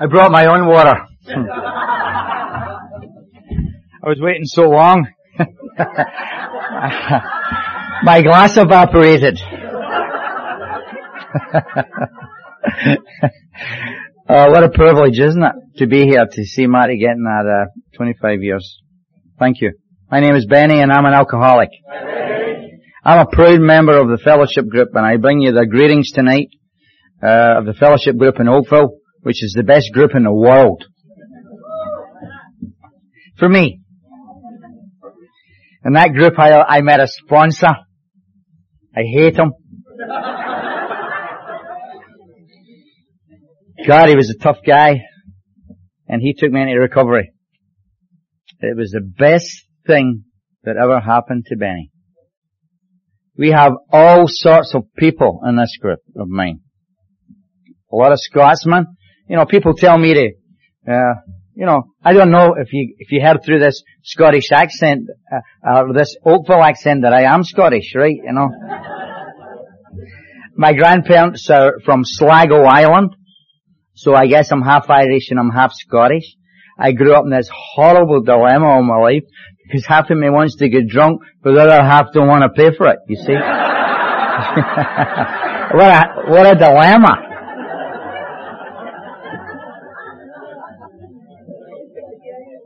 I 0.00 0.06
brought 0.06 0.32
my 0.32 0.46
own 0.46 0.66
water. 0.66 0.94
I 4.02 4.08
was 4.08 4.18
waiting 4.18 4.46
so 4.46 4.62
long. 4.62 5.06
my 8.02 8.22
glass 8.22 8.56
evaporated. 8.56 9.38
uh, 14.26 14.46
what 14.48 14.64
a 14.64 14.70
privilege, 14.70 15.20
isn't 15.20 15.42
it, 15.42 15.52
to 15.76 15.86
be 15.86 16.04
here 16.04 16.24
to 16.24 16.44
see 16.44 16.66
Marty 16.66 16.98
getting 16.98 17.24
that 17.24 17.66
uh, 17.66 17.66
25 17.96 18.42
years. 18.42 18.80
Thank 19.38 19.60
you. 19.60 19.72
My 20.10 20.20
name 20.20 20.34
is 20.34 20.46
Benny 20.46 20.80
and 20.80 20.90
I'm 20.90 21.04
an 21.04 21.12
alcoholic. 21.12 21.68
I'm 23.04 23.26
a 23.26 23.30
proud 23.30 23.60
member 23.60 23.98
of 23.98 24.08
the 24.08 24.16
fellowship 24.16 24.66
group 24.66 24.88
and 24.94 25.04
I 25.04 25.18
bring 25.18 25.40
you 25.40 25.52
the 25.52 25.66
greetings 25.66 26.10
tonight 26.10 26.48
uh, 27.22 27.58
of 27.58 27.66
the 27.66 27.74
fellowship 27.74 28.16
group 28.16 28.40
in 28.40 28.48
Oakville, 28.48 28.99
which 29.22 29.42
is 29.42 29.52
the 29.56 29.62
best 29.62 29.92
group 29.92 30.12
in 30.14 30.24
the 30.24 30.32
world. 30.32 30.84
For 33.38 33.48
me. 33.48 33.80
In 35.84 35.94
that 35.94 36.12
group 36.12 36.38
I, 36.38 36.60
I 36.60 36.80
met 36.82 37.00
a 37.00 37.08
sponsor. 37.08 37.74
I 38.94 39.02
hate 39.02 39.36
him. 39.36 39.52
God, 43.86 44.08
he 44.08 44.16
was 44.16 44.30
a 44.30 44.42
tough 44.42 44.58
guy. 44.66 45.00
And 46.06 46.20
he 46.20 46.34
took 46.34 46.50
me 46.50 46.60
into 46.60 46.78
recovery. 46.78 47.32
It 48.60 48.76
was 48.76 48.90
the 48.90 49.00
best 49.00 49.64
thing 49.86 50.24
that 50.64 50.76
ever 50.76 51.00
happened 51.00 51.46
to 51.46 51.56
Benny. 51.56 51.90
We 53.38 53.52
have 53.52 53.72
all 53.90 54.24
sorts 54.26 54.74
of 54.74 54.84
people 54.98 55.40
in 55.46 55.56
this 55.56 55.78
group 55.80 56.00
of 56.16 56.28
mine. 56.28 56.60
A 57.90 57.96
lot 57.96 58.12
of 58.12 58.20
Scotsmen. 58.20 58.96
You 59.30 59.36
know, 59.36 59.46
people 59.46 59.74
tell 59.74 59.96
me 59.96 60.12
to, 60.12 60.32
uh, 60.92 61.14
you 61.54 61.64
know, 61.64 61.94
I 62.04 62.14
don't 62.14 62.32
know 62.32 62.56
if 62.58 62.72
you, 62.72 62.96
if 62.98 63.12
you 63.12 63.20
heard 63.22 63.44
through 63.44 63.60
this 63.60 63.84
Scottish 64.02 64.50
accent, 64.50 65.02
uh, 65.32 65.38
uh, 65.64 65.92
this 65.92 66.16
Oakville 66.26 66.64
accent 66.64 67.02
that 67.02 67.12
I 67.12 67.32
am 67.32 67.44
Scottish, 67.44 67.94
right? 67.94 68.16
You 68.16 68.32
know. 68.32 68.48
My 70.56 70.72
grandparents 70.72 71.48
are 71.48 71.74
from 71.84 72.02
Sligo 72.04 72.64
Island, 72.64 73.14
so 73.94 74.16
I 74.16 74.26
guess 74.26 74.50
I'm 74.50 74.62
half 74.62 74.90
Irish 74.90 75.30
and 75.30 75.38
I'm 75.38 75.50
half 75.50 75.74
Scottish. 75.74 76.34
I 76.76 76.90
grew 76.90 77.14
up 77.14 77.22
in 77.22 77.30
this 77.30 77.48
horrible 77.52 78.22
dilemma 78.22 78.66
all 78.66 78.82
my 78.82 78.96
life 78.96 79.22
because 79.62 79.86
half 79.86 80.10
of 80.10 80.18
me 80.18 80.28
wants 80.28 80.56
to 80.56 80.68
get 80.68 80.88
drunk, 80.88 81.20
but 81.40 81.52
the 81.52 81.60
other 81.60 81.80
half 81.80 82.06
don't 82.12 82.26
want 82.26 82.42
to 82.42 82.48
pay 82.48 82.76
for 82.76 82.88
it, 82.88 82.98
you 83.06 83.14
see? 83.14 83.34
what 85.76 85.88
a, 85.88 86.08
what 86.26 86.46
a 86.50 86.58
dilemma. 86.58 87.29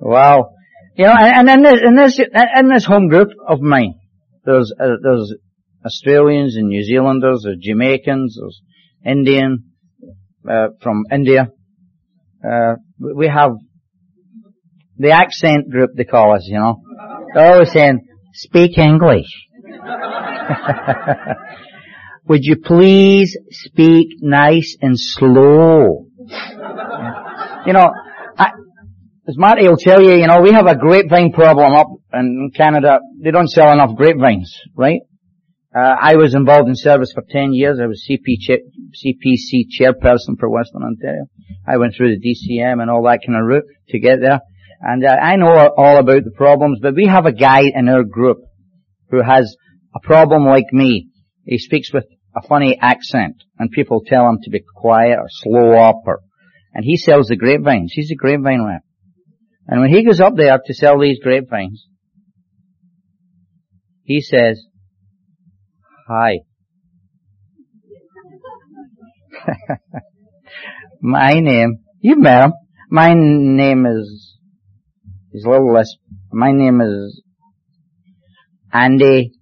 Wow. 0.05 0.51
You 0.97 1.07
know, 1.07 1.15
and, 1.17 1.49
in 1.49 1.63
this, 1.63 1.81
in 1.83 1.97
this, 1.97 2.21
in 2.21 2.69
this 2.69 2.85
home 2.85 3.09
group 3.09 3.31
of 3.49 3.61
mine, 3.61 3.95
there's, 4.45 4.73
uh, 4.79 4.97
there's 5.03 5.35
Australians 5.85 6.55
and 6.57 6.69
New 6.69 6.85
Zealanders, 6.85 7.43
there's 7.45 7.59
Jamaicans, 7.61 8.39
there's 8.39 8.61
Indian, 9.05 9.73
uh, 10.49 10.69
from 10.83 11.05
India. 11.11 11.49
Uh, 12.45 12.75
we 12.99 13.29
have 13.29 13.53
the 14.99 15.13
accent 15.13 15.71
group 15.71 15.91
they 15.97 16.05
call 16.05 16.35
us, 16.35 16.47
you 16.47 16.59
know. 16.59 16.83
They're 17.35 17.55
always 17.55 17.73
saying, 17.73 18.07
speak 18.35 18.77
English. 18.77 19.49
Would 22.29 22.45
you 22.45 22.57
please 22.57 23.39
speak 23.51 24.09
nice 24.21 24.77
and 24.83 24.99
slow? 24.99 26.09
You 27.67 27.73
know, 27.73 27.91
as 29.27 29.39
Marty 29.39 29.67
will 29.67 29.77
tell 29.77 30.03
you, 30.03 30.17
you 30.17 30.27
know, 30.27 30.43
we 30.43 30.53
have 30.53 30.67
a 30.67 30.77
grapevine 30.77 31.33
problem 31.33 31.73
up 31.73 31.89
in 32.13 32.51
Canada. 32.55 32.99
They 33.23 33.31
don't 33.31 33.49
sell 33.49 33.73
enough 33.73 33.97
grapevines, 33.97 34.55
right? 34.77 35.01
Uh, 35.75 35.97
I 36.01 36.17
was 36.17 36.35
involved 36.35 36.69
in 36.69 36.77
service 36.77 37.13
for 37.13 37.25
10 37.29 37.53
years. 37.53 37.79
I 37.83 37.87
was 37.87 38.07
CP 38.09 38.37
CPC 38.49 39.67
chairperson 39.81 40.39
for 40.39 40.49
Western 40.49 40.83
Ontario. 40.83 41.25
I 41.67 41.79
went 41.79 41.95
through 41.97 42.15
the 42.15 42.21
DCM 42.21 42.81
and 42.81 42.91
all 42.91 43.03
that 43.05 43.21
kind 43.27 43.39
of 43.39 43.47
route 43.47 43.65
to 43.89 43.99
get 43.99 44.21
there. 44.21 44.41
And 44.81 45.05
uh, 45.05 45.09
I 45.09 45.37
know 45.37 45.71
all 45.77 45.99
about 45.99 46.25
the 46.25 46.31
problems, 46.31 46.79
but 46.83 46.95
we 46.95 47.07
have 47.07 47.27
a 47.27 47.33
guy 47.33 47.63
in 47.75 47.89
our 47.89 48.05
group 48.05 48.39
who 49.11 49.23
has 49.23 49.57
a 49.95 50.01
problem 50.01 50.45
like 50.45 50.71
me. 50.71 51.09
He 51.45 51.59
speaks 51.59 51.93
with 51.93 52.05
a 52.37 52.47
funny 52.47 52.79
accent 52.81 53.43
and 53.59 53.71
people 53.71 54.03
tell 54.07 54.29
him 54.29 54.39
to 54.43 54.51
be 54.51 54.63
quiet 54.77 55.19
or 55.19 55.27
slow 55.29 55.73
up 55.73 56.03
or, 56.07 56.21
and 56.75 56.85
he 56.85 56.97
sells 56.97 57.29
the 57.29 57.37
grapevines. 57.37 57.93
He's 57.95 58.11
a 58.11 58.17
grapevine 58.17 58.65
rep. 58.65 58.83
And 59.67 59.81
when 59.81 59.91
he 59.91 60.05
goes 60.05 60.21
up 60.21 60.35
there 60.37 60.59
to 60.65 60.75
sell 60.75 61.01
these 61.01 61.19
grapevines, 61.21 61.87
he 64.03 64.21
says, 64.21 64.63
Hi. 66.07 66.41
My 71.01 71.33
name, 71.41 71.79
you 72.01 72.17
met 72.17 72.45
him. 72.45 72.53
My 72.91 73.15
name 73.15 73.87
is, 73.87 74.39
he's 75.33 75.45
a 75.45 75.51
little 75.51 75.73
less, 75.73 75.91
my 76.31 76.53
name 76.53 76.81
is 76.81 77.23
Andy, 78.73 79.33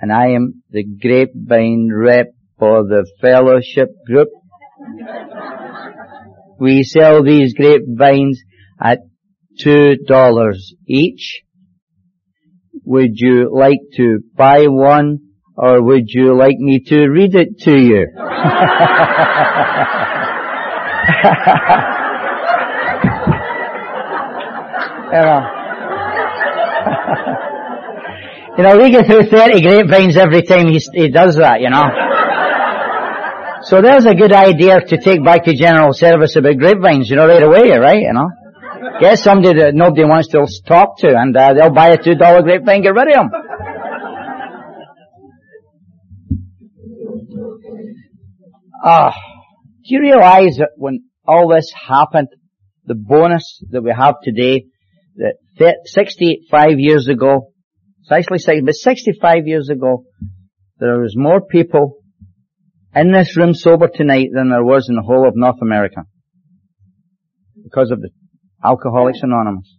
and 0.00 0.12
I 0.12 0.30
am 0.30 0.62
the 0.70 0.84
grapevine 0.84 1.90
rep 1.92 2.28
for 2.58 2.82
the 2.84 3.06
fellowship 3.20 3.90
group. 4.06 4.28
We 6.58 6.82
sell 6.82 7.22
these 7.22 7.54
grapevines 7.54 8.40
at 8.82 8.98
two 9.62 9.96
dollars 10.06 10.74
each. 10.86 11.42
Would 12.84 13.12
you 13.14 13.50
like 13.52 13.80
to 13.96 14.20
buy 14.34 14.66
one 14.66 15.18
or 15.56 15.82
would 15.82 16.04
you 16.08 16.36
like 16.36 16.56
me 16.58 16.80
to 16.86 17.08
read 17.08 17.34
it 17.34 17.58
to 17.60 17.72
you? 17.72 18.06
you 25.12 25.20
know. 25.20 25.42
you 28.56 28.64
know, 28.64 28.76
we 28.78 28.90
get 28.90 29.06
through 29.06 29.24
30 29.24 29.60
grapevines 29.60 30.16
every 30.16 30.42
time 30.42 30.68
he, 30.68 30.80
he 30.94 31.08
does 31.10 31.36
that, 31.36 31.60
you 31.60 31.70
know. 31.70 31.84
So 33.62 33.82
there's 33.82 34.06
a 34.06 34.14
good 34.14 34.32
idea 34.32 34.80
to 34.80 34.96
take 34.96 35.22
back 35.22 35.44
to 35.44 35.54
general 35.54 35.92
service 35.92 36.34
about 36.36 36.56
grapevines, 36.56 37.10
you 37.10 37.16
know, 37.16 37.26
right 37.26 37.42
away, 37.42 37.70
right, 37.76 38.00
you 38.00 38.12
know. 38.14 38.30
Get 39.00 39.18
somebody 39.18 39.60
that 39.60 39.74
nobody 39.74 40.04
wants 40.04 40.28
to 40.28 40.46
talk 40.66 40.98
to 40.98 41.08
and 41.08 41.34
uh, 41.34 41.54
they'll 41.54 41.70
buy 41.70 41.88
a 41.88 41.96
$2 41.98 42.18
grapevine, 42.42 42.82
get 42.82 42.92
rid 42.92 43.08
of 43.08 43.14
them. 43.14 43.30
Ah, 48.84 49.14
do 49.84 49.94
you 49.94 50.00
realize 50.00 50.56
that 50.58 50.70
when 50.76 51.04
all 51.26 51.48
this 51.48 51.72
happened, 51.88 52.28
the 52.84 52.94
bonus 52.94 53.62
that 53.70 53.82
we 53.82 53.90
have 53.90 54.16
today, 54.22 54.66
that 55.56 55.76
65 55.84 56.78
years 56.78 57.08
ago, 57.08 57.52
it's 58.00 58.12
actually 58.12 58.38
60, 58.38 58.62
but 58.66 58.74
65 58.74 59.46
years 59.46 59.70
ago, 59.70 60.04
there 60.78 61.00
was 61.00 61.14
more 61.16 61.40
people 61.40 61.96
in 62.94 63.12
this 63.12 63.34
room 63.36 63.54
sober 63.54 63.88
tonight 63.88 64.28
than 64.34 64.50
there 64.50 64.64
was 64.64 64.88
in 64.88 64.94
the 64.94 65.02
whole 65.02 65.26
of 65.26 65.34
North 65.36 65.60
America. 65.62 66.02
Because 67.62 67.90
of 67.90 68.00
the 68.00 68.10
Alcoholics 68.62 69.20
Anonymous. 69.22 69.76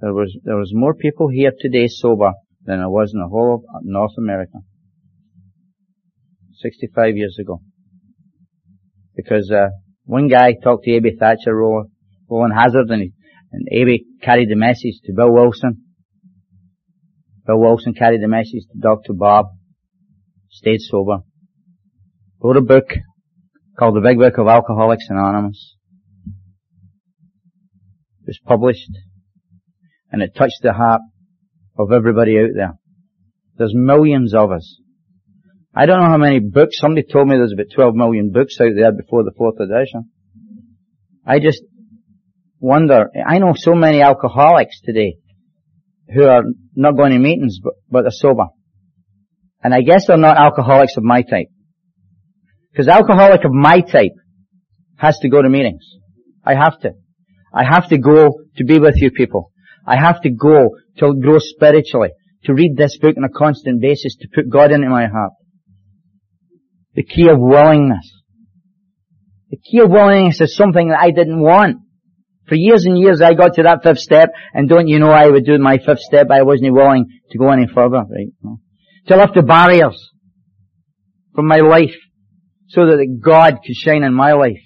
There 0.00 0.14
was, 0.14 0.36
there 0.44 0.56
was 0.56 0.72
more 0.72 0.94
people 0.94 1.28
here 1.28 1.52
today 1.58 1.88
sober 1.88 2.32
than 2.64 2.78
there 2.78 2.88
was 2.88 3.12
in 3.12 3.20
the 3.20 3.28
whole 3.28 3.64
of 3.74 3.80
North 3.82 4.12
America. 4.16 4.58
65 6.62 7.16
years 7.16 7.36
ago. 7.40 7.60
Because, 9.16 9.50
uh, 9.50 9.68
one 10.04 10.28
guy 10.28 10.54
talked 10.62 10.84
to 10.84 10.90
Ebby 10.90 11.18
Thacher, 11.18 11.54
Rowland 11.54 12.54
Hazard, 12.54 12.88
and, 12.90 13.02
he, 13.02 13.12
and 13.52 14.22
carried 14.22 14.48
the 14.48 14.56
message 14.56 15.00
to 15.04 15.12
Bill 15.12 15.32
Wilson. 15.32 15.82
Bill 17.46 17.58
Wilson 17.58 17.94
carried 17.94 18.22
the 18.22 18.28
message 18.28 18.64
to 18.72 18.78
Dr. 18.78 19.12
Bob. 19.12 19.46
Stayed 20.50 20.80
sober. 20.80 21.18
Wrote 22.42 22.56
a 22.56 22.60
book 22.60 22.94
called 23.78 23.96
The 23.96 24.00
Big 24.00 24.18
Book 24.18 24.38
of 24.38 24.46
Alcoholics 24.46 25.06
Anonymous. 25.08 25.76
Was 28.26 28.38
published 28.44 28.90
and 30.12 30.22
it 30.22 30.34
touched 30.36 30.60
the 30.62 30.72
heart 30.72 31.00
of 31.78 31.92
everybody 31.92 32.38
out 32.38 32.50
there. 32.54 32.78
There's 33.56 33.74
millions 33.74 34.34
of 34.34 34.52
us 34.52 34.80
I 35.74 35.86
don't 35.86 36.00
know 36.00 36.08
how 36.08 36.18
many 36.18 36.40
books, 36.40 36.78
somebody 36.78 37.06
told 37.06 37.28
me 37.28 37.36
there's 37.36 37.52
about 37.52 37.72
12 37.74 37.94
million 37.94 38.32
books 38.32 38.60
out 38.60 38.72
there 38.74 38.92
before 38.92 39.22
the 39.22 39.32
fourth 39.36 39.60
edition. 39.60 40.10
I 41.24 41.38
just 41.38 41.62
wonder, 42.58 43.08
I 43.24 43.38
know 43.38 43.54
so 43.54 43.74
many 43.74 44.02
alcoholics 44.02 44.80
today 44.80 45.18
who 46.12 46.24
are 46.24 46.42
not 46.74 46.96
going 46.96 47.12
to 47.12 47.18
meetings 47.18 47.60
but, 47.62 47.74
but 47.88 48.02
they're 48.02 48.10
sober. 48.10 48.46
And 49.62 49.72
I 49.72 49.82
guess 49.82 50.06
they're 50.06 50.16
not 50.16 50.38
alcoholics 50.38 50.96
of 50.96 51.04
my 51.04 51.22
type. 51.22 51.48
Because 52.72 52.88
alcoholic 52.88 53.44
of 53.44 53.52
my 53.52 53.80
type 53.80 54.14
has 54.96 55.18
to 55.18 55.28
go 55.28 55.40
to 55.40 55.48
meetings. 55.48 55.86
I 56.44 56.54
have 56.54 56.80
to. 56.80 56.90
I 57.52 57.64
have 57.64 57.88
to 57.88 57.98
go 57.98 58.40
to 58.56 58.64
be 58.64 58.78
with 58.78 58.94
you 58.96 59.10
people. 59.10 59.52
I 59.86 59.96
have 59.96 60.20
to 60.22 60.30
go 60.30 60.70
to 60.98 61.14
grow 61.20 61.38
spiritually, 61.38 62.10
to 62.44 62.54
read 62.54 62.76
this 62.76 62.98
book 62.98 63.16
on 63.16 63.24
a 63.24 63.28
constant 63.28 63.80
basis, 63.80 64.16
to 64.20 64.28
put 64.34 64.50
God 64.50 64.72
into 64.72 64.88
my 64.88 65.06
heart. 65.06 65.32
The 66.94 67.04
key 67.04 67.28
of 67.28 67.38
willingness. 67.38 68.10
The 69.50 69.56
key 69.56 69.80
of 69.80 69.90
willingness 69.90 70.40
is 70.40 70.54
something 70.54 70.88
that 70.88 71.00
I 71.00 71.10
didn't 71.10 71.40
want. 71.40 71.78
For 72.48 72.54
years 72.56 72.84
and 72.84 72.98
years 72.98 73.20
I 73.20 73.34
got 73.34 73.54
to 73.54 73.62
that 73.62 73.82
fifth 73.82 73.98
step, 73.98 74.30
and 74.52 74.68
don't 74.68 74.88
you 74.88 74.98
know 74.98 75.10
I 75.10 75.28
would 75.28 75.44
do 75.44 75.58
my 75.58 75.78
fifth 75.78 76.00
step, 76.00 76.28
I 76.30 76.42
wasn't 76.42 76.74
willing 76.74 77.06
to 77.30 77.38
go 77.38 77.50
any 77.50 77.66
further, 77.72 77.98
right? 77.98 78.58
To 79.06 79.16
lift 79.16 79.34
the 79.34 79.42
barriers 79.42 80.10
from 81.34 81.46
my 81.46 81.58
life, 81.58 81.94
so 82.68 82.86
that 82.86 83.20
God 83.22 83.58
could 83.64 83.74
shine 83.74 84.02
in 84.02 84.14
my 84.14 84.32
life. 84.32 84.62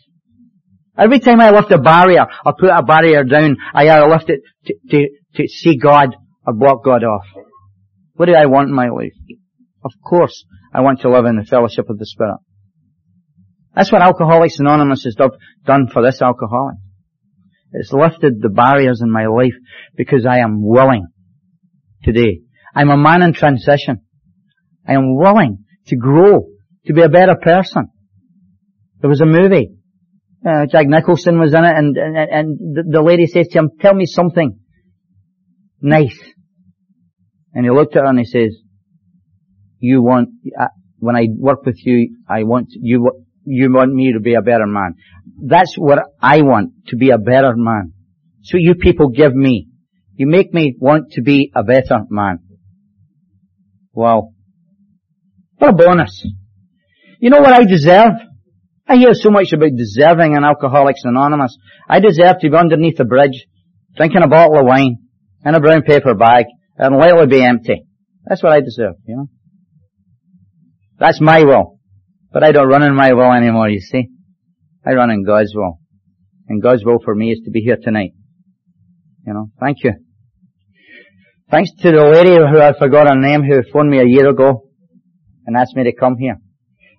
Every 0.96 1.18
time 1.18 1.40
I 1.40 1.50
lift 1.50 1.72
a 1.72 1.78
barrier, 1.78 2.26
or 2.46 2.54
put 2.54 2.70
a 2.70 2.82
barrier 2.82 3.24
down, 3.24 3.56
I 3.74 3.88
either 3.88 4.08
lift 4.08 4.30
it 4.30 4.40
to, 4.66 4.74
to, 4.90 5.08
to 5.36 5.48
see 5.48 5.76
God 5.76 6.14
or 6.46 6.54
block 6.54 6.84
God 6.84 7.02
off. 7.02 7.26
What 8.14 8.26
do 8.26 8.34
I 8.34 8.46
want 8.46 8.68
in 8.68 8.74
my 8.74 8.88
life? 8.88 9.12
Of 9.84 9.92
course, 10.02 10.44
I 10.72 10.82
want 10.82 11.00
to 11.00 11.10
live 11.10 11.24
in 11.26 11.36
the 11.36 11.44
fellowship 11.44 11.90
of 11.90 11.98
the 11.98 12.06
Spirit. 12.06 12.38
That's 13.74 13.90
what 13.90 14.02
Alcoholics 14.02 14.60
Anonymous 14.60 15.04
has 15.04 15.16
done 15.66 15.88
for 15.88 16.02
this 16.02 16.22
alcoholic. 16.22 16.76
It's 17.72 17.92
lifted 17.92 18.40
the 18.40 18.50
barriers 18.50 19.00
in 19.02 19.10
my 19.10 19.26
life 19.26 19.54
because 19.96 20.24
I 20.26 20.38
am 20.38 20.64
willing 20.64 21.08
today. 22.04 22.42
I'm 22.72 22.90
a 22.90 22.96
man 22.96 23.22
in 23.22 23.32
transition. 23.34 24.02
I 24.86 24.92
am 24.92 25.16
willing 25.16 25.64
to 25.88 25.96
grow, 25.96 26.46
to 26.86 26.92
be 26.92 27.02
a 27.02 27.08
better 27.08 27.34
person. 27.34 27.88
There 29.00 29.10
was 29.10 29.20
a 29.20 29.26
movie. 29.26 29.70
Uh, 30.46 30.66
Jack 30.70 30.86
Nicholson 30.86 31.38
was 31.38 31.54
in 31.54 31.64
it 31.64 31.74
and, 31.74 31.96
and, 31.96 32.16
and 32.16 32.92
the, 32.92 33.02
lady 33.02 33.26
says 33.26 33.48
to 33.48 33.58
him, 33.60 33.70
tell 33.80 33.94
me 33.94 34.04
something 34.04 34.58
nice. 35.80 36.18
And 37.54 37.64
he 37.64 37.70
looked 37.70 37.96
at 37.96 38.02
her 38.02 38.08
and 38.08 38.18
he 38.18 38.26
says, 38.26 38.54
you 39.78 40.02
want, 40.02 40.28
uh, 40.60 40.66
when 40.98 41.16
I 41.16 41.28
work 41.34 41.64
with 41.64 41.78
you, 41.84 42.18
I 42.28 42.42
want 42.42 42.68
you, 42.72 43.10
you 43.44 43.72
want 43.72 43.94
me 43.94 44.12
to 44.12 44.20
be 44.20 44.34
a 44.34 44.42
better 44.42 44.66
man. 44.66 44.96
That's 45.42 45.74
what 45.76 46.00
I 46.20 46.42
want, 46.42 46.72
to 46.88 46.96
be 46.96 47.10
a 47.10 47.18
better 47.18 47.54
man. 47.56 47.92
So 48.42 48.58
you 48.58 48.74
people 48.74 49.08
give 49.08 49.34
me. 49.34 49.68
You 50.16 50.26
make 50.26 50.52
me 50.52 50.76
want 50.78 51.12
to 51.12 51.22
be 51.22 51.50
a 51.54 51.64
better 51.64 52.00
man. 52.10 52.38
Wow. 53.92 54.30
What 55.56 55.70
a 55.70 55.72
bonus. 55.72 56.26
You 57.18 57.30
know 57.30 57.40
what 57.40 57.54
I 57.54 57.64
deserve? 57.64 58.12
I 58.86 58.96
hear 58.96 59.14
so 59.14 59.30
much 59.30 59.52
about 59.52 59.70
deserving 59.76 60.36
in 60.36 60.44
Alcoholics 60.44 61.02
Anonymous. 61.04 61.56
I 61.88 62.00
deserve 62.00 62.38
to 62.40 62.50
be 62.50 62.56
underneath 62.56 63.00
a 63.00 63.04
bridge, 63.04 63.46
drinking 63.96 64.22
a 64.22 64.28
bottle 64.28 64.58
of 64.58 64.66
wine, 64.66 64.98
in 65.44 65.54
a 65.54 65.60
brown 65.60 65.82
paper 65.82 66.14
bag, 66.14 66.46
and 66.76 66.94
it 67.02 67.30
be 67.30 67.42
empty. 67.42 67.86
That's 68.26 68.42
what 68.42 68.52
I 68.52 68.60
deserve, 68.60 68.94
you 69.06 69.16
know. 69.16 69.28
That's 70.98 71.20
my 71.20 71.44
will. 71.44 71.78
But 72.32 72.44
I 72.44 72.52
don't 72.52 72.68
run 72.68 72.82
in 72.82 72.94
my 72.94 73.12
will 73.12 73.32
anymore, 73.32 73.68
you 73.68 73.80
see. 73.80 74.08
I 74.84 74.92
run 74.92 75.10
in 75.10 75.24
God's 75.24 75.54
will. 75.54 75.78
And 76.48 76.62
God's 76.62 76.84
will 76.84 76.98
for 77.02 77.14
me 77.14 77.32
is 77.32 77.40
to 77.44 77.50
be 77.50 77.60
here 77.60 77.78
tonight. 77.82 78.12
You 79.26 79.32
know, 79.32 79.50
thank 79.60 79.78
you. 79.82 79.92
Thanks 81.50 81.70
to 81.80 81.90
the 81.90 82.04
lady 82.04 82.34
who 82.34 82.60
I 82.60 82.72
forgot 82.78 83.08
her 83.08 83.18
name 83.18 83.42
who 83.42 83.62
phoned 83.72 83.90
me 83.90 83.98
a 83.98 84.06
year 84.06 84.28
ago 84.28 84.68
and 85.46 85.56
asked 85.56 85.74
me 85.74 85.84
to 85.84 85.94
come 85.94 86.16
here. 86.18 86.36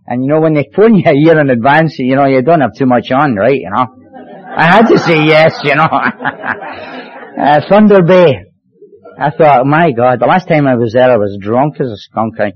And 0.07 0.23
you 0.23 0.29
know, 0.29 0.39
when 0.39 0.53
they 0.53 0.69
phone 0.75 0.95
you 0.95 1.03
a 1.05 1.13
year 1.15 1.39
in 1.39 1.49
advance, 1.49 1.97
you 1.99 2.15
know, 2.15 2.25
you 2.25 2.41
don't 2.41 2.61
have 2.61 2.75
too 2.77 2.85
much 2.85 3.11
on, 3.11 3.35
right? 3.35 3.59
You 3.59 3.71
know. 3.71 3.87
I 4.57 4.67
had 4.67 4.87
to 4.87 4.97
say 4.97 5.25
yes, 5.25 5.59
you 5.63 5.75
know. 5.75 5.83
uh, 5.91 7.59
Thunder 7.67 8.01
Bay. 8.03 8.45
I 9.17 9.31
thought, 9.31 9.65
my 9.65 9.91
God, 9.91 10.19
the 10.19 10.27
last 10.27 10.47
time 10.47 10.67
I 10.67 10.75
was 10.75 10.93
there 10.93 11.09
I 11.09 11.17
was 11.17 11.37
drunk 11.39 11.79
as 11.79 11.87
a 11.87 11.97
skunk. 11.97 12.35
I, 12.39 12.51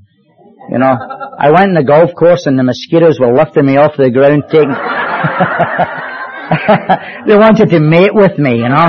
you 0.70 0.78
know, 0.78 0.92
I 0.92 1.52
went 1.52 1.70
in 1.70 1.76
the 1.76 1.84
golf 1.84 2.14
course 2.16 2.46
and 2.46 2.60
the 2.60 2.64
mosquitoes 2.64 3.20
were 3.20 3.34
lifting 3.34 3.66
me 3.66 3.78
off 3.78 3.98
the 3.98 4.12
ground 4.12 4.44
taking, 4.52 4.70
they 7.28 7.36
wanted 7.36 7.70
to 7.70 7.80
mate 7.80 8.14
with 8.14 8.38
me, 8.38 8.58
you 8.58 8.70
know. 8.70 8.88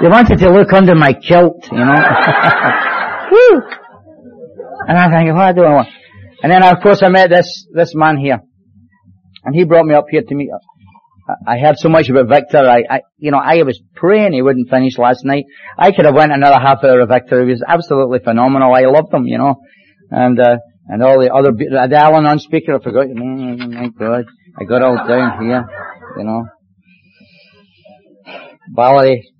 they 0.00 0.08
wanted 0.08 0.38
to 0.38 0.50
look 0.50 0.72
under 0.72 0.94
my 0.94 1.12
kilt, 1.12 1.68
you 1.70 1.78
know. 1.78 2.00
and 4.88 4.98
I 4.98 5.10
think, 5.10 5.34
what 5.34 5.54
do 5.54 5.62
I 5.62 5.74
want? 5.74 5.88
And 6.42 6.50
then 6.50 6.62
of 6.64 6.82
course 6.82 7.02
I 7.02 7.08
met 7.08 7.30
this, 7.30 7.66
this 7.72 7.94
man 7.94 8.16
here. 8.18 8.40
And 9.44 9.54
he 9.54 9.64
brought 9.64 9.86
me 9.86 9.94
up 9.94 10.06
here 10.10 10.22
to 10.22 10.34
meet, 10.34 10.50
I 11.46 11.58
heard 11.58 11.78
so 11.78 11.88
much 11.88 12.08
about 12.08 12.28
Victor. 12.28 12.58
I, 12.58 12.84
I, 12.90 13.00
you 13.16 13.30
know, 13.30 13.38
I 13.38 13.62
was 13.62 13.80
praying 13.94 14.32
he 14.32 14.42
wouldn't 14.42 14.68
finish 14.68 14.98
last 14.98 15.24
night. 15.24 15.44
I 15.78 15.92
could 15.92 16.04
have 16.04 16.16
went 16.16 16.32
another 16.32 16.58
half 16.58 16.82
hour 16.82 17.00
of 17.00 17.08
Victor. 17.08 17.44
He 17.44 17.50
was 17.50 17.62
absolutely 17.66 18.18
phenomenal. 18.18 18.74
I 18.74 18.82
loved 18.82 19.14
him, 19.14 19.24
you 19.26 19.38
know. 19.38 19.56
And, 20.10 20.38
uh, 20.38 20.56
and 20.88 21.02
all 21.02 21.20
the 21.20 21.32
other, 21.32 21.52
the 21.52 21.96
Al-Anon 21.96 22.40
speaker, 22.40 22.74
I 22.74 22.82
forgot, 22.82 23.06
oh 23.06 23.14
my 23.14 23.88
God. 23.88 24.24
I 24.60 24.64
got 24.64 24.82
all 24.82 24.96
down 24.96 25.44
here, 25.44 25.64
you 26.18 26.24
know. 26.24 26.44
Valerie, 28.74 29.32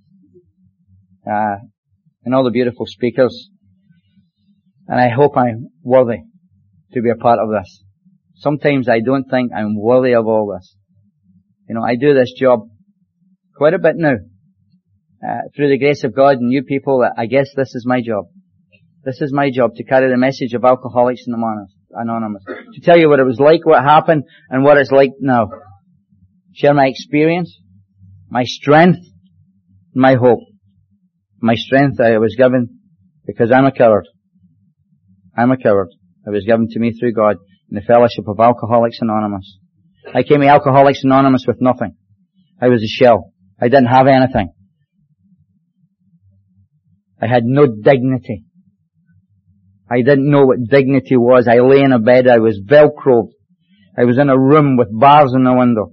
uh, 1.26 1.56
and 2.24 2.34
all 2.34 2.44
the 2.44 2.50
beautiful 2.50 2.86
speakers. 2.86 3.50
And 4.86 5.00
I 5.00 5.08
hope 5.08 5.36
I'm 5.36 5.68
worthy 5.82 6.18
to 6.92 7.02
be 7.02 7.10
a 7.10 7.16
part 7.16 7.38
of 7.38 7.48
this. 7.50 7.84
Sometimes 8.36 8.88
I 8.88 9.00
don't 9.00 9.24
think 9.24 9.52
I'm 9.56 9.76
worthy 9.76 10.14
of 10.14 10.26
all 10.26 10.52
this. 10.54 10.76
You 11.68 11.74
know, 11.74 11.82
I 11.82 11.96
do 11.96 12.14
this 12.14 12.32
job 12.38 12.68
quite 13.56 13.74
a 13.74 13.78
bit 13.78 13.94
now. 13.96 14.14
Uh, 15.26 15.42
through 15.54 15.68
the 15.68 15.78
grace 15.78 16.02
of 16.02 16.16
God 16.16 16.38
and 16.38 16.52
you 16.52 16.64
people, 16.64 17.04
I 17.16 17.26
guess 17.26 17.48
this 17.54 17.74
is 17.74 17.86
my 17.86 18.00
job. 18.04 18.24
This 19.04 19.20
is 19.20 19.32
my 19.32 19.50
job 19.50 19.74
to 19.76 19.84
carry 19.84 20.10
the 20.10 20.16
message 20.16 20.52
of 20.54 20.64
Alcoholics 20.64 21.24
Anonymous. 21.26 22.42
To 22.46 22.80
tell 22.82 22.98
you 22.98 23.08
what 23.08 23.20
it 23.20 23.24
was 23.24 23.38
like, 23.38 23.64
what 23.64 23.82
happened, 23.82 24.24
and 24.50 24.64
what 24.64 24.78
it's 24.78 24.90
like 24.90 25.10
now. 25.20 25.48
Share 26.54 26.74
my 26.74 26.86
experience, 26.86 27.56
my 28.28 28.44
strength, 28.44 28.98
my 29.94 30.14
hope. 30.14 30.40
My 31.40 31.54
strength 31.54 32.00
I 32.00 32.18
was 32.18 32.34
given 32.36 32.78
because 33.26 33.50
I'm 33.50 33.64
a 33.64 33.72
coward. 33.72 34.06
I'm 35.36 35.50
a 35.50 35.56
coward. 35.56 35.88
It 36.26 36.30
was 36.30 36.44
given 36.44 36.68
to 36.70 36.78
me 36.78 36.92
through 36.92 37.12
God 37.12 37.36
in 37.70 37.74
the 37.74 37.80
fellowship 37.80 38.28
of 38.28 38.38
Alcoholics 38.38 38.98
Anonymous. 39.00 39.58
I 40.14 40.22
came 40.22 40.40
to 40.40 40.46
Alcoholics 40.46 41.04
Anonymous 41.04 41.44
with 41.46 41.60
nothing. 41.60 41.96
I 42.60 42.68
was 42.68 42.82
a 42.82 42.86
shell. 42.86 43.32
I 43.60 43.68
didn't 43.68 43.86
have 43.86 44.06
anything. 44.06 44.52
I 47.20 47.26
had 47.26 47.44
no 47.44 47.66
dignity. 47.66 48.44
I 49.90 50.02
didn't 50.02 50.30
know 50.30 50.46
what 50.46 50.68
dignity 50.68 51.16
was. 51.16 51.46
I 51.48 51.58
lay 51.58 51.80
in 51.80 51.92
a 51.92 51.98
bed. 51.98 52.26
I 52.26 52.38
was 52.38 52.60
velcroed. 52.64 53.28
I 53.96 54.04
was 54.04 54.18
in 54.18 54.30
a 54.30 54.38
room 54.38 54.76
with 54.76 54.88
bars 54.90 55.32
in 55.34 55.44
the 55.44 55.54
window. 55.54 55.92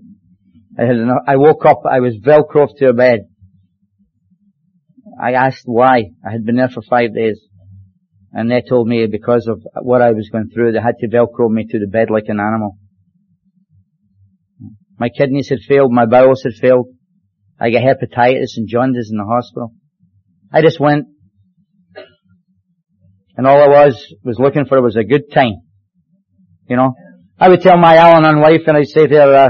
I, 0.77 0.85
had, 0.85 0.95
I 1.27 1.35
woke 1.35 1.65
up. 1.65 1.81
I 1.89 1.99
was 1.99 2.17
velcroed 2.23 2.77
to 2.77 2.89
a 2.89 2.93
bed. 2.93 3.27
I 5.21 5.33
asked 5.33 5.63
why. 5.65 6.11
I 6.25 6.31
had 6.31 6.45
been 6.45 6.55
there 6.55 6.69
for 6.69 6.81
five 6.81 7.13
days. 7.13 7.39
And 8.31 8.51
they 8.51 8.61
told 8.61 8.87
me 8.87 9.07
because 9.07 9.47
of 9.47 9.61
what 9.81 10.01
I 10.01 10.11
was 10.11 10.29
going 10.31 10.49
through, 10.53 10.73
they 10.73 10.79
had 10.79 10.97
to 10.99 11.07
velcro 11.07 11.49
me 11.49 11.65
to 11.67 11.79
the 11.79 11.87
bed 11.87 12.09
like 12.11 12.25
an 12.27 12.39
animal. 12.39 12.77
My 14.99 15.09
kidneys 15.09 15.49
had 15.49 15.59
failed, 15.67 15.91
my 15.91 16.05
bowels 16.05 16.43
had 16.43 16.53
failed. 16.53 16.87
I 17.59 17.71
got 17.71 17.81
hepatitis 17.81 18.57
and 18.57 18.67
jaundice 18.67 19.09
in 19.11 19.17
the 19.17 19.25
hospital. 19.25 19.73
I 20.51 20.61
just 20.61 20.79
went 20.79 21.05
and 23.39 23.47
all 23.47 23.61
I 23.61 23.85
was, 23.85 24.13
was 24.21 24.37
looking 24.37 24.65
for 24.65 24.81
was 24.81 24.97
a 24.97 25.03
good 25.05 25.31
time. 25.33 25.61
You 26.67 26.75
know? 26.75 26.93
I 27.39 27.47
would 27.47 27.61
tell 27.61 27.77
my 27.77 27.95
Al-Anon 27.95 28.41
wife 28.41 28.63
and 28.67 28.75
I'd 28.75 28.87
say 28.87 29.07
to 29.07 29.15
her, 29.15 29.33
uh, 29.33 29.49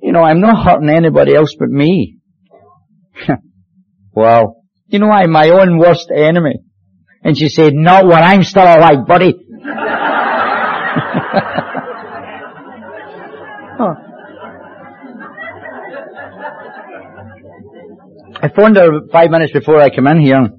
you 0.00 0.12
know, 0.12 0.22
I'm 0.22 0.40
not 0.40 0.64
hurting 0.64 0.90
anybody 0.90 1.34
else 1.34 1.56
but 1.58 1.68
me. 1.68 2.18
well, 4.12 4.61
you 4.92 4.98
know, 4.98 5.10
I'm 5.10 5.32
my 5.32 5.48
own 5.48 5.78
worst 5.78 6.10
enemy. 6.14 6.60
And 7.24 7.36
she 7.36 7.48
said, 7.48 7.72
not 7.72 8.04
when 8.04 8.22
I'm 8.22 8.42
still 8.42 8.64
alive, 8.64 9.06
buddy. 9.06 9.34
I 18.42 18.48
phoned 18.54 18.76
her 18.76 19.06
five 19.10 19.30
minutes 19.30 19.52
before 19.52 19.80
I 19.80 19.88
came 19.88 20.06
in 20.08 20.20
here. 20.20 20.50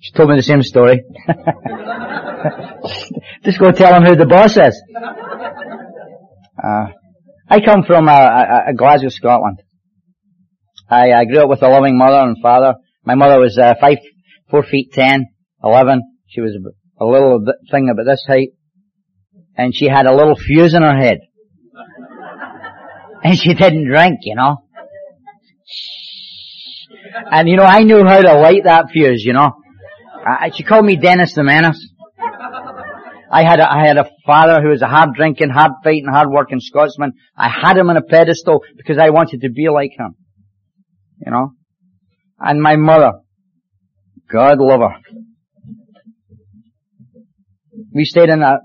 She 0.00 0.12
told 0.12 0.30
me 0.30 0.36
the 0.36 0.42
same 0.42 0.62
story. 0.62 1.02
Just 3.44 3.58
go 3.58 3.72
tell 3.72 3.94
him 3.94 4.04
who 4.04 4.16
the 4.16 4.26
boss 4.26 4.56
is. 4.56 4.82
Uh, 6.62 6.86
I 7.50 7.60
come 7.60 7.82
from 7.84 8.08
uh, 8.08 8.72
Glasgow, 8.76 9.08
Scotland. 9.08 9.60
I, 10.88 11.12
I, 11.12 11.24
grew 11.26 11.42
up 11.42 11.50
with 11.50 11.62
a 11.62 11.68
loving 11.68 11.98
mother 11.98 12.18
and 12.18 12.36
father. 12.40 12.76
My 13.08 13.14
mother 13.14 13.40
was 13.40 13.56
uh, 13.56 13.72
five, 13.80 13.96
four 14.50 14.62
feet 14.62 14.92
ten, 14.92 15.28
eleven. 15.64 16.02
She 16.26 16.42
was 16.42 16.54
a 17.00 17.06
little 17.06 17.42
thing 17.70 17.88
about 17.88 18.04
this 18.04 18.22
height, 18.28 18.50
and 19.56 19.74
she 19.74 19.86
had 19.88 20.04
a 20.04 20.14
little 20.14 20.36
fuse 20.36 20.74
in 20.74 20.82
her 20.82 20.94
head. 20.94 21.20
And 23.24 23.38
she 23.38 23.54
didn't 23.54 23.86
drink, 23.88 24.18
you 24.24 24.36
know. 24.36 24.58
And 27.32 27.48
you 27.48 27.56
know, 27.56 27.62
I 27.62 27.78
knew 27.78 28.04
how 28.04 28.20
to 28.20 28.34
light 28.40 28.64
that 28.64 28.90
fuse, 28.92 29.24
you 29.24 29.32
know. 29.32 29.52
I, 30.26 30.50
she 30.54 30.62
called 30.62 30.84
me 30.84 30.96
Dennis 30.96 31.32
the 31.32 31.44
Menace. 31.44 31.82
I 33.32 33.42
had 33.42 33.58
a, 33.58 33.72
I 33.72 33.86
had 33.86 33.96
a 33.96 34.10
father 34.26 34.60
who 34.60 34.68
was 34.68 34.82
a 34.82 34.86
hard 34.86 35.14
drinking, 35.14 35.48
hard 35.48 35.72
fighting, 35.82 36.08
hard 36.10 36.28
working 36.30 36.60
Scotsman. 36.60 37.14
I 37.34 37.48
had 37.48 37.78
him 37.78 37.88
on 37.88 37.96
a 37.96 38.02
pedestal 38.02 38.60
because 38.76 38.98
I 38.98 39.08
wanted 39.08 39.40
to 39.40 39.50
be 39.50 39.70
like 39.70 39.92
him. 39.96 40.14
You 41.24 41.32
know? 41.32 41.52
And 42.40 42.62
my 42.62 42.76
mother, 42.76 43.20
God 44.30 44.58
love 44.58 44.80
her. 44.80 44.96
We 47.92 48.04
stayed 48.04 48.28
in 48.28 48.42
a, 48.42 48.58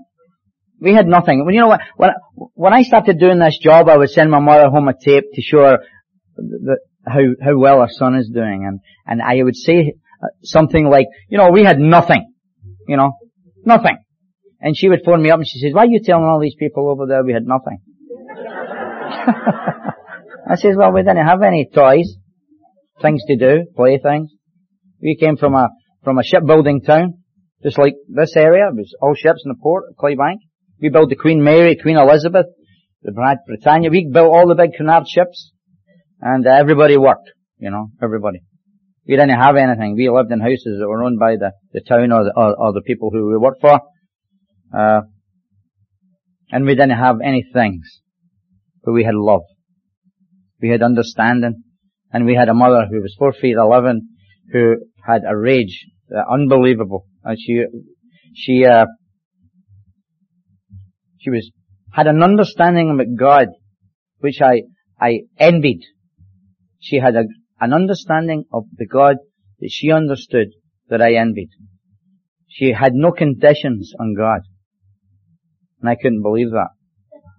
we 0.80 0.92
had 0.94 1.06
nothing. 1.06 1.44
You 1.50 1.60
know 1.60 1.68
what, 1.68 1.80
when, 1.96 2.10
when 2.54 2.72
I 2.72 2.82
started 2.82 3.18
doing 3.18 3.38
this 3.38 3.58
job, 3.58 3.88
I 3.88 3.96
would 3.96 4.10
send 4.10 4.30
my 4.30 4.40
mother 4.40 4.68
home 4.68 4.88
a 4.88 4.92
tape 4.92 5.24
to 5.32 5.42
show 5.42 5.58
her 5.60 5.78
the, 6.36 6.78
how, 7.06 7.20
how 7.42 7.58
well 7.58 7.80
her 7.80 7.88
son 7.90 8.16
is 8.16 8.30
doing. 8.32 8.64
And, 8.66 8.80
and 9.06 9.22
I 9.22 9.42
would 9.42 9.56
say 9.56 9.94
uh, 10.22 10.28
something 10.42 10.88
like, 10.88 11.06
you 11.28 11.38
know, 11.38 11.50
we 11.50 11.64
had 11.64 11.78
nothing. 11.78 12.32
You 12.86 12.96
know, 12.96 13.12
nothing. 13.64 13.98
And 14.60 14.76
she 14.76 14.88
would 14.88 15.02
phone 15.04 15.22
me 15.22 15.30
up 15.30 15.38
and 15.38 15.48
she 15.48 15.58
says, 15.58 15.72
why 15.72 15.82
are 15.82 15.86
you 15.86 16.00
telling 16.02 16.24
all 16.24 16.40
these 16.40 16.54
people 16.58 16.88
over 16.90 17.06
there 17.06 17.24
we 17.24 17.32
had 17.32 17.44
nothing? 17.44 17.78
I 20.46 20.56
says, 20.56 20.74
well, 20.76 20.92
we 20.92 21.02
didn't 21.02 21.26
have 21.26 21.42
any 21.42 21.68
toys, 21.72 22.16
things 23.00 23.22
to 23.26 23.36
do, 23.36 23.66
playthings. 23.76 24.30
We 25.00 25.16
came 25.16 25.36
from 25.36 25.54
a, 25.54 25.68
from 26.02 26.18
a 26.18 26.24
shipbuilding 26.24 26.82
town, 26.82 27.14
just 27.62 27.78
like 27.78 27.94
this 28.08 28.36
area. 28.36 28.68
It 28.68 28.76
was 28.76 28.94
all 29.00 29.14
ships 29.14 29.42
in 29.44 29.50
the 29.50 29.58
port 29.60 29.84
of 29.90 29.96
Clydebank. 29.96 30.38
We 30.80 30.88
built 30.88 31.10
the 31.10 31.16
Queen 31.16 31.42
Mary, 31.42 31.76
Queen 31.80 31.96
Elizabeth, 31.96 32.46
the 33.02 33.12
Britannia. 33.46 33.90
We 33.90 34.10
built 34.12 34.32
all 34.32 34.48
the 34.48 34.54
big 34.54 34.70
Cunard 34.76 35.08
ships. 35.08 35.52
And 36.20 36.46
uh, 36.46 36.50
everybody 36.50 36.96
worked, 36.96 37.30
you 37.58 37.70
know, 37.70 37.88
everybody. 38.02 38.40
We 39.06 39.16
didn't 39.16 39.38
have 39.38 39.56
anything. 39.56 39.94
We 39.94 40.08
lived 40.08 40.32
in 40.32 40.40
houses 40.40 40.78
that 40.80 40.88
were 40.88 41.02
owned 41.02 41.18
by 41.18 41.36
the, 41.36 41.52
the 41.72 41.82
town 41.82 42.12
or 42.12 42.24
the, 42.24 42.32
or, 42.34 42.56
or 42.58 42.72
the 42.72 42.80
people 42.80 43.10
who 43.12 43.28
we 43.28 43.36
worked 43.36 43.60
for. 43.60 43.80
Uh, 44.76 45.02
and 46.50 46.64
we 46.64 46.74
didn't 46.74 46.98
have 46.98 47.16
any 47.22 47.44
things. 47.52 48.00
But 48.82 48.92
we 48.92 49.04
had 49.04 49.14
love. 49.14 49.42
We 50.60 50.70
had 50.70 50.82
understanding. 50.82 51.62
And 52.14 52.26
we 52.26 52.36
had 52.36 52.48
a 52.48 52.54
mother 52.54 52.86
who 52.88 53.02
was 53.02 53.16
four 53.18 53.32
feet 53.32 53.56
eleven, 53.58 54.08
who 54.52 54.76
had 55.04 55.22
a 55.28 55.36
rage, 55.36 55.84
uh, 56.16 56.22
unbelievable. 56.32 57.06
And 57.24 57.36
she, 57.36 57.64
she, 58.36 58.64
uh, 58.64 58.86
she 61.18 61.30
was, 61.30 61.50
had 61.92 62.06
an 62.06 62.22
understanding 62.22 62.88
of 62.90 63.18
God, 63.18 63.48
which 64.18 64.40
I, 64.40 64.62
I 65.00 65.22
envied. 65.40 65.80
She 66.78 67.00
had 67.00 67.16
a, 67.16 67.24
an 67.60 67.72
understanding 67.72 68.44
of 68.52 68.62
the 68.76 68.86
God 68.86 69.16
that 69.58 69.70
she 69.72 69.90
understood 69.90 70.48
that 70.90 71.02
I 71.02 71.14
envied. 71.14 71.50
She 72.48 72.72
had 72.72 72.92
no 72.94 73.10
conditions 73.10 73.92
on 73.98 74.14
God. 74.16 74.42
And 75.80 75.90
I 75.90 75.96
couldn't 76.00 76.22
believe 76.22 76.50
that. 76.50 76.68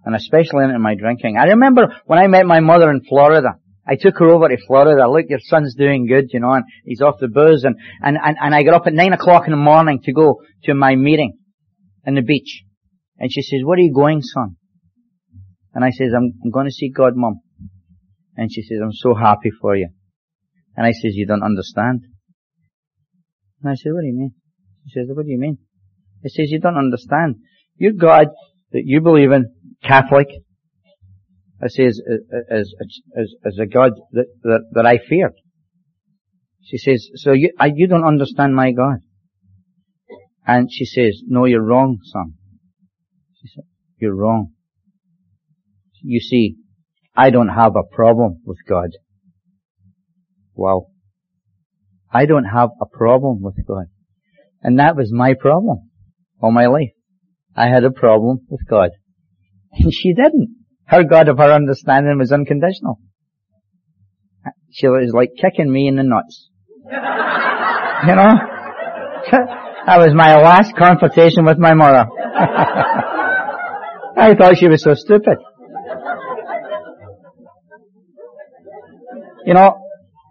And 0.04 0.14
especially 0.14 0.64
in 0.64 0.82
my 0.82 0.96
drinking. 0.96 1.38
I 1.38 1.44
remember 1.44 1.96
when 2.04 2.18
I 2.18 2.26
met 2.26 2.44
my 2.44 2.60
mother 2.60 2.90
in 2.90 3.00
Florida, 3.08 3.54
I 3.88 3.96
took 3.96 4.18
her 4.18 4.28
over 4.28 4.48
to 4.48 4.56
Florida. 4.66 5.08
Look, 5.08 5.26
your 5.28 5.38
son's 5.40 5.74
doing 5.76 6.06
good, 6.06 6.26
you 6.32 6.40
know, 6.40 6.52
and 6.52 6.64
he's 6.84 7.00
off 7.00 7.16
the 7.20 7.28
booze. 7.28 7.64
And, 7.64 7.76
and, 8.02 8.18
and, 8.22 8.36
and 8.40 8.54
I 8.54 8.62
got 8.62 8.74
up 8.74 8.86
at 8.86 8.92
nine 8.92 9.12
o'clock 9.12 9.44
in 9.46 9.52
the 9.52 9.56
morning 9.56 10.00
to 10.04 10.12
go 10.12 10.40
to 10.64 10.74
my 10.74 10.96
meeting 10.96 11.38
in 12.04 12.14
the 12.14 12.22
beach. 12.22 12.64
And 13.18 13.32
she 13.32 13.42
says, 13.42 13.60
where 13.64 13.76
are 13.76 13.80
you 13.80 13.94
going, 13.94 14.22
son? 14.22 14.56
And 15.72 15.84
I 15.84 15.90
says, 15.90 16.12
I'm, 16.16 16.32
I'm 16.44 16.50
going 16.50 16.66
to 16.66 16.72
see 16.72 16.90
God, 16.90 17.12
mom. 17.14 17.40
And 18.36 18.50
she 18.52 18.62
says, 18.62 18.78
I'm 18.82 18.92
so 18.92 19.14
happy 19.14 19.50
for 19.60 19.76
you. 19.76 19.88
And 20.76 20.86
I 20.86 20.90
says, 20.90 21.14
you 21.14 21.26
don't 21.26 21.42
understand. 21.42 22.00
And 23.62 23.70
I 23.70 23.74
said, 23.74 23.92
what 23.92 24.02
do 24.02 24.06
you 24.06 24.18
mean? 24.18 24.34
She 24.88 25.00
says, 25.00 25.06
what 25.08 25.24
do 25.24 25.30
you 25.30 25.38
mean? 25.38 25.58
I 26.24 26.28
says, 26.28 26.50
you 26.50 26.60
don't 26.60 26.76
understand. 26.76 27.36
Your 27.76 27.92
God 27.92 28.28
that 28.72 28.82
you 28.84 29.00
believe 29.00 29.32
in, 29.32 29.54
Catholic, 29.82 30.28
I 31.62 31.68
say 31.68 31.86
as, 31.86 32.00
is, 32.50 32.74
is 33.44 33.58
a 33.60 33.66
God 33.66 33.92
that, 34.12 34.26
that, 34.42 34.60
that 34.72 34.86
I 34.86 34.98
feared. 34.98 35.32
She 36.62 36.78
says, 36.78 37.08
so 37.14 37.32
you, 37.32 37.52
I, 37.58 37.70
you 37.74 37.86
don't 37.86 38.04
understand 38.04 38.54
my 38.54 38.72
God. 38.72 38.98
And 40.46 40.68
she 40.70 40.84
says, 40.84 41.22
no, 41.26 41.44
you're 41.44 41.62
wrong, 41.62 41.98
son. 42.02 42.34
She 43.40 43.48
said, 43.48 43.64
you're 43.98 44.14
wrong. 44.14 44.52
You 46.02 46.20
see, 46.20 46.56
I 47.16 47.30
don't 47.30 47.48
have 47.48 47.74
a 47.76 47.82
problem 47.94 48.42
with 48.44 48.58
God. 48.68 48.90
Wow. 50.54 50.88
I 52.12 52.26
don't 52.26 52.44
have 52.44 52.70
a 52.80 52.86
problem 52.86 53.42
with 53.42 53.66
God. 53.66 53.86
And 54.62 54.78
that 54.78 54.96
was 54.96 55.12
my 55.12 55.34
problem 55.34 55.90
all 56.40 56.50
my 56.50 56.66
life. 56.66 56.90
I 57.54 57.68
had 57.68 57.84
a 57.84 57.90
problem 57.90 58.40
with 58.48 58.66
God. 58.68 58.90
And 59.72 59.92
she 59.92 60.12
didn't. 60.12 60.65
Her 60.86 61.04
God 61.04 61.28
of 61.28 61.38
her 61.38 61.52
understanding 61.52 62.18
was 62.18 62.32
unconditional. 62.32 63.00
She 64.70 64.86
was 64.88 65.12
like 65.12 65.30
kicking 65.40 65.70
me 65.70 65.88
in 65.88 65.96
the 65.96 66.02
nuts. 66.04 66.48
you 66.84 68.14
know? 68.14 68.34
that 69.86 69.98
was 69.98 70.14
my 70.14 70.36
last 70.36 70.76
confrontation 70.76 71.44
with 71.44 71.58
my 71.58 71.74
mother. 71.74 72.06
I 74.18 74.34
thought 74.34 74.56
she 74.58 74.68
was 74.68 74.82
so 74.82 74.94
stupid. 74.94 75.38
You 79.44 79.54
know, 79.54 79.85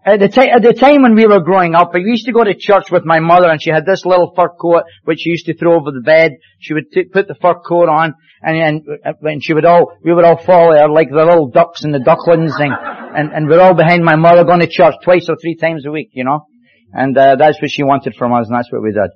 at 0.05 0.19
the, 0.19 0.27
t- 0.29 0.50
at 0.50 0.62
the 0.62 0.74
time 0.74 1.01
when 1.01 1.15
we 1.15 1.25
were 1.25 1.41
growing 1.41 1.74
up, 1.74 1.91
I 1.95 1.97
used 1.97 2.27
to 2.27 2.31
go 2.31 2.43
to 2.43 2.53
church 2.53 2.91
with 2.91 3.05
my 3.05 3.19
mother 3.19 3.50
and 3.50 3.62
she 3.62 3.71
had 3.71 3.88
this 3.88 4.05
little 4.05 4.33
fur 4.35 4.50
coat 4.50 4.83
which 5.03 5.21
she 5.21 5.31
used 5.31 5.47
to 5.47 5.57
throw 5.57 5.79
over 5.79 5.91
the 5.91 6.03
bed. 6.05 6.33
She 6.59 6.75
would 6.75 6.91
t- 6.91 7.05
put 7.05 7.27
the 7.27 7.33
fur 7.33 7.55
coat 7.55 7.89
on 7.89 8.13
and, 8.43 8.85
and, 9.03 9.15
and 9.24 9.43
she 9.43 9.55
would 9.55 9.65
all, 9.65 9.93
we 10.03 10.13
would 10.13 10.24
all 10.24 10.38
follow 10.38 10.77
her 10.77 10.88
like 10.89 11.09
the 11.09 11.25
little 11.25 11.50
ducks 11.50 11.83
and 11.83 11.91
the 11.91 12.00
ducklings 12.00 12.53
and, 12.59 12.71
and, 12.71 13.33
and 13.33 13.50
we're 13.50 13.59
all 13.59 13.74
behind 13.74 14.05
my 14.05 14.15
mother 14.15 14.43
going 14.43 14.59
to 14.59 14.67
church 14.67 14.93
twice 15.03 15.25
or 15.27 15.38
three 15.41 15.55
times 15.55 15.88
a 15.88 15.91
week, 15.91 16.09
you 16.13 16.24
know. 16.24 16.45
And, 16.93 17.17
uh, 17.17 17.35
that's 17.38 17.59
what 17.59 17.71
she 17.71 17.83
wanted 17.83 18.15
from 18.15 18.31
us 18.31 18.47
and 18.47 18.55
that's 18.55 18.71
what 18.71 18.83
we 18.83 18.91
did. 18.91 19.09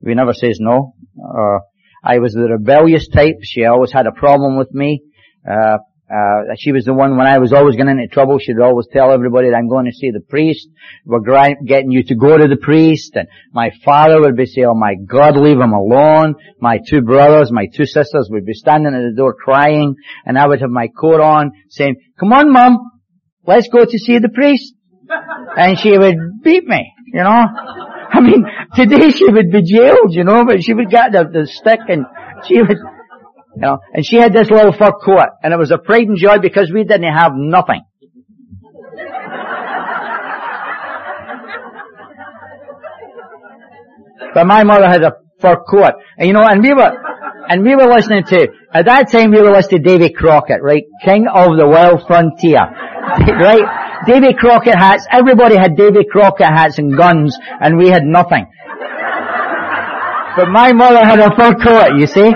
We 0.00 0.14
never 0.14 0.32
says 0.32 0.58
no. 0.60 0.94
Uh, 1.20 1.58
I 2.04 2.20
was 2.20 2.34
the 2.34 2.48
rebellious 2.48 3.08
type. 3.08 3.34
She 3.42 3.64
always 3.64 3.90
had 3.90 4.06
a 4.06 4.12
problem 4.12 4.56
with 4.56 4.72
me. 4.72 5.02
Uh, 5.44 5.78
uh, 6.08 6.54
she 6.56 6.70
was 6.70 6.84
the 6.84 6.94
one 6.94 7.16
when 7.16 7.26
I 7.26 7.38
was 7.38 7.52
always 7.52 7.74
getting 7.74 7.98
into 7.98 8.06
trouble, 8.06 8.38
she'd 8.38 8.60
always 8.60 8.86
tell 8.92 9.12
everybody 9.12 9.50
that 9.50 9.56
I'm 9.56 9.68
going 9.68 9.86
to 9.86 9.92
see 9.92 10.12
the 10.12 10.20
priest. 10.20 10.68
We're 11.04 11.18
getting 11.20 11.90
you 11.90 12.04
to 12.04 12.14
go 12.14 12.38
to 12.38 12.46
the 12.46 12.56
priest. 12.56 13.16
And 13.16 13.26
my 13.52 13.70
father 13.84 14.20
would 14.20 14.36
be 14.36 14.46
saying, 14.46 14.68
oh 14.68 14.74
my 14.74 14.94
God, 14.94 15.36
leave 15.36 15.58
him 15.58 15.72
alone. 15.72 16.36
My 16.60 16.78
two 16.78 17.02
brothers, 17.02 17.50
my 17.50 17.66
two 17.66 17.86
sisters 17.86 18.28
would 18.30 18.46
be 18.46 18.52
standing 18.52 18.94
at 18.94 19.02
the 19.02 19.14
door 19.16 19.34
crying. 19.34 19.96
And 20.24 20.38
I 20.38 20.46
would 20.46 20.60
have 20.60 20.70
my 20.70 20.88
coat 20.88 21.20
on 21.20 21.50
saying, 21.70 21.96
come 22.20 22.32
on 22.32 22.52
mom, 22.52 22.78
let's 23.44 23.68
go 23.68 23.84
to 23.84 23.98
see 23.98 24.18
the 24.18 24.30
priest. 24.30 24.74
And 25.56 25.78
she 25.78 25.96
would 25.96 26.42
beat 26.42 26.64
me, 26.66 26.92
you 27.06 27.22
know. 27.22 27.44
I 28.12 28.20
mean, 28.20 28.44
today 28.74 29.10
she 29.10 29.24
would 29.24 29.50
be 29.50 29.62
jailed, 29.62 30.10
you 30.12 30.24
know, 30.24 30.44
but 30.44 30.62
she 30.62 30.74
would 30.74 30.90
get 30.90 31.12
the, 31.12 31.24
the 31.32 31.46
stick 31.46 31.80
and 31.88 32.04
she 32.46 32.60
would, 32.60 32.76
you 33.56 33.62
know, 33.62 33.78
and 33.94 34.04
she 34.04 34.16
had 34.16 34.34
this 34.34 34.50
little 34.50 34.72
fur 34.72 34.92
coat, 34.92 35.30
and 35.42 35.52
it 35.54 35.58
was 35.58 35.70
a 35.70 35.78
pride 35.78 36.08
and 36.08 36.18
joy 36.18 36.38
because 36.40 36.70
we 36.72 36.84
didn't 36.84 37.10
have 37.10 37.32
nothing. 37.34 37.80
but 44.34 44.46
my 44.46 44.62
mother 44.64 44.86
had 44.86 45.02
a 45.02 45.12
fur 45.40 45.56
coat, 45.56 45.94
and 46.18 46.28
you 46.28 46.34
know, 46.34 46.44
and 46.44 46.62
we 46.62 46.74
were, 46.74 46.92
and 47.48 47.64
we 47.64 47.74
were 47.74 47.86
listening 47.86 48.24
to, 48.24 48.48
at 48.74 48.84
that 48.84 49.10
time 49.10 49.30
we 49.30 49.40
were 49.40 49.52
listening 49.52 49.82
to 49.82 49.88
Davy 49.88 50.12
Crockett, 50.12 50.60
right? 50.62 50.84
King 51.02 51.24
of 51.26 51.56
the 51.56 51.66
Wild 51.66 52.02
Frontier. 52.06 52.60
right? 52.60 54.04
Davy 54.04 54.34
Crockett 54.34 54.74
hats, 54.74 55.06
everybody 55.10 55.56
had 55.56 55.76
Davy 55.76 56.04
Crockett 56.04 56.48
hats 56.48 56.78
and 56.78 56.94
guns, 56.94 57.38
and 57.58 57.78
we 57.78 57.88
had 57.88 58.04
nothing. 58.04 58.44
But 60.36 60.48
my 60.50 60.74
mother 60.74 61.02
had 61.02 61.18
a 61.18 61.34
fur 61.34 61.54
coat, 61.54 61.96
you 61.96 62.06
see? 62.06 62.30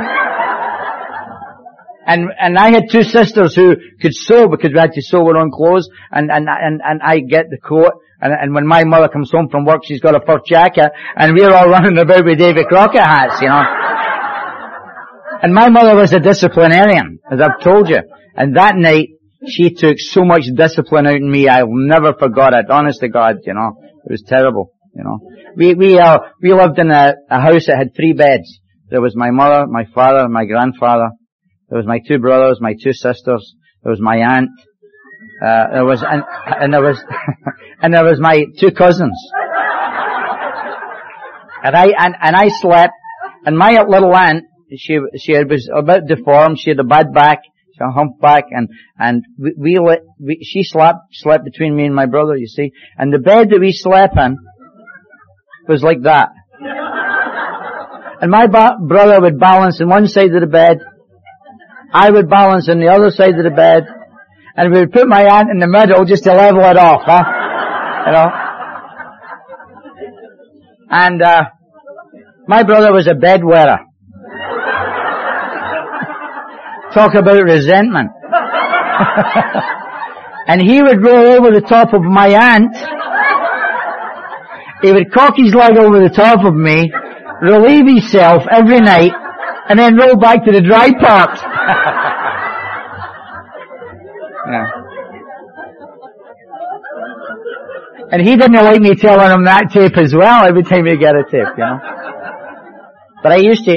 And, 2.11 2.29
and 2.41 2.59
I 2.59 2.73
had 2.73 2.91
two 2.91 3.05
sisters 3.05 3.55
who 3.55 3.77
could 4.01 4.13
sew 4.13 4.49
because 4.49 4.73
we 4.75 4.81
had 4.81 4.95
to 4.95 5.01
sew 5.01 5.21
our 5.29 5.37
own 5.37 5.53
clothes 5.53 5.89
and, 6.11 6.29
and, 6.29 6.49
and, 6.51 6.81
and 6.85 7.01
I 7.05 7.21
get 7.21 7.51
the 7.51 7.59
coat 7.59 7.93
and, 8.21 8.33
and 8.33 8.53
when 8.53 8.67
my 8.67 8.83
mother 8.83 9.09
comes 9.09 9.31
home 9.31 9.49
from 9.49 9.65
work 9.65 9.83
she's 9.85 10.01
got 10.01 10.17
a 10.17 10.27
fur 10.27 10.41
jacket 10.45 10.91
and 11.15 11.39
we're 11.39 11.55
all 11.55 11.69
running 11.69 11.97
about 11.99 12.25
with 12.25 12.37
David 12.37 12.67
Crockett 12.67 13.01
hats, 13.01 13.41
you 13.41 13.47
know. 13.47 13.63
and 15.43 15.55
my 15.55 15.69
mother 15.69 15.95
was 15.95 16.13
a 16.13 16.19
disciplinarian, 16.19 17.21
as 17.31 17.41
I've 17.41 17.63
told 17.63 17.89
you. 17.89 18.01
And 18.35 18.57
that 18.57 18.75
night, 18.75 19.11
she 19.47 19.71
took 19.71 20.01
so 20.01 20.25
much 20.25 20.47
discipline 20.53 21.07
out 21.07 21.15
in 21.15 21.31
me, 21.31 21.47
I 21.47 21.63
will 21.63 21.87
never 21.87 22.13
forgot 22.15 22.55
it, 22.55 22.69
honest 22.69 22.99
to 23.03 23.09
God, 23.09 23.37
you 23.45 23.55
know. 23.55 23.77
It 24.05 24.11
was 24.11 24.25
terrible, 24.27 24.73
you 24.97 25.05
know. 25.05 25.21
We, 25.57 25.75
we, 25.75 25.97
uh, 25.97 26.19
we 26.43 26.53
lived 26.53 26.81
in 26.81 26.91
a, 26.91 27.15
a 27.31 27.41
house 27.41 27.67
that 27.67 27.79
had 27.79 27.95
three 27.95 28.15
beds. 28.15 28.59
There 28.89 29.01
was 29.01 29.15
my 29.15 29.31
mother, 29.31 29.69
my 29.69 29.85
father, 29.95 30.25
and 30.25 30.33
my 30.33 30.45
grandfather. 30.45 31.11
There 31.71 31.79
was 31.79 31.87
my 31.87 32.01
two 32.07 32.19
brothers, 32.19 32.59
my 32.61 32.75
two 32.75 32.93
sisters. 32.93 33.55
There 33.83 33.91
was 33.91 34.01
my 34.01 34.17
aunt. 34.17 34.51
Uh, 35.41 35.73
there 35.73 35.85
was, 35.85 36.03
and, 36.07 36.23
and 36.47 36.75
there 36.75 36.83
was, 36.83 37.03
and 37.83 37.95
there 37.95 38.05
was 38.05 38.19
my 38.21 38.45
two 38.59 38.73
cousins. 38.73 39.17
And 41.63 41.77
I, 41.77 41.87
and, 41.97 42.15
and 42.21 42.37
I 42.37 42.49
slept, 42.49 42.95
and 43.45 43.57
my 43.57 43.83
little 43.89 44.15
aunt, 44.15 44.45
she, 44.77 44.99
she 45.17 45.33
was 45.33 45.71
a 45.75 45.83
bit 45.83 46.07
deformed, 46.07 46.59
she 46.59 46.71
had 46.71 46.79
a 46.81 46.85
bad 46.85 47.13
back, 47.15 47.43
she 47.45 47.79
had 47.79 47.91
a 47.91 47.93
humpback, 47.93 48.45
and, 48.51 48.69
and 48.99 49.25
we, 49.39 49.79
we, 49.79 49.99
we, 50.19 50.39
she 50.43 50.65
slept, 50.65 50.99
slept 51.13 51.45
between 51.45 51.77
me 51.77 51.85
and 51.85 51.95
my 51.95 52.07
brother, 52.07 52.37
you 52.37 52.47
see, 52.47 52.73
and 52.99 53.13
the 53.13 53.19
bed 53.19 53.51
that 53.51 53.61
we 53.61 53.73
slept 53.73 54.17
in 54.17 54.39
was 55.69 55.83
like 55.83 56.03
that. 56.03 56.31
And 58.23 58.31
my 58.31 58.47
ba- 58.47 58.77
brother 58.87 59.21
would 59.21 59.39
balance 59.39 59.81
on 59.81 59.89
one 59.89 60.07
side 60.09 60.35
of 60.35 60.41
the 60.41 60.47
bed, 60.47 60.81
I 61.93 62.11
would 62.11 62.29
balance 62.29 62.69
on 62.69 62.79
the 62.79 62.89
other 62.89 63.11
side 63.11 63.37
of 63.37 63.45
the 63.45 63.51
bed, 63.51 63.85
and 64.57 64.73
we 64.73 64.81
would 64.81 64.93
put 64.93 65.09
my 65.09 65.25
aunt 65.25 65.51
in 65.51 65.59
the 65.59 65.67
middle 65.67 66.05
just 66.05 66.23
to 66.25 66.33
level 66.33 66.61
it 66.61 66.77
off, 66.77 67.03
huh? 67.05 67.25
You 68.07 68.13
know? 68.13 68.31
And, 70.91 71.23
uh, 71.23 71.45
my 72.47 72.63
brother 72.63 72.93
was 72.93 73.07
a 73.07 73.15
bedwetter. 73.15 73.79
Talk 76.93 77.15
about 77.15 77.43
resentment. 77.45 78.11
and 80.49 80.61
he 80.61 80.83
would 80.83 81.03
roll 81.03 81.27
over 81.27 81.53
the 81.53 81.61
top 81.61 81.95
of 81.95 82.03
my 82.03 82.29
aunt. 82.29 82.77
He 84.83 84.93
would 84.93 85.13
cock 85.13 85.35
his 85.37 85.55
leg 85.55 85.77
over 85.77 86.01
the 86.01 86.11
top 86.11 86.45
of 86.45 86.55
me, 86.55 86.91
relieve 87.43 87.87
himself 87.87 88.45
every 88.51 88.81
night, 88.81 89.13
and 89.71 89.79
then 89.79 89.95
roll 89.95 90.17
back 90.17 90.45
to 90.45 90.51
the 90.51 90.61
dry 90.61 90.91
part. 90.93 91.39
yeah. 94.51 94.67
And 98.11 98.21
he 98.21 98.35
didn't 98.35 98.55
like 98.55 98.81
me 98.81 98.97
telling 98.97 99.31
him 99.31 99.45
that 99.45 99.71
tape 99.71 99.97
as 99.97 100.13
well 100.13 100.45
every 100.45 100.65
time 100.65 100.87
he 100.87 100.97
got 100.97 101.15
a 101.15 101.23
tape, 101.23 101.55
you 101.57 101.65
know. 101.65 101.79
But 103.23 103.31
I 103.31 103.37
used 103.37 103.65
to, 103.67 103.77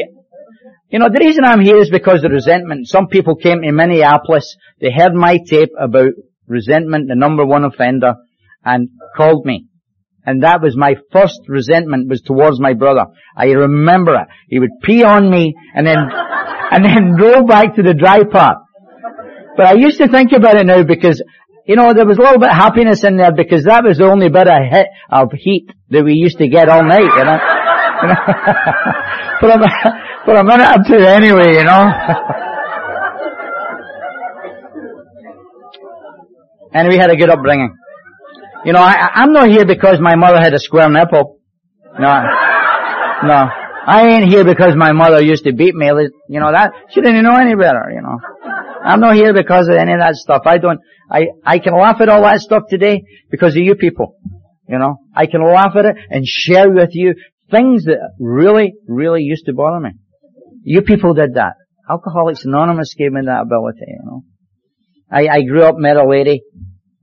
you 0.89 0.97
know, 0.97 1.09
the 1.13 1.19
reason 1.19 1.45
I'm 1.45 1.62
here 1.62 1.77
is 1.77 1.91
because 1.91 2.23
of 2.23 2.31
resentment. 2.31 2.88
Some 2.88 3.05
people 3.05 3.35
came 3.35 3.62
to 3.62 3.71
Minneapolis, 3.71 4.57
they 4.81 4.89
heard 4.91 5.13
my 5.13 5.38
tape 5.47 5.69
about 5.79 6.13
resentment, 6.47 7.07
the 7.07 7.15
number 7.15 7.45
one 7.45 7.65
offender, 7.65 8.15
and 8.65 8.89
called 9.15 9.45
me. 9.45 9.67
And 10.25 10.43
that 10.43 10.61
was 10.61 10.77
my 10.77 10.95
first 11.11 11.41
resentment 11.47 12.09
was 12.09 12.21
towards 12.21 12.59
my 12.59 12.73
brother. 12.73 13.05
I 13.35 13.47
remember 13.47 14.15
it. 14.15 14.27
He 14.47 14.59
would 14.59 14.79
pee 14.81 15.03
on 15.03 15.29
me 15.29 15.53
and 15.75 15.85
then, 15.85 15.97
and 16.71 16.85
then 16.85 17.15
go 17.17 17.45
back 17.45 17.75
to 17.75 17.83
the 17.83 17.93
dry 17.93 18.23
part. 18.23 18.57
But 19.57 19.67
I 19.67 19.73
used 19.73 19.97
to 19.97 20.07
think 20.07 20.31
about 20.31 20.55
it 20.55 20.65
now 20.65 20.83
because, 20.83 21.21
you 21.67 21.75
know, 21.75 21.93
there 21.93 22.05
was 22.05 22.17
a 22.17 22.21
little 22.21 22.39
bit 22.39 22.49
of 22.49 22.55
happiness 22.55 23.03
in 23.03 23.17
there 23.17 23.33
because 23.33 23.65
that 23.65 23.83
was 23.83 23.97
the 23.97 24.05
only 24.05 24.29
bit 24.29 24.47
of, 24.47 24.63
hit, 24.69 24.87
of 25.11 25.31
heat 25.33 25.67
that 25.89 26.03
we 26.03 26.13
used 26.13 26.37
to 26.37 26.47
get 26.47 26.69
all 26.69 26.83
night, 26.83 27.01
you 27.01 27.23
know. 27.23 27.39
I'm, 29.51 29.59
but 30.25 30.37
I'm 30.37 30.47
not 30.47 30.61
up 30.61 30.85
to 30.87 30.95
it 30.95 31.03
anyway, 31.03 31.53
you 31.53 31.63
know. 31.63 31.83
and 36.73 36.87
we 36.87 36.97
had 36.97 37.11
a 37.11 37.15
good 37.15 37.29
upbringing. 37.29 37.75
You 38.65 38.72
know, 38.72 38.79
I, 38.79 39.10
I'm 39.15 39.34
not 39.34 39.50
here 39.50 39.65
because 39.65 40.00
my 40.00 40.15
mother 40.15 40.39
had 40.39 40.53
a 40.53 40.60
square 40.60 40.89
nipple. 40.89 41.39
No. 42.00 42.24
No. 43.24 43.50
I 43.86 44.08
ain't 44.08 44.29
here 44.29 44.46
because 44.46 44.75
my 44.75 44.93
mother 44.93 45.22
used 45.22 45.43
to 45.43 45.53
beat 45.53 45.75
me. 45.75 45.88
You 46.29 46.39
know, 46.39 46.51
that, 46.51 46.72
she 46.89 47.01
didn't 47.01 47.24
know 47.24 47.36
any 47.36 47.56
better, 47.56 47.91
you 47.93 48.02
know. 48.02 48.17
I'm 48.86 48.99
not 48.99 49.15
here 49.15 49.34
because 49.34 49.67
of 49.67 49.76
any 49.76 49.93
of 49.93 49.99
that 49.99 50.15
stuff. 50.15 50.43
I 50.45 50.58
don't, 50.58 50.80
I, 51.10 51.28
I 51.45 51.60
can 51.60 51.73
laugh 51.73 51.97
at 51.99 52.10
all 52.10 52.21
that 52.23 52.39
stuff 52.39 52.63
today 52.69 53.04
because 53.30 53.56
of 53.56 53.63
you 53.63 53.76
people. 53.76 54.15
You 54.67 54.80
know, 54.80 54.97
I 55.13 55.26
can 55.26 55.43
laugh 55.43 55.76
at 55.76 55.86
it 55.86 55.95
and 56.10 56.26
share 56.26 56.71
with 56.71 56.89
you 56.93 57.15
things 57.52 57.86
that 57.86 58.13
really, 58.19 58.73
really 58.88 59.23
used 59.23 59.45
to 59.47 59.54
bother 59.54 59.80
me. 59.80 59.91
You 60.63 60.82
people 60.82 61.13
did 61.13 61.36
that. 61.36 61.56
Alcoholics 61.89 62.45
Anonymous 62.45 62.95
gave 62.97 63.12
me 63.12 63.21
that 63.26 63.41
ability, 63.41 63.86
you 63.88 64.06
know. 64.06 64.23
I, 65.12 65.28
I 65.28 65.41
grew 65.43 65.63
up, 65.63 65.76
met 65.78 65.97
a 65.97 66.08
lady, 66.08 66.41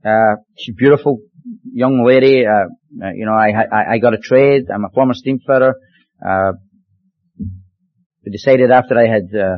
uh, 0.03 0.35
she's 0.57 0.75
beautiful, 0.75 1.19
young 1.73 2.03
lady, 2.05 2.45
uh, 2.45 2.67
uh, 3.03 3.11
you 3.13 3.25
know, 3.25 3.33
I, 3.33 3.49
I, 3.49 3.93
I 3.93 3.97
got 3.99 4.13
a 4.13 4.17
trade. 4.17 4.65
I'm 4.73 4.85
a 4.85 4.89
former 4.89 5.13
steam 5.13 5.39
fitter. 5.39 5.75
Uh, 6.23 6.53
we 8.25 8.31
decided 8.31 8.71
after 8.71 8.97
I 8.97 9.07
had, 9.07 9.35
uh, 9.35 9.57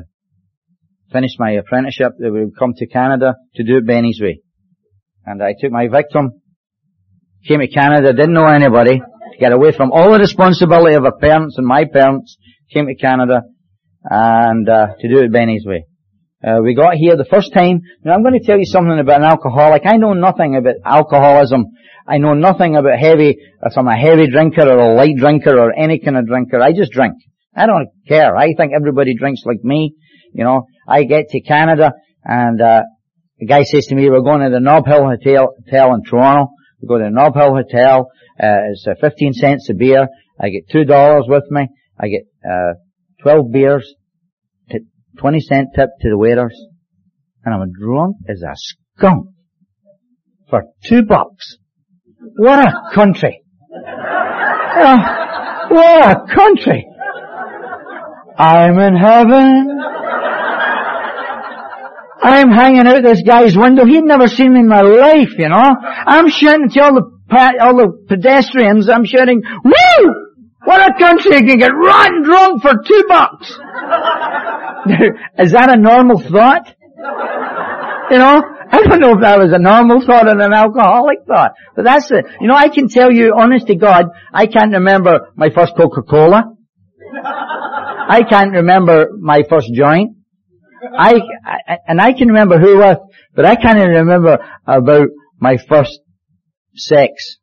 finished 1.11 1.39
my 1.39 1.51
apprenticeship 1.51 2.13
that 2.17 2.31
we 2.31 2.45
would 2.45 2.57
come 2.57 2.73
to 2.75 2.87
Canada 2.87 3.35
to 3.55 3.63
do 3.63 3.77
it 3.77 3.85
Benny's 3.85 4.19
way. 4.21 4.41
And 5.25 5.41
I 5.43 5.53
took 5.59 5.71
my 5.71 5.87
victim, 5.87 6.41
came 7.47 7.59
to 7.59 7.67
Canada, 7.67 8.13
didn't 8.13 8.33
know 8.33 8.47
anybody, 8.47 9.01
get 9.39 9.51
away 9.51 9.71
from 9.71 9.91
all 9.91 10.11
the 10.11 10.19
responsibility 10.19 10.95
of 10.95 11.03
her 11.03 11.17
parents 11.19 11.57
and 11.57 11.67
my 11.67 11.85
parents, 11.85 12.37
came 12.73 12.87
to 12.87 12.95
Canada, 12.95 13.41
and, 14.03 14.67
uh, 14.67 14.87
to 14.99 15.07
do 15.07 15.19
it 15.19 15.31
Benny's 15.31 15.65
way. 15.65 15.85
Uh, 16.43 16.59
we 16.61 16.75
got 16.75 16.95
here 16.95 17.15
the 17.15 17.25
first 17.25 17.53
time. 17.53 17.81
Now 18.03 18.13
I'm 18.13 18.21
going 18.21 18.37
to 18.37 18.45
tell 18.45 18.57
you 18.57 18.65
something 18.65 18.99
about 18.99 19.21
an 19.21 19.27
alcoholic. 19.27 19.83
I 19.85 19.95
know 19.95 20.13
nothing 20.13 20.57
about 20.57 20.75
alcoholism. 20.83 21.67
I 22.05 22.17
know 22.17 22.33
nothing 22.33 22.75
about 22.75 22.99
heavy, 22.99 23.37
if 23.63 23.77
I'm 23.77 23.87
a 23.87 23.95
heavy 23.95 24.29
drinker 24.29 24.67
or 24.67 24.77
a 24.77 24.93
light 24.93 25.15
drinker 25.15 25.57
or 25.57 25.71
any 25.73 25.99
kind 25.99 26.17
of 26.17 26.27
drinker. 26.27 26.61
I 26.61 26.73
just 26.73 26.91
drink. 26.91 27.13
I 27.55 27.65
don't 27.65 27.87
care. 28.09 28.35
I 28.35 28.53
think 28.55 28.73
everybody 28.75 29.15
drinks 29.15 29.43
like 29.45 29.63
me. 29.63 29.95
You 30.33 30.43
know, 30.43 30.65
I 30.85 31.03
get 31.03 31.29
to 31.29 31.41
Canada 31.41 31.93
and, 32.25 32.59
uh, 32.61 32.83
the 33.39 33.45
guy 33.45 33.63
says 33.63 33.87
to 33.87 33.95
me, 33.95 34.09
we're 34.09 34.21
going 34.21 34.41
to 34.41 34.49
the 34.49 34.59
Nob 34.59 34.85
Hill 34.85 35.05
Hotel, 35.05 35.55
Hotel 35.65 35.93
in 35.93 36.03
Toronto. 36.03 36.51
We 36.81 36.87
go 36.87 36.97
to 36.97 37.05
the 37.05 37.09
Nob 37.09 37.35
Hill 37.35 37.55
Hotel. 37.55 38.11
Uh, 38.41 38.71
it's 38.71 38.85
uh, 38.85 38.95
15 38.99 39.33
cents 39.33 39.69
a 39.69 39.73
beer. 39.73 40.07
I 40.39 40.49
get 40.49 40.67
$2 40.69 41.29
with 41.29 41.43
me. 41.49 41.67
I 41.97 42.07
get, 42.09 42.23
uh, 42.45 42.73
12 43.21 43.51
beers. 43.51 43.95
20 45.19 45.39
cent 45.39 45.67
tip 45.75 45.89
to 46.01 46.09
the 46.09 46.17
waiters, 46.17 46.55
and 47.43 47.53
I'm 47.53 47.71
drunk 47.71 48.17
as 48.27 48.41
a 48.41 48.53
skunk 48.55 49.27
for 50.49 50.63
two 50.85 51.03
bucks. 51.03 51.57
What 52.37 52.59
a 52.59 52.71
country! 52.93 53.43
Uh, 53.75 54.97
what 55.69 56.11
a 56.11 56.33
country! 56.33 56.87
I'm 58.37 58.79
in 58.79 58.95
heaven. 58.95 59.79
I'm 62.23 62.51
hanging 62.51 62.87
out 62.87 63.03
this 63.03 63.21
guy's 63.21 63.55
window. 63.55 63.85
He'd 63.85 64.05
never 64.05 64.27
seen 64.27 64.53
me 64.53 64.61
in 64.61 64.67
my 64.67 64.81
life, 64.81 65.37
you 65.37 65.49
know. 65.49 65.75
I'm 65.85 66.29
shouting 66.29 66.69
to 66.69 66.81
all 66.81 66.93
the 66.93 67.13
all 67.61 67.75
the 67.75 68.05
pedestrians. 68.07 68.89
I'm 68.89 69.05
shouting, 69.05 69.41
"Woo! 69.63 70.32
What 70.65 70.81
a 70.81 70.93
country 70.97 71.35
you 71.35 71.45
can 71.45 71.57
get 71.57 71.71
rotten 71.71 72.23
drunk 72.23 72.61
for 72.61 72.73
two 72.85 73.03
bucks!" 73.07 73.49
Is 75.39 75.51
that 75.53 75.69
a 75.71 75.77
normal 75.77 76.19
thought? 76.19 76.75
You 78.11 78.17
know, 78.17 78.43
I 78.71 78.81
don't 78.83 78.99
know 78.99 79.13
if 79.13 79.21
that 79.21 79.39
was 79.39 79.53
a 79.53 79.59
normal 79.59 80.01
thought 80.05 80.27
or 80.27 80.39
an 80.39 80.53
alcoholic 80.53 81.19
thought, 81.27 81.51
but 81.75 81.85
that's 81.85 82.11
it. 82.11 82.25
You 82.41 82.47
know, 82.47 82.55
I 82.55 82.69
can 82.69 82.87
tell 82.87 83.11
you, 83.11 83.33
honest 83.37 83.67
to 83.67 83.75
God, 83.75 84.05
I 84.33 84.47
can't 84.47 84.73
remember 84.73 85.31
my 85.35 85.49
first 85.49 85.73
Coca-Cola. 85.77 86.43
I 88.09 88.23
can't 88.29 88.51
remember 88.51 89.09
my 89.19 89.43
first 89.49 89.71
joint. 89.73 90.17
I, 90.97 91.13
I, 91.45 91.77
and 91.87 92.01
I 92.01 92.13
can 92.13 92.27
remember 92.29 92.59
who 92.59 92.77
was, 92.77 92.97
but 93.33 93.45
I 93.45 93.55
can't 93.55 93.77
even 93.77 93.91
remember 93.91 94.39
about 94.65 95.07
my 95.39 95.57
first 95.57 95.99
sex. 96.75 97.37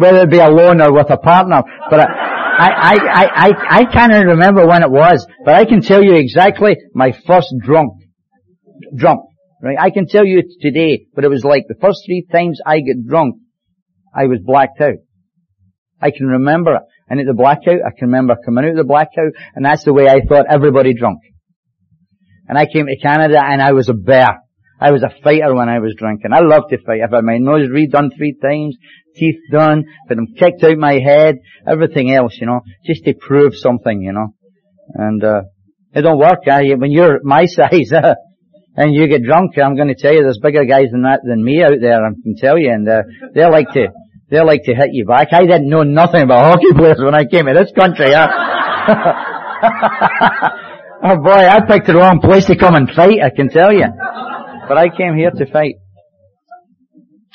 Whether 0.00 0.22
it 0.22 0.30
be 0.30 0.38
alone 0.38 0.80
or 0.80 0.92
with 0.92 1.10
a 1.10 1.18
partner, 1.18 1.62
but 1.90 2.00
I, 2.00 2.06
I, 2.60 2.94
I, 2.94 3.24
I, 3.34 3.50
I 3.78 3.84
can't 3.84 4.12
remember 4.12 4.66
when 4.66 4.82
it 4.82 4.90
was, 4.90 5.26
but 5.44 5.54
I 5.54 5.64
can 5.64 5.82
tell 5.82 6.02
you 6.02 6.14
exactly 6.14 6.76
my 6.94 7.12
first 7.26 7.52
drunk. 7.62 7.92
Drunk. 8.96 9.20
Right? 9.62 9.76
I 9.78 9.90
can 9.90 10.06
tell 10.06 10.24
you 10.24 10.42
today 10.60 11.06
but 11.14 11.24
it 11.24 11.28
was 11.28 11.44
like. 11.44 11.64
The 11.68 11.74
first 11.80 12.00
three 12.06 12.26
times 12.32 12.60
I 12.64 12.80
get 12.80 13.06
drunk, 13.06 13.36
I 14.14 14.26
was 14.26 14.38
blacked 14.42 14.80
out. 14.80 15.00
I 16.00 16.10
can 16.10 16.26
remember 16.26 16.76
it. 16.76 16.82
And 17.08 17.20
at 17.20 17.26
the 17.26 17.34
blackout, 17.34 17.80
I 17.84 17.90
can 17.96 18.08
remember 18.08 18.36
coming 18.42 18.64
out 18.64 18.70
of 18.70 18.76
the 18.76 18.84
blackout, 18.84 19.32
and 19.54 19.64
that's 19.64 19.84
the 19.84 19.92
way 19.92 20.08
I 20.08 20.20
thought 20.26 20.46
everybody 20.48 20.94
drunk. 20.94 21.18
And 22.48 22.56
I 22.56 22.66
came 22.66 22.86
to 22.86 22.96
Canada 22.96 23.40
and 23.44 23.60
I 23.60 23.72
was 23.72 23.88
a 23.88 23.94
bear. 23.94 24.42
I 24.80 24.92
was 24.92 25.02
a 25.02 25.10
fighter 25.22 25.54
when 25.54 25.68
I 25.68 25.78
was 25.78 25.94
drinking. 25.96 26.32
I 26.32 26.40
loved 26.40 26.70
to 26.70 26.78
fight. 26.78 27.00
I've 27.04 27.12
had 27.12 27.22
my 27.22 27.36
nose 27.36 27.68
redone 27.68 28.16
three 28.16 28.34
times, 28.40 28.76
teeth 29.14 29.40
done, 29.50 29.84
had 30.08 30.18
them 30.18 30.34
kicked 30.38 30.62
out 30.64 30.76
my 30.78 30.98
head, 30.98 31.36
everything 31.66 32.12
else, 32.12 32.36
you 32.40 32.46
know, 32.46 32.60
just 32.84 33.04
to 33.04 33.14
prove 33.14 33.54
something, 33.54 34.02
you 34.02 34.12
know. 34.12 34.34
And, 34.94 35.22
uh, 35.22 35.42
it 35.92 36.02
don't 36.02 36.18
work, 36.18 36.40
uh, 36.50 36.60
when 36.76 36.90
you're 36.90 37.20
my 37.22 37.46
size, 37.46 37.92
uh, 37.92 38.14
and 38.76 38.94
you 38.94 39.08
get 39.08 39.24
drunk, 39.24 39.58
I'm 39.58 39.76
going 39.76 39.88
to 39.88 39.94
tell 39.94 40.12
you, 40.12 40.22
there's 40.22 40.38
bigger 40.42 40.64
guys 40.64 40.90
than 40.92 41.02
that, 41.02 41.20
than 41.24 41.42
me 41.42 41.62
out 41.62 41.80
there, 41.80 42.04
I 42.04 42.10
can 42.22 42.36
tell 42.36 42.58
you, 42.58 42.70
and, 42.70 42.88
uh, 42.88 43.02
they 43.34 43.44
like 43.46 43.70
to, 43.72 43.88
they 44.30 44.40
like 44.40 44.62
to 44.64 44.74
hit 44.74 44.90
you 44.92 45.06
back. 45.06 45.28
I 45.32 45.40
didn't 45.40 45.68
know 45.68 45.82
nothing 45.82 46.22
about 46.22 46.52
hockey 46.52 46.72
players 46.72 47.00
when 47.00 47.14
I 47.14 47.24
came 47.24 47.46
to 47.46 47.54
this 47.54 47.72
country, 47.72 48.12
huh? 48.12 48.28
oh 51.02 51.16
boy, 51.16 51.30
I 51.30 51.60
picked 51.66 51.86
the 51.86 51.94
wrong 51.94 52.20
place 52.20 52.46
to 52.46 52.56
come 52.56 52.74
and 52.74 52.88
fight, 52.90 53.18
I 53.22 53.30
can 53.30 53.48
tell 53.48 53.72
you. 53.72 53.86
But 54.68 54.78
I 54.78 54.88
came 54.96 55.16
here 55.16 55.32
to 55.32 55.46
fight. 55.50 55.79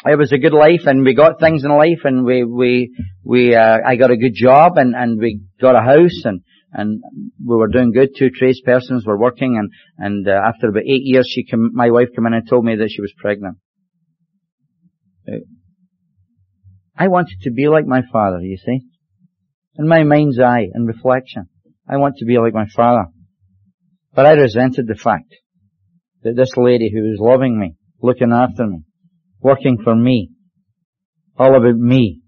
It 0.05 0.17
was 0.17 0.31
a 0.31 0.37
good 0.37 0.53
life 0.53 0.81
and 0.85 1.03
we 1.03 1.15
got 1.15 1.39
things 1.39 1.63
in 1.63 1.71
life 1.71 2.01
and 2.03 2.25
we, 2.25 2.43
we, 2.43 2.95
we, 3.23 3.55
uh, 3.55 3.77
I 3.85 3.95
got 3.95 4.11
a 4.11 4.17
good 4.17 4.33
job 4.35 4.77
and, 4.77 4.93
and 4.95 5.19
we 5.19 5.41
got 5.59 5.75
a 5.75 5.81
house 5.81 6.21
and, 6.25 6.41
and 6.71 7.01
we 7.43 7.55
were 7.55 7.69
doing 7.69 7.91
good. 7.91 8.09
Two 8.15 8.29
tradespersons 8.29 9.05
were 9.05 9.17
working 9.17 9.57
and, 9.57 9.71
and 9.97 10.27
uh, 10.27 10.31
after 10.31 10.69
about 10.69 10.83
eight 10.83 11.01
years 11.03 11.27
she 11.27 11.43
came, 11.43 11.71
my 11.73 11.89
wife 11.89 12.09
came 12.15 12.27
in 12.27 12.33
and 12.33 12.47
told 12.47 12.63
me 12.63 12.75
that 12.75 12.89
she 12.89 13.01
was 13.01 13.13
pregnant. 13.17 13.57
Uh, 15.27 15.37
I 16.95 17.07
wanted 17.07 17.39
to 17.41 17.51
be 17.51 17.67
like 17.67 17.85
my 17.85 18.03
father, 18.11 18.39
you 18.41 18.57
see. 18.57 18.81
In 19.77 19.87
my 19.87 20.03
mind's 20.03 20.39
eye 20.39 20.67
and 20.71 20.87
reflection, 20.87 21.49
I 21.89 21.97
want 21.97 22.17
to 22.17 22.25
be 22.25 22.37
like 22.37 22.53
my 22.53 22.67
father. 22.73 23.05
But 24.13 24.27
I 24.27 24.33
resented 24.33 24.87
the 24.87 24.95
fact 24.95 25.33
that 26.21 26.35
this 26.35 26.55
lady 26.55 26.91
who 26.93 27.01
was 27.01 27.17
loving 27.19 27.59
me, 27.59 27.75
looking 28.01 28.31
after 28.31 28.67
me, 28.67 28.83
working 29.45 29.77
for 29.84 29.95
me, 29.95 30.31
all 31.38 31.55
about 31.55 31.75
me, 31.75 32.21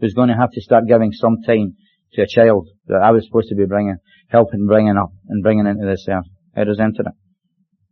who's 0.00 0.14
going 0.14 0.30
to 0.30 0.34
have 0.34 0.50
to 0.50 0.62
start 0.62 0.84
giving 0.88 1.12
some 1.12 1.36
time 1.46 1.76
to 2.14 2.22
a 2.22 2.26
child 2.26 2.68
that 2.86 3.02
I 3.04 3.10
was 3.10 3.26
supposed 3.26 3.50
to 3.50 3.54
be 3.54 3.66
bringing, 3.66 3.98
helping 4.28 4.66
bringing 4.66 4.96
up 4.96 5.12
and 5.28 5.42
bringing 5.42 5.66
into 5.66 5.84
this 5.84 6.06
earth. 6.08 6.24
I 6.56 6.62
resented 6.62 7.06
it. 7.06 7.12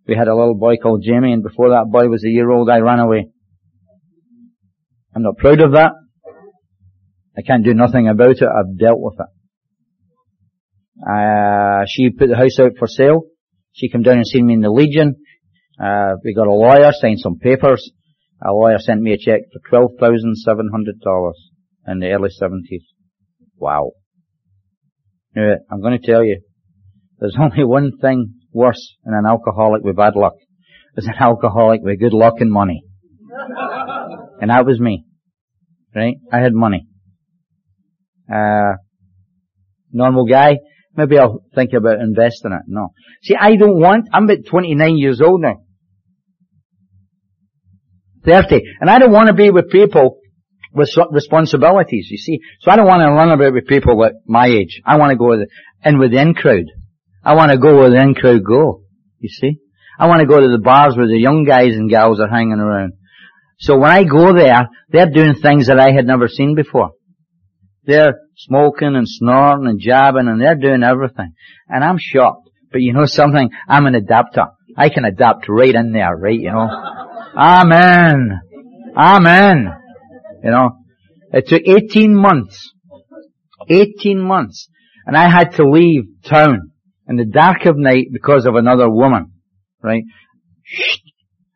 We 0.08 0.16
had 0.16 0.28
a 0.28 0.34
little 0.34 0.54
boy 0.54 0.76
called 0.82 1.04
Jamie 1.04 1.34
and 1.34 1.42
before 1.42 1.68
that 1.68 1.90
boy 1.92 2.08
was 2.08 2.24
a 2.24 2.30
year 2.30 2.50
old 2.50 2.70
I 2.70 2.78
ran 2.78 2.98
away. 2.98 3.28
I'm 5.14 5.22
not 5.22 5.36
proud 5.36 5.60
of 5.60 5.72
that. 5.72 5.92
I 7.36 7.42
can't 7.42 7.64
do 7.64 7.74
nothing 7.74 8.08
about 8.08 8.30
it. 8.30 8.42
I've 8.42 8.78
dealt 8.78 9.00
with 9.00 9.18
it. 9.20 9.30
Uh, 11.06 11.84
she 11.86 12.08
put 12.08 12.30
the 12.30 12.36
house 12.36 12.58
out 12.58 12.72
for 12.78 12.86
sale. 12.86 13.24
She 13.72 13.90
came 13.90 14.02
down 14.02 14.16
and 14.16 14.26
seen 14.26 14.46
me 14.46 14.54
in 14.54 14.60
the 14.60 14.70
Legion. 14.70 15.16
Uh, 15.78 16.12
we 16.24 16.34
got 16.34 16.46
a 16.46 16.52
lawyer, 16.52 16.90
signed 16.92 17.20
some 17.20 17.38
papers. 17.38 17.92
A 18.44 18.52
lawyer 18.52 18.78
sent 18.78 19.00
me 19.00 19.12
a 19.12 19.18
check 19.18 19.42
for 19.70 19.88
$12,700 20.00 21.32
in 21.86 22.00
the 22.00 22.10
early 22.10 22.28
70s. 22.28 22.82
Wow. 23.56 23.92
Now, 25.36 25.54
I'm 25.70 25.80
going 25.80 25.98
to 25.98 26.04
tell 26.06 26.24
you, 26.24 26.40
there's 27.18 27.36
only 27.40 27.64
one 27.64 27.92
thing 28.00 28.34
worse 28.52 28.96
than 29.04 29.14
an 29.14 29.26
alcoholic 29.26 29.82
with 29.82 29.96
bad 29.96 30.16
luck. 30.16 30.34
There's 30.94 31.06
an 31.06 31.14
alcoholic 31.20 31.80
with 31.82 32.00
good 32.00 32.12
luck 32.12 32.34
and 32.40 32.50
money. 32.50 32.82
and 34.40 34.50
that 34.50 34.66
was 34.66 34.80
me. 34.80 35.04
Right? 35.94 36.16
I 36.32 36.38
had 36.40 36.52
money. 36.52 36.86
Uh, 38.32 38.74
normal 39.92 40.26
guy, 40.26 40.56
maybe 40.96 41.18
I'll 41.18 41.44
think 41.54 41.72
about 41.74 42.00
investing 42.00 42.52
it. 42.52 42.62
No. 42.66 42.88
See, 43.22 43.36
I 43.38 43.56
don't 43.56 43.78
want, 43.78 44.08
I'm 44.12 44.24
about 44.24 44.46
29 44.50 44.96
years 44.96 45.20
old 45.20 45.42
now. 45.42 45.62
30. 48.24 48.62
And 48.80 48.90
I 48.90 48.98
don't 48.98 49.12
want 49.12 49.28
to 49.28 49.34
be 49.34 49.50
with 49.50 49.70
people 49.70 50.18
with 50.74 50.88
responsibilities, 51.10 52.08
you 52.10 52.18
see. 52.18 52.40
So 52.60 52.70
I 52.70 52.76
don't 52.76 52.86
want 52.86 53.02
to 53.02 53.12
run 53.12 53.30
about 53.30 53.52
with 53.52 53.66
people 53.66 54.02
at 54.04 54.14
my 54.26 54.46
age. 54.46 54.80
I 54.86 54.96
want 54.96 55.10
to 55.10 55.16
go 55.16 55.28
with, 55.28 55.48
in 55.84 55.98
with 55.98 56.12
the 56.12 56.20
in 56.20 56.34
crowd. 56.34 56.64
I 57.24 57.34
want 57.34 57.52
to 57.52 57.58
go 57.58 57.78
where 57.78 57.90
the 57.90 58.00
in 58.00 58.14
crowd 58.14 58.42
go, 58.44 58.82
you 59.18 59.28
see. 59.28 59.58
I 59.98 60.08
want 60.08 60.20
to 60.20 60.26
go 60.26 60.40
to 60.40 60.48
the 60.48 60.58
bars 60.58 60.96
where 60.96 61.06
the 61.06 61.18
young 61.18 61.44
guys 61.44 61.76
and 61.76 61.90
gals 61.90 62.20
are 62.20 62.28
hanging 62.28 62.58
around. 62.58 62.94
So 63.58 63.78
when 63.78 63.90
I 63.90 64.02
go 64.04 64.34
there, 64.34 64.68
they're 64.88 65.10
doing 65.10 65.34
things 65.34 65.68
that 65.68 65.78
I 65.78 65.92
had 65.92 66.06
never 66.06 66.26
seen 66.26 66.54
before. 66.54 66.92
They're 67.84 68.14
smoking 68.36 68.96
and 68.96 69.06
snorting 69.08 69.68
and 69.68 69.80
jabbing 69.80 70.28
and 70.28 70.40
they're 70.40 70.56
doing 70.56 70.82
everything. 70.82 71.34
And 71.68 71.84
I'm 71.84 71.98
shocked. 71.98 72.48
But 72.72 72.80
you 72.80 72.92
know 72.92 73.04
something? 73.04 73.50
I'm 73.68 73.86
an 73.86 73.94
adapter. 73.94 74.46
I 74.76 74.88
can 74.88 75.04
adapt 75.04 75.48
right 75.48 75.74
in 75.74 75.92
there, 75.92 76.16
right, 76.16 76.38
you 76.38 76.50
know. 76.50 77.01
Amen. 77.36 78.40
Amen. 78.96 79.68
You 80.44 80.50
know. 80.50 80.70
It 81.32 81.48
took 81.48 81.62
18 81.66 82.14
months. 82.14 82.72
18 83.68 84.20
months. 84.20 84.68
And 85.06 85.16
I 85.16 85.30
had 85.30 85.52
to 85.56 85.68
leave 85.68 86.04
town 86.24 86.72
in 87.08 87.16
the 87.16 87.24
dark 87.24 87.64
of 87.66 87.76
night 87.76 88.06
because 88.12 88.46
of 88.46 88.54
another 88.54 88.88
woman. 88.90 89.32
Right? 89.82 90.04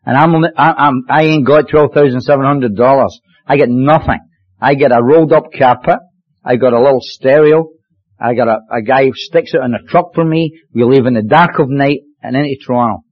And 0.04 0.16
I'm, 0.16 0.34
I'm, 0.56 1.04
I 1.08 1.24
ain't 1.24 1.46
got 1.46 1.68
$12,700. 1.68 3.10
I 3.46 3.56
get 3.56 3.68
nothing. 3.68 4.20
I 4.60 4.74
get 4.74 4.92
a 4.92 5.02
rolled 5.02 5.32
up 5.32 5.52
carpet. 5.56 5.98
I 6.44 6.56
got 6.56 6.72
a 6.72 6.80
little 6.80 7.00
stereo. 7.00 7.70
I 8.18 8.34
got 8.34 8.48
a, 8.48 8.58
a 8.70 8.82
guy 8.82 9.04
who 9.04 9.12
sticks 9.14 9.52
it 9.52 9.60
in 9.62 9.74
a 9.74 9.82
truck 9.86 10.14
for 10.14 10.24
me. 10.24 10.58
We 10.72 10.84
leave 10.84 11.06
in 11.06 11.14
the 11.14 11.22
dark 11.22 11.58
of 11.58 11.68
night 11.68 12.00
and 12.22 12.36
into 12.36 12.56
Toronto, 12.64 13.02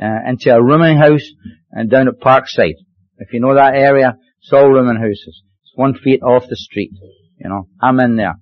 uh, 0.00 0.28
into 0.28 0.54
a 0.54 0.62
rooming 0.62 0.98
house 0.98 1.24
and 1.72 1.90
down 1.90 2.08
at 2.08 2.20
Parkdale. 2.20 2.74
If 3.18 3.32
you 3.32 3.40
know 3.40 3.54
that 3.54 3.74
area, 3.74 4.16
it's 4.40 4.52
all 4.52 4.68
rooming 4.68 5.00
houses. 5.00 5.42
It's 5.62 5.72
one 5.74 5.94
feet 5.94 6.22
off 6.22 6.48
the 6.48 6.56
street. 6.56 6.90
You 7.38 7.48
know, 7.48 7.68
I'm 7.80 7.98
in 8.00 8.16
there. 8.16 8.34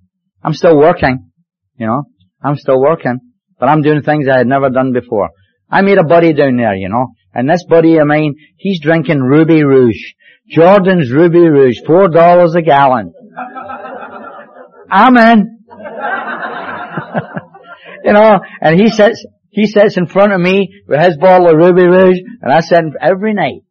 I'm 0.43 0.55
still 0.55 0.77
working. 0.77 1.31
You 1.77 1.87
know, 1.87 2.05
I'm 2.43 2.57
still 2.57 2.81
working, 2.81 3.21
but 3.59 3.69
I'm 3.69 3.83
doing 3.83 4.03
things 4.03 4.29
I 4.29 4.39
had 4.39 4.47
never 4.47 4.71
done 4.71 4.93
before. 4.93 5.31
I 5.71 5.83
made 5.83 5.99
a 5.99 6.05
buddy 6.05 6.33
down 6.33 6.57
there, 6.57 6.75
you 6.75 6.89
know, 6.89 7.09
and 7.33 7.49
this 7.49 7.65
buddy 7.69 7.97
of 7.97 8.07
mine, 8.07 8.35
he's 8.57 8.81
drinking 8.81 9.21
Ruby 9.21 9.65
Rouge. 9.65 10.13
Jordan's 10.49 11.11
Ruby 11.11 11.49
Rouge, 11.49 11.79
four 11.87 12.09
dollars 12.09 12.55
a 12.55 12.63
gallon. 12.63 13.13
Amen. 14.93 15.59
you 18.05 18.13
know, 18.13 18.39
and 18.61 18.79
he 18.79 18.91
sits, 18.91 19.27
he 19.55 19.67
sits 19.67 19.97
in 19.97 20.07
front 20.07 20.33
of 20.33 20.41
me 20.41 20.69
with 20.89 21.01
his 21.01 21.17
bottle 21.17 21.49
of 21.49 21.57
Ruby 21.57 21.85
Rouge, 21.85 22.19
and 22.43 22.53
I 22.53 22.61
sit 22.61 22.81
every 23.01 23.35
night. 23.35 23.63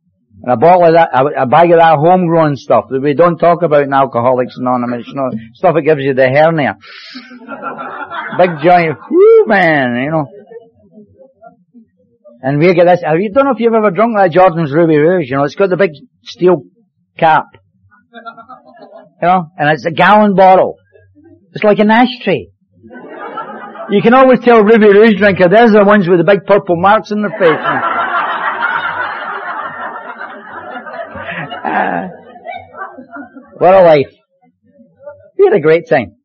And 0.42 0.52
a 0.52 0.58
bottle 0.58 0.86
of 0.86 0.94
that, 0.94 1.10
a, 1.14 1.46
bag 1.46 1.72
of 1.72 1.80
that 1.80 1.98
homegrown 2.00 2.56
stuff 2.56 2.86
that 2.90 3.02
we 3.02 3.14
don't 3.14 3.38
talk 3.38 3.64
about 3.64 3.84
in 3.84 3.94
Alcoholics 3.94 4.56
Anonymous, 4.58 5.08
you 5.08 5.16
know, 5.16 5.30
stuff 5.54 5.76
that 5.76 5.84
gives 5.84 6.04
you 6.04 6.14
the 6.14 6.28
hernia. 6.28 6.78
Big 8.38 8.50
giant, 8.64 8.98
whoo 9.10 9.46
man, 9.46 9.96
you 10.04 10.12
know. 10.12 10.26
And 12.42 12.60
we 12.60 12.74
get 12.74 12.86
this, 12.86 13.04
I 13.06 13.12
don't 13.12 13.46
know 13.46 13.52
if 13.52 13.60
you've 13.60 13.74
ever 13.74 13.92
drunk 13.92 14.18
that 14.18 14.32
Jordan's 14.32 14.74
Ruby 14.74 14.98
Rouge, 14.98 15.30
you 15.30 15.38
know, 15.38 15.44
it's 15.44 15.56
got 15.56 15.70
the 15.70 15.78
big 15.78 15.92
steel 16.24 16.64
cap. 17.18 17.46
You 19.22 19.28
know, 19.28 19.48
and 19.58 19.70
it's 19.70 19.86
a 19.86 19.92
gallon 19.92 20.36
bottle. 20.36 20.76
It's 21.54 21.64
like 21.64 21.80
an 21.80 21.92
ashtray. 21.92 22.53
You 23.90 24.02
can 24.02 24.14
always 24.14 24.40
tell 24.40 24.64
Ruby 24.64 24.88
Rouge 24.88 25.18
drinker, 25.18 25.50
there's 25.50 25.72
the 25.72 25.84
ones 25.86 26.08
with 26.08 26.20
the 26.20 26.24
big 26.24 26.46
purple 26.46 26.76
marks 26.78 27.12
in 27.12 27.22
their 27.22 27.32
face. 27.32 27.64
uh, 31.66 32.08
what 33.58 33.74
a 33.74 33.82
life. 33.82 34.12
We 35.38 35.46
had 35.46 35.54
a 35.54 35.60
great 35.62 35.90
time. 35.90 36.16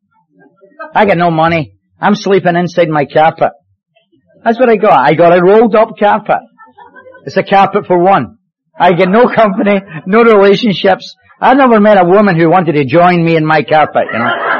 I 0.95 1.05
got 1.05 1.17
no 1.17 1.31
money. 1.31 1.75
I'm 1.99 2.15
sleeping 2.15 2.55
inside 2.55 2.87
my 2.89 3.05
carpet. 3.05 3.51
That's 4.43 4.59
what 4.59 4.69
I 4.69 4.77
got. 4.77 4.97
I 4.97 5.13
got 5.13 5.37
a 5.37 5.43
rolled 5.43 5.75
up 5.75 5.89
carpet. 5.99 6.39
It's 7.25 7.35
a 7.35 7.43
carpet 7.43 7.85
for 7.87 7.99
one. 8.01 8.37
I 8.79 8.93
get 8.93 9.09
no 9.09 9.25
company, 9.35 9.81
no 10.07 10.23
relationships. 10.23 11.13
I 11.41 11.53
never 11.53 11.81
met 11.81 12.01
a 12.01 12.05
woman 12.05 12.39
who 12.39 12.49
wanted 12.49 12.73
to 12.73 12.85
join 12.85 13.23
me 13.23 13.35
in 13.35 13.45
my 13.45 13.63
carpet, 13.63 14.03
you 14.13 14.19
know. 14.19 14.58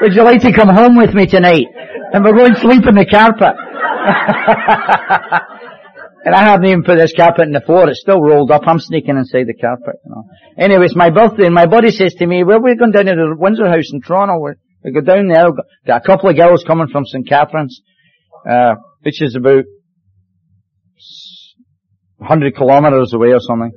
Would 0.00 0.14
you 0.14 0.24
like 0.24 0.40
to 0.42 0.52
come 0.52 0.68
home 0.68 0.96
with 0.96 1.14
me 1.14 1.26
tonight? 1.26 1.66
And 2.12 2.24
we're 2.24 2.32
going 2.32 2.54
to 2.54 2.60
sleep 2.60 2.86
in 2.88 2.94
the 2.94 3.04
carpet. 3.04 3.52
and 6.24 6.34
I 6.34 6.42
haven't 6.44 6.66
even 6.66 6.84
put 6.84 6.96
this 6.96 7.12
carpet 7.14 7.46
in 7.46 7.52
the 7.52 7.60
floor. 7.60 7.88
It's 7.88 8.00
still 8.00 8.20
rolled 8.20 8.50
up. 8.50 8.62
I'm 8.66 8.80
sneaking 8.80 9.18
inside 9.18 9.46
the 9.46 9.54
carpet, 9.54 9.96
you 10.04 10.10
know. 10.10 10.24
Anyway, 10.56 10.86
it's 10.86 10.96
my 10.96 11.10
birthday 11.10 11.44
and 11.44 11.54
my 11.54 11.66
buddy 11.66 11.90
says 11.90 12.14
to 12.14 12.26
me, 12.26 12.44
well, 12.44 12.62
we're 12.62 12.76
going 12.76 12.92
down 12.92 13.06
to 13.06 13.12
the 13.12 13.36
Windsor 13.36 13.68
House 13.68 13.92
in 13.92 14.00
Toronto. 14.00 14.38
We're, 14.38 14.54
we 14.82 14.92
go 14.92 15.02
down 15.02 15.28
there. 15.28 15.50
Got 15.86 16.02
a 16.02 16.06
couple 16.06 16.30
of 16.30 16.36
girls 16.36 16.64
coming 16.66 16.88
from 16.88 17.04
St. 17.04 17.28
Catharines, 17.28 17.82
uh, 18.48 18.76
which 19.02 19.20
is 19.20 19.36
about 19.36 19.64
100 22.16 22.56
kilometres 22.56 23.12
away 23.12 23.32
or 23.32 23.40
something. 23.40 23.72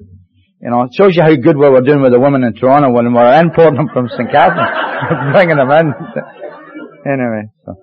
You 0.62 0.70
know, 0.70 0.84
it 0.84 0.94
shows 0.94 1.18
you 1.18 1.22
how 1.22 1.36
good 1.36 1.58
we 1.58 1.68
were 1.68 1.82
doing 1.82 2.02
with 2.02 2.14
the 2.14 2.20
women 2.20 2.44
in 2.44 2.54
Toronto 2.54 2.92
when 2.92 3.08
we 3.08 3.14
were 3.14 3.40
importing 3.40 3.76
them 3.76 3.90
from 3.92 4.08
St. 4.08 4.32
Catharines, 4.32 4.93
bringing 5.34 5.58
them 5.58 5.72
in. 5.72 5.94
anyway, 7.06 7.50
so. 7.66 7.76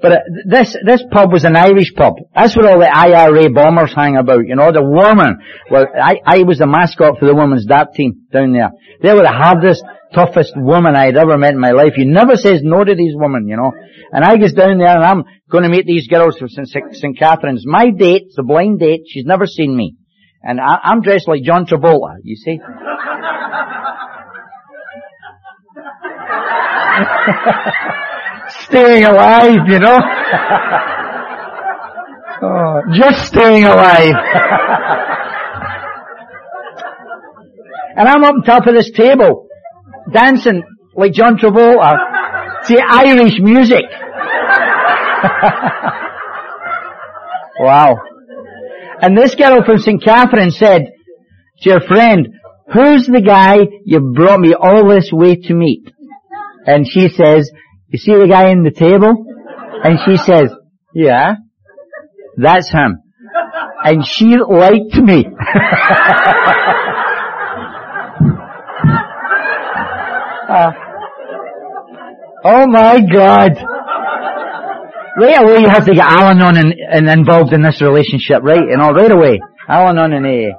But 0.00 0.12
uh, 0.12 0.18
this, 0.46 0.76
this 0.84 1.02
pub 1.10 1.32
was 1.32 1.44
an 1.44 1.56
Irish 1.56 1.94
pub. 1.94 2.14
That's 2.34 2.56
where 2.56 2.70
all 2.70 2.80
the 2.80 2.90
IRA 2.90 3.50
bombers 3.50 3.94
hang 3.94 4.16
about, 4.16 4.46
you 4.46 4.56
know, 4.56 4.72
the 4.72 4.82
women. 4.82 5.38
Well, 5.70 5.86
I, 5.94 6.20
I 6.24 6.42
was 6.42 6.58
the 6.58 6.66
mascot 6.66 7.18
for 7.18 7.26
the 7.26 7.34
women's 7.34 7.66
dart 7.66 7.94
team 7.94 8.26
down 8.32 8.52
there. 8.52 8.70
They 9.02 9.12
were 9.12 9.22
the 9.22 9.32
hardest, 9.32 9.84
toughest 10.12 10.54
woman 10.56 10.96
I'd 10.96 11.16
ever 11.16 11.38
met 11.38 11.52
in 11.52 11.60
my 11.60 11.70
life. 11.70 11.94
You 11.96 12.06
never 12.06 12.36
says 12.36 12.60
no 12.62 12.82
to 12.82 12.94
these 12.94 13.14
women, 13.14 13.46
you 13.46 13.56
know. 13.56 13.72
And 14.12 14.24
I 14.24 14.36
goes 14.36 14.52
down 14.52 14.78
there 14.78 14.94
and 14.94 15.04
I'm 15.04 15.24
going 15.50 15.64
to 15.64 15.70
meet 15.70 15.86
these 15.86 16.08
girls 16.08 16.38
from 16.38 16.48
St. 16.48 17.18
Catharines. 17.18 17.64
My 17.66 17.90
date, 17.90 18.32
the 18.34 18.42
blind 18.42 18.80
date, 18.80 19.02
she's 19.06 19.26
never 19.26 19.46
seen 19.46 19.76
me. 19.76 19.96
And 20.42 20.60
I, 20.60 20.76
I'm 20.82 21.00
dressed 21.00 21.28
like 21.28 21.42
John 21.42 21.66
Travolta, 21.66 22.16
you 22.22 22.36
see. 22.36 22.58
staying 28.64 29.04
alive, 29.04 29.66
you 29.66 29.78
know. 29.78 29.96
oh, 32.42 32.82
just 32.92 33.26
staying 33.26 33.64
alive. 33.64 34.14
And 37.96 38.08
I'm 38.08 38.24
up 38.24 38.34
on 38.34 38.42
top 38.42 38.66
of 38.66 38.74
this 38.74 38.90
table, 38.90 39.46
dancing 40.12 40.64
like 40.96 41.12
John 41.12 41.38
Travolta 41.38 41.94
to 42.66 42.82
Irish 42.90 43.38
music. 43.38 43.84
wow. 47.60 47.96
And 49.00 49.16
this 49.16 49.36
girl 49.36 49.62
from 49.64 49.78
St. 49.78 50.02
Catherine 50.02 50.50
said 50.50 50.90
to 51.60 51.74
her 51.74 51.80
friend, 51.80 52.30
who's 52.72 53.06
the 53.06 53.22
guy 53.24 53.58
you 53.84 54.12
brought 54.12 54.40
me 54.40 54.54
all 54.54 54.88
this 54.88 55.12
way 55.12 55.36
to 55.36 55.54
meet? 55.54 55.93
And 56.66 56.86
she 56.90 57.08
says, 57.08 57.50
you 57.88 57.98
see 57.98 58.12
the 58.12 58.26
guy 58.28 58.50
in 58.50 58.62
the 58.62 58.70
table? 58.70 59.26
And 59.84 59.98
she 60.04 60.16
says, 60.16 60.50
yeah, 60.94 61.34
that's 62.36 62.70
him. 62.70 63.02
And 63.84 64.04
she 64.06 64.36
liked 64.36 64.96
me. 64.96 65.26
uh, 70.48 70.72
oh 72.44 72.66
my 72.66 73.00
God. 73.12 73.52
Right 75.16 75.40
away 75.40 75.60
you 75.60 75.68
have 75.68 75.84
to 75.84 75.94
get 75.94 76.06
Al-Anon 76.06 76.56
and, 76.56 76.74
and 76.74 77.08
involved 77.08 77.52
in 77.52 77.62
this 77.62 77.80
relationship, 77.82 78.42
right? 78.42 78.58
And 78.58 78.80
all 78.80 78.94
right 78.94 79.12
away. 79.12 79.40
Al-Anon 79.68 80.12
and 80.12 80.26
AA. 80.26 80.58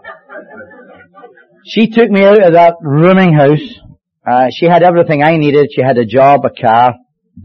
She 1.65 1.89
took 1.89 2.09
me 2.09 2.23
out 2.23 2.41
of 2.41 2.53
that 2.53 2.75
rooming 2.79 3.33
house. 3.33 3.84
Uh, 4.25 4.47
she 4.51 4.65
had 4.65 4.81
everything 4.81 5.23
I 5.23 5.37
needed. 5.37 5.69
She 5.75 5.81
had 5.81 5.97
a 5.97 6.05
job, 6.05 6.41
a 6.45 6.49
car. 6.49 6.95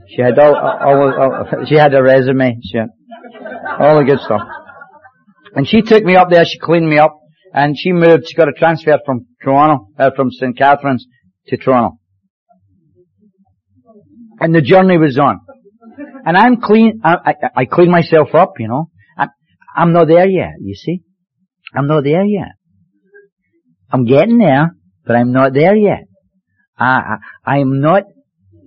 She 0.09 0.23
had 0.23 0.39
all, 0.39 0.55
all, 0.57 1.21
all, 1.21 1.67
she 1.67 1.75
had 1.75 1.95
a 1.95 2.03
resume. 2.03 2.59
She 2.63 2.79
had 2.79 2.89
all 3.79 3.99
the 3.99 4.05
good 4.05 4.21
stuff. 4.21 4.43
And 5.55 5.69
she 5.69 5.83
took 5.83 6.05
me 6.05 6.17
up 6.17 6.31
there. 6.31 6.45
She 6.45 6.59
cleaned 6.59 6.89
me 6.89 6.99
up, 6.99 7.19
and 7.53 7.77
she 7.77 7.93
moved. 7.93 8.29
She 8.29 8.35
got 8.35 8.49
a 8.49 8.53
transfer 8.53 8.99
from 9.05 9.27
Toronto, 9.43 9.89
uh, 9.99 10.11
from 10.15 10.31
St. 10.31 10.57
Catharines 10.57 11.07
to 11.49 11.57
Toronto. 11.57 11.99
And 14.39 14.55
the 14.55 14.63
journey 14.63 14.97
was 14.97 15.19
on. 15.19 15.41
And 16.25 16.37
I'm 16.37 16.61
clean, 16.61 17.01
I, 17.05 17.17
I, 17.27 17.35
I 17.57 17.65
clean 17.67 17.91
myself 17.91 18.35
up, 18.35 18.55
you 18.59 18.69
know. 18.69 18.91
I, 19.19 19.27
I'm 19.77 19.93
not 19.93 20.09
there 20.09 20.29
yet, 20.29 20.53
you 20.61 20.75
see. 20.75 21.03
I'm 21.75 21.87
not 21.87 22.05
there 22.05 22.25
yet. 22.25 22.53
I'm 23.91 24.05
getting 24.05 24.39
there, 24.39 24.77
but 25.05 25.17
I'm 25.17 25.33
not 25.33 25.53
there 25.53 25.77
yet. 25.77 26.05
I, 26.81 27.19
I, 27.45 27.59
I'm 27.59 27.81
not 27.81 28.05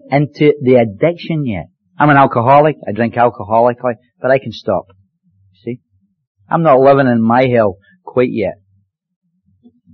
into 0.10 0.54
the 0.62 0.76
addiction 0.76 1.46
yet. 1.46 1.66
I'm 1.98 2.10
an 2.10 2.18
alcoholic. 2.18 2.78
I 2.88 2.92
drink 2.92 3.16
alcoholically, 3.16 3.96
but 4.22 4.32
I 4.32 4.40
can 4.40 4.52
stop. 4.52 4.88
See? 5.64 5.80
I'm 6.50 6.64
not 6.64 6.80
living 6.80 7.08
in 7.08 7.22
my 7.22 7.48
hell 7.48 7.78
quite 8.04 8.32
yet. 8.32 8.56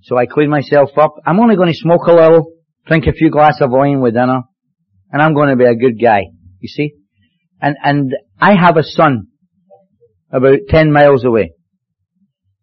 So 0.04 0.18
I 0.18 0.26
clean 0.26 0.50
myself 0.50 0.92
up. 0.98 1.16
I'm 1.26 1.40
only 1.40 1.56
going 1.56 1.70
to 1.70 1.78
smoke 1.78 2.08
a 2.08 2.14
little, 2.14 2.54
drink 2.86 3.06
a 3.08 3.14
few 3.14 3.30
glasses 3.30 3.62
of 3.62 3.72
wine 3.72 4.02
with 4.02 4.14
dinner, 4.14 4.42
and 5.12 5.22
I'm 5.22 5.34
going 5.34 5.50
to 5.50 5.56
be 5.56 5.66
a 5.66 5.76
good 5.76 6.02
guy. 6.02 6.24
You 6.60 6.68
see? 6.68 6.94
And, 7.62 7.76
and 7.84 8.16
I 8.40 8.56
have 8.56 8.78
a 8.78 8.84
son 8.84 9.28
about 10.32 10.60
10 10.70 10.92
miles 10.92 11.26
away. 11.26 11.54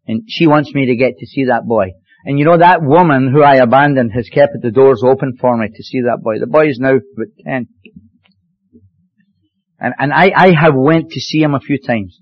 And 0.06 0.22
she 0.28 0.46
wants 0.46 0.72
me 0.72 0.86
to 0.86 0.96
get 0.96 1.18
to 1.18 1.26
see 1.26 1.46
that 1.46 1.66
boy. 1.66 1.92
And 2.26 2.40
you 2.40 2.44
know 2.44 2.58
that 2.58 2.82
woman 2.82 3.30
who 3.32 3.40
I 3.40 3.58
abandoned 3.58 4.10
has 4.12 4.28
kept 4.28 4.54
the 4.60 4.72
doors 4.72 5.04
open 5.06 5.36
for 5.40 5.56
me 5.56 5.68
to 5.72 5.82
see 5.84 6.00
that 6.00 6.18
boy. 6.24 6.40
The 6.40 6.48
boy 6.48 6.66
is 6.66 6.80
now 6.80 6.90
about 6.90 7.28
10. 7.44 7.68
And, 9.78 9.94
and 9.96 10.12
I, 10.12 10.32
I 10.34 10.48
have 10.60 10.74
went 10.74 11.10
to 11.10 11.20
see 11.20 11.40
him 11.40 11.54
a 11.54 11.60
few 11.60 11.78
times. 11.78 12.18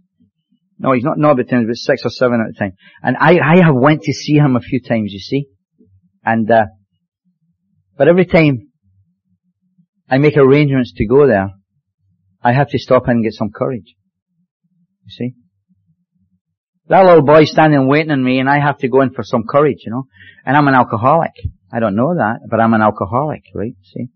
No, 0.78 0.92
he's 0.92 1.04
not, 1.04 1.16
not 1.16 1.30
about 1.30 1.48
10, 1.48 1.66
but 1.66 1.76
six 1.76 2.02
or 2.04 2.10
seven 2.10 2.42
at 2.42 2.54
a 2.54 2.58
time. 2.58 2.76
And 3.02 3.16
I, 3.18 3.38
I 3.38 3.64
have 3.64 3.74
went 3.74 4.02
to 4.02 4.12
see 4.12 4.34
him 4.34 4.56
a 4.56 4.60
few 4.60 4.82
times, 4.82 5.10
you 5.10 5.20
see. 5.20 5.46
And, 6.22 6.50
uh, 6.50 6.66
but 7.96 8.06
every 8.06 8.26
time 8.26 8.72
I 10.10 10.18
make 10.18 10.36
arrangements 10.36 10.92
to 10.96 11.06
go 11.06 11.26
there, 11.26 11.48
I 12.42 12.52
have 12.52 12.68
to 12.68 12.78
stop 12.78 13.04
and 13.06 13.24
get 13.24 13.32
some 13.32 13.48
courage. 13.50 13.94
You 15.06 15.10
see? 15.10 15.34
That 16.88 17.04
little 17.04 17.22
boy 17.22 17.44
standing 17.44 17.88
waiting 17.88 18.10
on 18.10 18.22
me 18.22 18.40
and 18.40 18.48
I 18.48 18.60
have 18.60 18.78
to 18.78 18.88
go 18.88 19.00
in 19.00 19.10
for 19.10 19.22
some 19.22 19.44
courage, 19.48 19.78
you 19.86 19.92
know. 19.92 20.04
And 20.44 20.56
I'm 20.56 20.68
an 20.68 20.74
alcoholic. 20.74 21.32
I 21.72 21.80
don't 21.80 21.96
know 21.96 22.14
that, 22.14 22.40
but 22.48 22.60
I'm 22.60 22.74
an 22.74 22.82
alcoholic, 22.82 23.42
right? 23.54 23.74
See? 23.82 24.08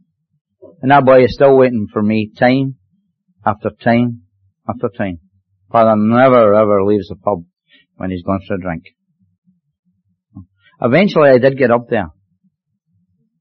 And 0.83 0.91
that 0.91 1.05
boy 1.05 1.25
is 1.25 1.35
still 1.35 1.57
waiting 1.57 1.87
for 1.93 2.03
me 2.03 2.31
time 2.39 2.77
after 3.45 3.71
time 3.71 4.23
after 4.69 4.89
time. 4.97 5.21
Father 5.73 5.95
never 5.97 6.55
ever 6.55 6.85
leaves 6.85 7.09
the 7.09 7.17
pub 7.17 7.45
when 7.97 8.11
he's 8.11 8.23
gone 8.23 8.41
for 8.47 8.55
a 8.55 8.61
drink. 8.61 8.85
Eventually 10.81 11.31
I 11.31 11.39
did 11.39 11.59
get 11.59 11.71
up 11.71 11.89
there. 11.89 12.09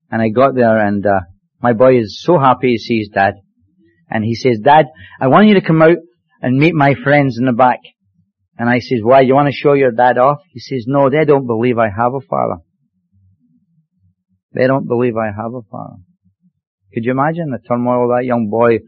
And 0.10 0.22
I 0.22 0.30
got 0.30 0.56
there 0.56 0.78
and, 0.78 1.06
uh, 1.06 1.20
my 1.62 1.74
boy 1.74 1.98
is 1.98 2.22
so 2.24 2.40
happy 2.40 2.76
to 2.76 2.80
see 2.80 3.00
his 3.00 3.10
dad. 3.10 3.34
And 4.10 4.24
he 4.24 4.36
says, 4.36 4.60
Dad, 4.64 4.86
I 5.20 5.28
want 5.28 5.48
you 5.48 5.56
to 5.56 5.62
come 5.62 5.82
out 5.82 5.98
and 6.42 6.58
meet 6.58 6.74
my 6.74 6.94
friends 7.04 7.38
in 7.38 7.46
the 7.46 7.52
back. 7.52 7.80
And 8.58 8.70
I 8.70 8.80
says, 8.80 9.00
why, 9.04 9.22
you 9.22 9.36
want 9.36 9.48
to 9.48 9.56
show 9.56 9.74
your 9.74 9.92
dad 9.92 10.18
off? 10.18 10.40
He 10.52 10.60
says, 10.60 10.86
no, 10.88 11.10
they 11.10 11.26
don't 11.26 11.46
believe 11.46 11.78
I 11.78 11.90
have 11.96 12.14
a 12.14 12.22
father. 12.28 12.62
They 14.54 14.66
don't 14.66 14.88
believe 14.88 15.14
I 15.16 15.28
have 15.28 15.54
a 15.54 15.62
father. 15.70 15.98
Could 16.94 17.04
you 17.06 17.12
imagine 17.12 17.52
the 17.52 17.60
turmoil 17.68 18.08
that 18.10 18.26
young 18.26 18.50
boy 18.50 18.80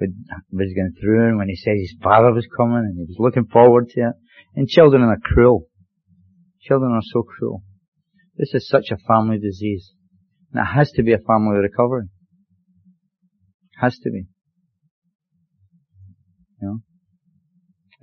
was 0.00 0.72
going 0.74 0.94
through 1.00 1.38
when 1.38 1.48
he 1.48 1.54
said 1.54 1.74
his 1.76 1.94
father 2.02 2.32
was 2.32 2.48
coming 2.56 2.78
and 2.78 2.96
he 2.96 3.02
was 3.02 3.16
looking 3.18 3.46
forward 3.46 3.88
to 3.90 4.00
it? 4.00 4.14
And 4.56 4.66
children 4.66 5.02
are 5.02 5.18
cruel. 5.22 5.66
Children 6.62 6.92
are 6.92 7.02
so 7.02 7.22
cruel. 7.22 7.62
This 8.36 8.54
is 8.54 8.68
such 8.68 8.90
a 8.90 8.96
family 9.06 9.38
disease. 9.38 9.92
And 10.52 10.62
it 10.62 10.74
has 10.74 10.90
to 10.92 11.04
be 11.04 11.12
a 11.12 11.18
family 11.18 11.58
recovery. 11.58 12.06
It 13.72 13.80
Has 13.80 13.96
to 13.98 14.10
be. 14.10 14.26
You 16.60 16.68
know? 16.68 16.78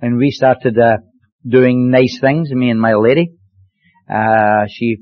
And 0.00 0.18
we 0.18 0.30
started 0.30 0.78
uh, 0.78 0.98
doing 1.46 1.90
nice 1.90 2.18
things, 2.20 2.50
me 2.52 2.70
and 2.70 2.80
my 2.80 2.94
lady. 2.94 3.32
Uh, 4.08 4.66
she 4.68 4.98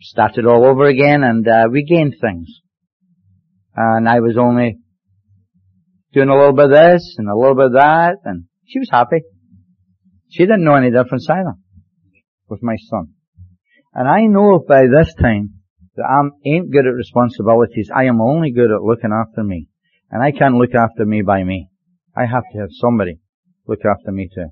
started 0.00 0.46
all 0.46 0.64
over 0.64 0.84
again 0.84 1.22
and 1.22 1.46
uh, 1.46 1.68
we 1.70 1.84
gained 1.84 2.16
things. 2.20 2.48
And 3.74 4.08
I 4.08 4.20
was 4.20 4.36
only 4.36 4.78
doing 6.12 6.28
a 6.28 6.36
little 6.36 6.52
bit 6.52 6.66
of 6.66 6.70
this 6.72 7.14
and 7.18 7.28
a 7.28 7.36
little 7.36 7.54
bit 7.54 7.66
of 7.66 7.72
that 7.74 8.16
and 8.24 8.44
she 8.66 8.80
was 8.80 8.88
happy. 8.90 9.22
She 10.30 10.42
didn't 10.44 10.64
know 10.64 10.74
any 10.74 10.90
difference 10.90 11.28
either 11.30 11.54
with 12.48 12.62
my 12.62 12.76
son. 12.90 13.14
And 13.94 14.08
I 14.08 14.22
know 14.26 14.58
by 14.66 14.82
this 14.82 15.14
time 15.14 15.62
that 15.96 16.04
I 16.04 16.48
ain't 16.48 16.72
good 16.72 16.86
at 16.86 16.94
responsibilities. 16.94 17.90
I 17.94 18.04
am 18.04 18.20
only 18.20 18.50
good 18.50 18.70
at 18.70 18.82
looking 18.82 19.12
after 19.12 19.44
me. 19.44 19.68
And 20.10 20.22
I 20.22 20.32
can't 20.32 20.56
look 20.56 20.74
after 20.74 21.04
me 21.04 21.22
by 21.22 21.44
me. 21.44 21.68
I 22.16 22.22
have 22.22 22.44
to 22.52 22.58
have 22.60 22.68
somebody 22.70 23.20
look 23.66 23.80
after 23.84 24.12
me 24.12 24.28
too. 24.34 24.48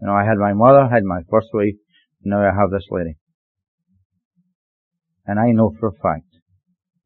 You 0.00 0.06
know, 0.06 0.14
I 0.14 0.24
had 0.24 0.38
my 0.38 0.52
mother, 0.52 0.80
I 0.80 0.94
had 0.94 1.04
my 1.04 1.22
first 1.30 1.48
wife, 1.52 1.76
now 2.22 2.40
I 2.40 2.54
have 2.54 2.70
this 2.70 2.86
lady. 2.90 3.16
And 5.24 5.38
I 5.38 5.52
know 5.52 5.72
for 5.78 5.88
a 5.88 5.92
fact 5.92 6.26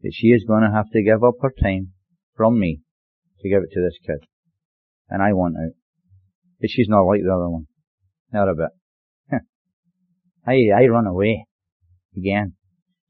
that 0.03 0.13
she 0.15 0.29
is 0.29 0.45
going 0.47 0.63
to 0.63 0.75
have 0.75 0.91
to 0.93 1.03
give 1.03 1.23
up 1.23 1.35
her 1.43 1.53
time 1.63 1.93
from 2.35 2.59
me 2.59 2.81
to 3.41 3.49
give 3.49 3.63
it 3.63 3.71
to 3.73 3.83
this 3.83 3.99
kid. 4.07 4.27
And 5.09 5.23
I 5.23 5.33
want 5.33 5.57
out. 5.57 5.75
But 6.61 6.71
she's 6.71 6.89
not 6.89 7.03
like 7.03 7.21
the 7.23 7.33
other 7.33 7.51
one. 7.51 7.67
Not 8.33 8.49
a 8.49 8.55
bit. 8.55 9.41
I, 10.47 10.71
I 10.75 10.87
run 10.87 11.07
away. 11.07 11.45
Again. 12.17 12.55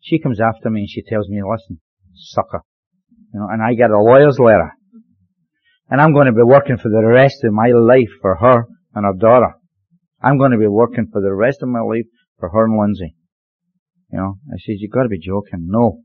She 0.01 0.18
comes 0.18 0.40
after 0.40 0.70
me 0.70 0.81
and 0.81 0.90
she 0.90 1.03
tells 1.03 1.29
me, 1.29 1.42
listen, 1.42 1.81
sucker. 2.14 2.62
You 3.33 3.40
know, 3.40 3.49
and 3.51 3.62
I 3.62 3.75
get 3.75 3.90
a 3.90 4.01
lawyer's 4.01 4.38
letter. 4.38 4.72
And 5.88 6.01
I'm 6.01 6.12
going 6.12 6.27
to 6.27 6.33
be 6.33 6.42
working 6.42 6.79
for 6.79 6.88
the 6.88 7.07
rest 7.07 7.44
of 7.44 7.53
my 7.53 7.70
life 7.72 8.11
for 8.20 8.37
her 8.37 8.66
and 8.94 9.05
her 9.05 9.12
daughter. 9.12 9.55
I'm 10.22 10.38
going 10.38 10.53
to 10.53 10.59
be 10.59 10.66
working 10.66 11.09
for 11.12 11.20
the 11.20 11.33
rest 11.33 11.62
of 11.62 11.68
my 11.68 11.81
life 11.81 12.07
for 12.38 12.49
her 12.49 12.64
and 12.64 12.79
Lindsay. 12.79 13.14
You 14.12 14.18
know, 14.18 14.38
I 14.49 14.57
says, 14.59 14.77
you 14.79 14.88
gotta 14.88 15.09
be 15.09 15.18
joking. 15.18 15.66
No. 15.68 16.03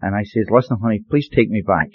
And 0.00 0.14
I 0.14 0.22
says, 0.24 0.46
listen 0.50 0.78
honey, 0.82 1.00
please 1.08 1.28
take 1.28 1.50
me 1.50 1.62
back. 1.66 1.88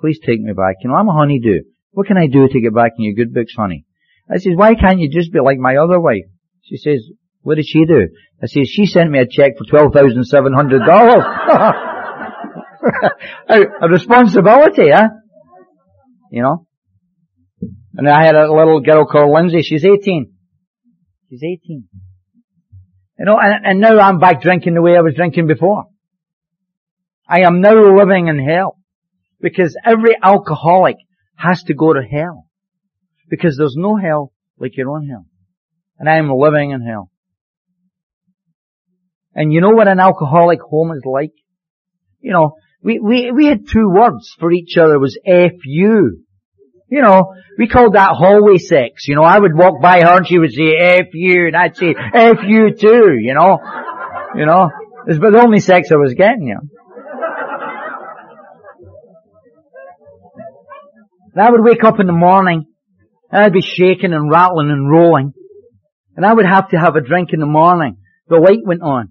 Please 0.00 0.18
take 0.24 0.40
me 0.40 0.52
back. 0.52 0.76
You 0.82 0.88
know, 0.90 0.96
I'm 0.96 1.08
a 1.08 1.12
honeydew. 1.12 1.62
What 1.92 2.06
can 2.06 2.16
I 2.16 2.26
do 2.26 2.48
to 2.48 2.60
get 2.60 2.74
back 2.74 2.92
in 2.96 3.04
your 3.04 3.14
good 3.14 3.34
books, 3.34 3.52
honey? 3.56 3.84
I 4.30 4.38
says, 4.38 4.54
why 4.54 4.74
can't 4.74 5.00
you 5.00 5.10
just 5.10 5.32
be 5.32 5.40
like 5.40 5.58
my 5.58 5.76
other 5.76 6.00
wife? 6.00 6.24
She 6.62 6.76
says, 6.76 7.04
what 7.42 7.56
did 7.56 7.66
she 7.66 7.84
do? 7.84 8.08
I 8.42 8.46
says, 8.46 8.68
she 8.68 8.86
sent 8.86 9.10
me 9.10 9.18
a 9.18 9.26
check 9.26 9.52
for 9.58 9.64
$12,700. 9.64 10.88
a, 13.48 13.60
a 13.82 13.88
responsibility, 13.90 14.90
huh? 14.90 15.08
You 16.30 16.42
know? 16.42 16.66
And 17.94 18.08
I 18.08 18.24
had 18.24 18.34
a 18.34 18.52
little 18.52 18.80
girl 18.80 19.04
called 19.04 19.32
Lindsay. 19.32 19.62
She's 19.62 19.84
18. 19.84 20.32
She's 21.28 21.42
18. 21.42 21.88
You 23.18 23.24
know, 23.26 23.36
and, 23.38 23.66
and 23.66 23.80
now 23.80 23.98
I'm 23.98 24.18
back 24.18 24.40
drinking 24.40 24.74
the 24.74 24.82
way 24.82 24.96
I 24.96 25.02
was 25.02 25.14
drinking 25.14 25.46
before. 25.46 25.86
I 27.28 27.40
am 27.40 27.60
now 27.60 27.96
living 27.96 28.28
in 28.28 28.38
hell. 28.38 28.78
Because 29.40 29.76
every 29.84 30.16
alcoholic 30.22 30.96
has 31.36 31.62
to 31.64 31.74
go 31.74 31.92
to 31.92 32.02
hell. 32.02 32.46
Because 33.28 33.56
there's 33.56 33.76
no 33.76 33.96
hell 33.96 34.32
like 34.58 34.76
your 34.76 34.90
own 34.90 35.08
hell. 35.08 35.26
And 35.98 36.08
I 36.08 36.16
am 36.16 36.30
living 36.30 36.70
in 36.70 36.82
hell. 36.82 37.10
And 39.34 39.52
you 39.52 39.60
know 39.60 39.70
what 39.70 39.88
an 39.88 40.00
alcoholic 40.00 40.60
home 40.60 40.92
is 40.92 41.02
like? 41.04 41.32
You 42.20 42.32
know, 42.32 42.56
we, 42.82 42.98
we, 42.98 43.30
we 43.30 43.46
had 43.46 43.68
two 43.68 43.88
words 43.88 44.34
for 44.38 44.50
each 44.52 44.76
other. 44.76 44.98
Was 44.98 45.18
F-U. 45.24 46.24
You 46.88 47.02
know, 47.02 47.34
we 47.56 47.68
called 47.68 47.94
that 47.94 48.16
hallway 48.16 48.58
sex. 48.58 49.06
You 49.06 49.14
know, 49.14 49.22
I 49.22 49.38
would 49.38 49.56
walk 49.56 49.80
by 49.80 50.00
her 50.00 50.16
and 50.16 50.26
she 50.26 50.38
would 50.38 50.52
say 50.52 50.74
F 50.76 51.06
you 51.12 51.46
and 51.46 51.56
I'd 51.56 51.76
say 51.76 51.94
F 52.14 52.38
you 52.46 52.74
too, 52.74 53.16
you 53.20 53.34
know. 53.34 53.58
You 54.34 54.46
know, 54.46 54.70
it's 55.06 55.18
was 55.18 55.32
the 55.32 55.42
only 55.42 55.60
sex 55.60 55.92
I 55.92 55.96
was 55.96 56.14
getting, 56.14 56.48
you 56.48 56.54
know. 56.54 56.60
And 61.34 61.42
I 61.42 61.50
would 61.50 61.62
wake 61.62 61.84
up 61.84 62.00
in 62.00 62.06
the 62.06 62.12
morning 62.12 62.64
and 63.30 63.44
I'd 63.44 63.52
be 63.52 63.60
shaking 63.60 64.12
and 64.12 64.30
rattling 64.30 64.70
and 64.70 64.90
rolling. 64.90 65.32
And 66.16 66.26
I 66.26 66.32
would 66.32 66.46
have 66.46 66.70
to 66.70 66.76
have 66.76 66.96
a 66.96 67.00
drink 67.00 67.30
in 67.32 67.40
the 67.40 67.46
morning. 67.46 67.98
The 68.28 68.36
light 68.36 68.64
went 68.64 68.82
on. 68.82 69.10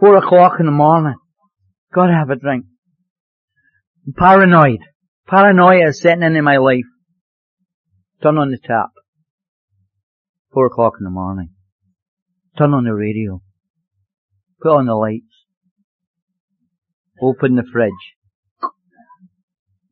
Four 0.00 0.16
o'clock 0.16 0.54
in 0.58 0.66
the 0.66 0.72
morning. 0.72 1.14
Gotta 1.94 2.12
have 2.12 2.30
a 2.30 2.36
drink. 2.36 2.66
I'm 4.04 4.14
paranoid. 4.14 4.80
Paranoia 5.28 5.88
is 5.88 6.00
setting 6.00 6.24
in 6.24 6.34
in 6.34 6.42
my 6.42 6.56
life. 6.56 6.84
Turn 8.20 8.36
on 8.36 8.50
the 8.50 8.58
tap. 8.58 8.90
Four 10.52 10.66
o'clock 10.66 10.94
in 10.98 11.04
the 11.04 11.10
morning. 11.10 11.50
Turn 12.58 12.74
on 12.74 12.84
the 12.84 12.94
radio. 12.94 13.40
Put 14.60 14.76
on 14.76 14.86
the 14.86 14.94
lights. 14.94 15.46
Open 17.22 17.54
the 17.54 17.64
fridge. 17.72 17.92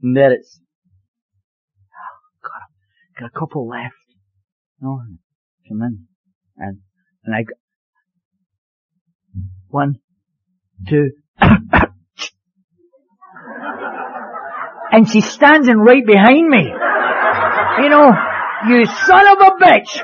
And 0.03 0.17
there 0.17 0.33
it's, 0.33 0.61
oh, 1.93 2.49
got, 2.49 3.21
got 3.21 3.31
a 3.35 3.39
couple 3.39 3.69
left. 3.69 3.95
No, 4.81 5.01
come 5.69 5.83
in. 5.83 6.07
And, 6.57 6.79
and 7.25 7.35
I, 7.35 7.43
got 7.43 7.59
one, 9.69 10.01
two, 10.89 11.11
and 14.93 15.09
she's 15.11 15.29
standing 15.29 15.79
right 15.79 16.05
behind 16.07 16.49
me. 16.49 16.71
You 17.83 17.89
know, 17.89 18.13
you 18.69 18.85
son 18.87 19.27
of 19.27 19.39
a 19.41 19.51
bitch! 19.65 20.03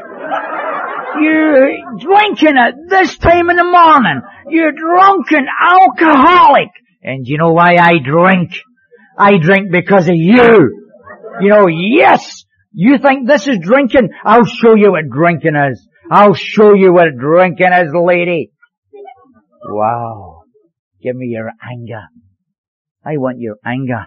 You're 1.21 1.99
drinking 1.99 2.57
at 2.57 2.75
this 2.89 3.17
time 3.19 3.51
in 3.51 3.57
the 3.57 3.65
morning. 3.65 4.23
You're 4.49 4.73
drunken 4.73 5.47
alcoholic. 5.61 6.71
And 7.03 7.27
you 7.27 7.39
know 7.39 7.53
why 7.53 7.77
I 7.77 7.99
drink? 8.03 8.53
I 9.19 9.39
drink 9.39 9.71
because 9.71 10.09
of 10.09 10.15
you. 10.17 10.89
You 11.41 11.49
know, 11.49 11.67
yes, 11.69 12.45
you 12.73 12.99
think 12.99 13.27
this 13.27 13.47
is 13.47 13.59
drinking? 13.61 14.11
I'll 14.25 14.45
show 14.45 14.75
you 14.75 14.93
what 14.93 15.09
drinking 15.11 15.55
is. 15.71 15.87
I'll 16.11 16.35
show 16.35 16.75
you 16.75 16.93
what 16.93 17.17
drinking 17.19 17.73
is, 17.73 17.93
lady. 17.95 18.53
Wow. 19.65 20.43
Give 21.03 21.15
me 21.15 21.27
your 21.27 21.51
anger. 21.63 22.03
I 23.05 23.17
want 23.17 23.39
your 23.39 23.57
anger. 23.65 24.07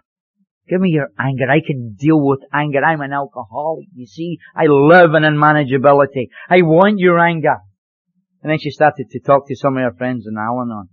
Give 0.69 0.79
me 0.79 0.89
your 0.89 1.09
anger. 1.19 1.49
I 1.49 1.59
can 1.65 1.95
deal 1.99 2.19
with 2.19 2.39
anger. 2.53 2.83
I'm 2.83 3.01
an 3.01 3.13
alcoholic. 3.13 3.87
You 3.93 4.05
see, 4.05 4.37
I 4.55 4.65
live 4.67 5.13
in 5.15 5.23
unmanageability. 5.23 6.29
I 6.49 6.61
want 6.61 6.99
your 6.99 7.19
anger. 7.19 7.57
And 8.41 8.51
then 8.51 8.59
she 8.59 8.71
started 8.71 9.09
to 9.11 9.19
talk 9.19 9.47
to 9.47 9.55
some 9.55 9.77
of 9.77 9.83
her 9.83 9.93
friends 9.97 10.25
in 10.27 10.35
Al-Anon. 10.37 10.89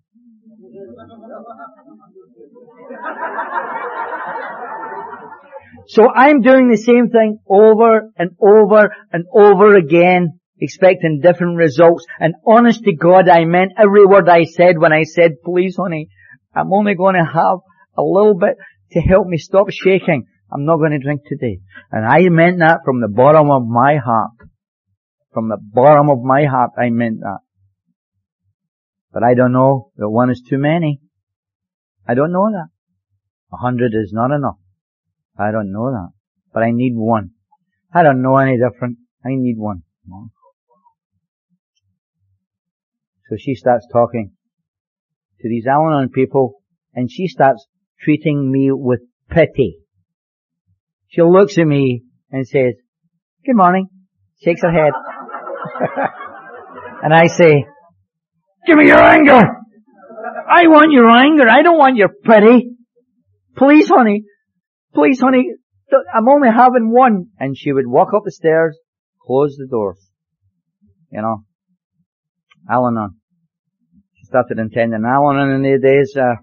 So 5.87 6.07
I'm 6.15 6.43
doing 6.43 6.69
the 6.69 6.77
same 6.77 7.09
thing 7.09 7.39
over 7.49 8.11
and 8.17 8.31
over 8.41 8.95
and 9.11 9.25
over 9.33 9.75
again, 9.75 10.39
expecting 10.61 11.21
different 11.23 11.57
results. 11.57 12.05
And 12.21 12.35
honest 12.47 12.83
to 12.85 12.95
God, 12.95 13.29
I 13.29 13.45
meant 13.45 13.73
every 13.79 14.05
word 14.05 14.29
I 14.29 14.45
said 14.45 14.79
when 14.79 14.93
I 14.93 15.05
said, 15.05 15.37
please 15.43 15.77
honey, 15.81 16.09
I'm 16.55 16.73
only 16.75 16.95
going 16.95 17.15
to 17.15 17.25
have 17.25 17.59
a 17.97 18.03
little 18.03 18.37
bit 18.37 18.57
to 18.93 19.01
help 19.01 19.27
me 19.27 19.39
stop 19.39 19.67
shaking. 19.71 20.27
I'm 20.51 20.65
not 20.65 20.79
going 20.79 20.93
to 20.93 20.99
drink 20.99 21.23
today. 21.27 21.61
And 21.91 22.07
I 22.07 22.29
meant 22.31 22.59
that 22.61 22.81
from 22.85 23.01
the 23.01 23.09
bottom 23.09 23.51
of 23.51 23.67
my 23.67 23.97
heart. 23.97 24.33
From 25.33 25.49
the 25.49 25.59
bottom 25.61 26.09
of 26.09 26.23
my 26.23 26.45
heart, 26.45 26.71
I 26.79 26.91
meant 26.91 27.21
that. 27.21 27.41
But 29.13 29.23
I 29.23 29.35
don't 29.35 29.53
know 29.53 29.91
that 29.97 30.09
one 30.09 30.31
is 30.31 30.43
too 30.49 30.59
many. 30.59 31.01
I 32.07 32.15
don't 32.15 32.33
know 32.33 32.51
that. 32.51 32.69
A 33.53 33.57
hundred 33.57 33.93
is 33.95 34.13
not 34.13 34.31
enough. 34.31 34.59
I 35.39 35.51
don't 35.51 35.73
know 35.73 35.91
that. 35.91 36.09
But 36.53 36.63
I 36.63 36.71
need 36.71 36.95
one. 36.95 37.31
I 37.93 38.03
don't 38.03 38.23
know 38.23 38.37
any 38.37 38.59
different. 38.59 38.99
I 39.25 39.31
need 39.31 39.57
one. 39.59 39.83
So 43.29 43.37
she 43.39 43.55
starts 43.55 43.87
talking 43.93 44.33
to 45.41 45.49
these 45.49 45.67
Al-Anon 45.67 46.09
people 46.09 46.63
and 46.95 47.11
she 47.11 47.29
starts 47.29 47.67
treating 48.01 48.51
me 48.51 48.71
with 48.73 49.01
pity. 49.31 49.79
She 51.09 51.23
looks 51.23 51.59
at 51.59 51.67
me 51.67 52.03
and 52.31 52.47
says, 52.47 52.75
good 53.45 53.57
morning, 53.57 53.89
shakes 54.43 54.63
her 54.63 54.73
head. 54.73 54.93
and 57.03 57.15
I 57.15 57.27
say, 57.27 57.65
give 58.67 58.77
me 58.77 58.87
your 58.87 59.03
anger. 59.03 59.41
I 60.51 60.67
want 60.67 60.93
your 60.93 61.11
anger. 61.11 61.49
I 61.49 61.63
don't 61.63 61.79
want 61.79 61.97
your 61.97 62.09
pity. 62.09 62.71
Please, 63.57 63.89
honey. 63.89 64.25
Please, 64.95 65.21
honey. 65.21 65.53
I'm 66.15 66.29
only 66.29 66.49
having 66.49 66.91
one. 66.91 67.27
And 67.39 67.57
she 67.57 67.73
would 67.73 67.87
walk 67.87 68.09
up 68.15 68.23
the 68.25 68.31
stairs, 68.31 68.79
close 69.25 69.57
the 69.57 69.67
doors. 69.67 69.99
You 71.11 71.23
know. 71.23 71.45
Al-Anon. 72.71 73.17
She 74.15 74.25
started 74.27 74.59
attending 74.59 75.05
Al-Anon 75.05 75.51
in 75.57 75.63
the 75.63 75.79
days, 75.79 76.15
uh, 76.17 76.43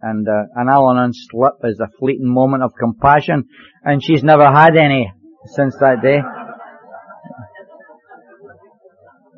and 0.00 0.28
uh, 0.28 0.44
an 0.54 0.68
Al-Anon 0.68 1.12
slip 1.12 1.54
is 1.64 1.80
a 1.80 1.88
fleeting 1.98 2.32
moment 2.32 2.62
of 2.62 2.72
compassion, 2.78 3.44
and 3.84 4.02
she's 4.02 4.22
never 4.22 4.44
had 4.44 4.76
any 4.76 5.12
since 5.56 5.76
that 5.80 6.02
day. 6.02 6.18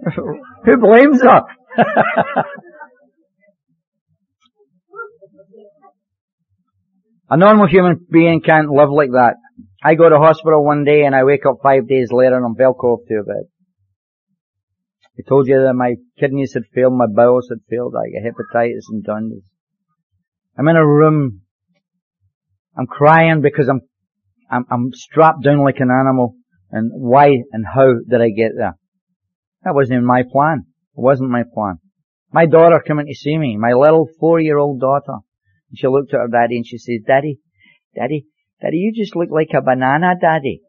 Who 0.64 0.76
blames 0.78 1.22
her? 1.22 1.42
a 7.30 7.36
normal 7.36 7.68
human 7.68 8.04
being 8.10 8.40
can't 8.40 8.70
live 8.70 8.90
like 8.90 9.10
that. 9.12 9.34
I 9.82 9.94
go 9.94 10.08
to 10.08 10.18
hospital 10.18 10.64
one 10.64 10.84
day 10.84 11.02
and 11.04 11.14
I 11.14 11.24
wake 11.24 11.46
up 11.46 11.58
five 11.62 11.86
days 11.88 12.08
later 12.10 12.36
and 12.36 12.44
I'm 12.44 12.54
velcro 12.54 12.98
to 13.06 13.14
a 13.14 13.24
bed. 13.24 13.48
I 15.18 15.22
told 15.28 15.48
you 15.48 15.62
that 15.62 15.74
my 15.74 15.94
kidneys 16.18 16.54
had 16.54 16.64
failed, 16.74 16.94
my 16.94 17.06
bowels 17.06 17.48
had 17.50 17.60
failed, 17.68 17.94
I 17.94 18.10
got 18.10 18.24
hepatitis 18.26 18.88
and 18.90 19.04
jaundice. 19.04 19.44
I'm 20.60 20.68
in 20.68 20.76
a 20.76 20.86
room. 20.86 21.40
I'm 22.76 22.86
crying 22.86 23.40
because 23.40 23.70
I'm, 23.70 23.80
I'm, 24.50 24.66
I'm 24.70 24.90
strapped 24.92 25.42
down 25.42 25.64
like 25.64 25.78
an 25.78 25.90
animal. 25.90 26.34
And 26.70 26.90
why 26.92 27.28
and 27.50 27.64
how 27.74 27.94
did 28.06 28.20
I 28.20 28.28
get 28.28 28.52
there? 28.58 28.74
That 29.64 29.74
wasn't 29.74 29.94
even 29.94 30.04
my 30.04 30.22
plan. 30.30 30.66
It 30.98 31.00
wasn't 31.00 31.30
my 31.30 31.44
plan. 31.54 31.76
My 32.30 32.44
daughter 32.44 32.78
came 32.86 32.98
in 32.98 33.06
to 33.06 33.14
see 33.14 33.38
me, 33.38 33.56
my 33.56 33.72
little 33.72 34.06
four-year-old 34.20 34.80
daughter. 34.80 35.20
And 35.70 35.78
she 35.78 35.86
looked 35.86 36.12
at 36.12 36.20
her 36.20 36.28
daddy 36.28 36.56
and 36.56 36.66
she 36.66 36.76
said, 36.76 37.06
Daddy, 37.06 37.38
Daddy, 37.96 38.26
Daddy, 38.60 38.76
you 38.76 38.92
just 38.94 39.16
look 39.16 39.30
like 39.30 39.52
a 39.56 39.62
banana, 39.62 40.12
Daddy. 40.20 40.60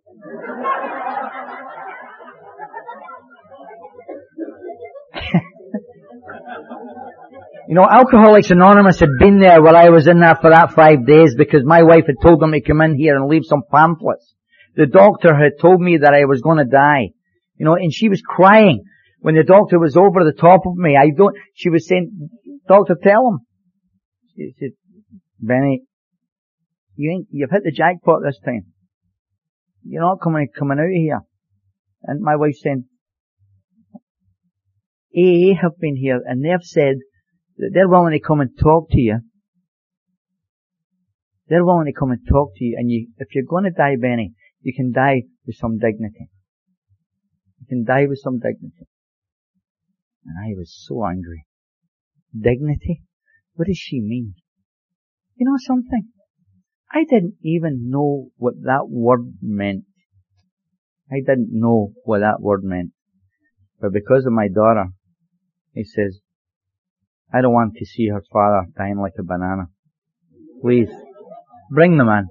You 7.72 7.78
know, 7.78 7.88
Alcoholics 7.90 8.52
Anonymous 8.52 9.00
had 9.00 9.18
been 9.18 9.40
there 9.40 9.64
while 9.64 9.78
I 9.78 9.92
was 9.92 10.06
in 10.06 10.20
there 10.20 10.36
for 10.36 10.50
that 10.50 10.74
five 10.74 11.08
days 11.08 11.36
because 11.38 11.64
my 11.64 11.84
wife 11.84 12.04
had 12.06 12.18
told 12.22 12.42
them 12.42 12.52
to 12.52 12.60
come 12.60 12.82
in 12.82 12.98
here 12.98 13.16
and 13.16 13.30
leave 13.30 13.46
some 13.46 13.64
pamphlets. 13.72 14.36
The 14.76 14.88
doctor 14.88 15.34
had 15.34 15.54
told 15.58 15.80
me 15.80 16.00
that 16.02 16.14
I 16.14 16.26
was 16.26 16.42
going 16.42 16.58
to 16.58 16.66
die. 16.66 17.12
You 17.56 17.66
know, 17.66 17.76
and 17.76 17.94
she 17.94 18.10
was 18.10 18.22
crying 18.22 18.84
when 19.20 19.36
the 19.36 19.46
doctor 19.46 19.80
was 19.80 19.96
over 19.96 20.26
the 20.26 20.38
top 20.38 20.66
of 20.66 20.76
me. 20.76 20.98
I 20.98 21.12
don't, 21.16 21.34
she 21.54 21.70
was 21.70 21.88
saying, 21.88 22.30
doctor, 22.68 22.98
tell 23.02 23.26
him. 23.30 23.40
She 24.36 24.54
said, 24.60 24.72
Benny, 25.40 25.84
you 26.98 27.10
ain't, 27.10 27.28
you've 27.32 27.52
hit 27.52 27.64
the 27.64 27.72
jackpot 27.72 28.20
this 28.22 28.38
time. 28.44 28.66
You're 29.86 30.02
not 30.02 30.20
coming, 30.22 30.50
coming 30.60 30.78
out 30.78 30.88
of 30.88 30.92
here. 30.92 31.22
And 32.04 32.20
my 32.20 32.36
wife 32.36 32.56
saying, 32.62 32.84
AA 35.16 35.56
have 35.62 35.80
been 35.80 35.96
here 35.96 36.20
and 36.26 36.44
they've 36.44 36.64
said 36.64 36.96
they're 37.58 37.90
willing 37.90 38.14
to 38.14 38.20
come 38.20 38.42
and 38.42 38.52
talk 38.58 38.90
to 38.92 39.00
you. 39.00 39.20
They're 41.48 41.66
willing 41.66 41.86
to 41.86 41.94
come 41.94 42.12
and 42.12 42.22
talk 42.28 42.52
to 42.56 42.64
you. 42.64 42.78
And 42.80 42.90
you, 42.90 43.10
if 43.18 43.36
you're 43.36 43.44
going 43.48 43.66
to 43.66 43.72
die, 43.72 43.96
Benny, 44.00 44.34
you 44.62 44.74
can 44.76 44.92
die 44.92 45.24
with 45.46 45.56
some 45.58 45.78
dignity. 45.78 46.30
You 47.60 47.66
can 47.68 47.84
die 47.84 48.06
with 48.08 48.20
some 48.20 48.40
dignity. 48.40 48.88
And 50.26 50.38
I 50.40 50.58
was 50.58 50.74
so 50.74 51.06
angry. 51.06 51.46
Dignity? 52.34 53.04
What 53.56 53.68
does 53.68 53.78
she 53.78 54.00
mean? 54.00 54.36
You 55.36 55.46
know 55.46 55.58
something? 55.58 56.10
I 56.94 57.04
didn't 57.10 57.36
even 57.44 57.90
know 57.90 58.28
what 58.38 58.54
that 58.64 58.88
word 58.88 59.34
meant. 59.42 59.86
I 61.12 61.20
didn't 61.26 61.50
know 61.52 61.92
what 62.04 62.20
that 62.20 62.40
word 62.40 62.64
meant. 62.64 62.92
But 63.80 63.92
because 63.92 64.26
of 64.26 64.34
my 64.34 64.48
daughter, 64.48 64.90
He 65.74 65.84
says, 65.84 66.20
I 67.34 67.42
don't 67.42 67.54
want 67.54 67.76
to 67.78 67.86
see 67.86 68.08
her 68.08 68.22
father 68.32 68.68
dying 68.78 68.98
like 68.98 69.14
a 69.18 69.24
banana. 69.24 69.68
Please, 70.62 70.90
bring 71.72 71.98
the 71.98 72.06
man. 72.06 72.28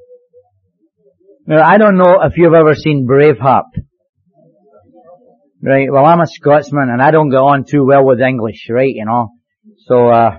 Now, 1.47 1.63
I 1.65 1.79
don't 1.79 1.97
know 1.97 2.21
if 2.23 2.37
you've 2.37 2.55
ever 2.55 2.75
seen 2.75 3.07
Braveheart. 3.09 3.65
Right, 5.63 5.89
well 5.91 6.07
I'm 6.07 6.21
a 6.21 6.27
Scotsman 6.27 6.89
and 6.91 7.03
I 7.03 7.11
don't 7.11 7.29
get 7.29 7.37
on 7.37 7.65
too 7.65 7.85
well 7.85 8.07
with 8.07 8.21
English, 8.21 8.69
right, 8.71 8.95
you 8.95 9.05
know. 9.05 9.29
So, 9.87 10.09
uh, 10.09 10.39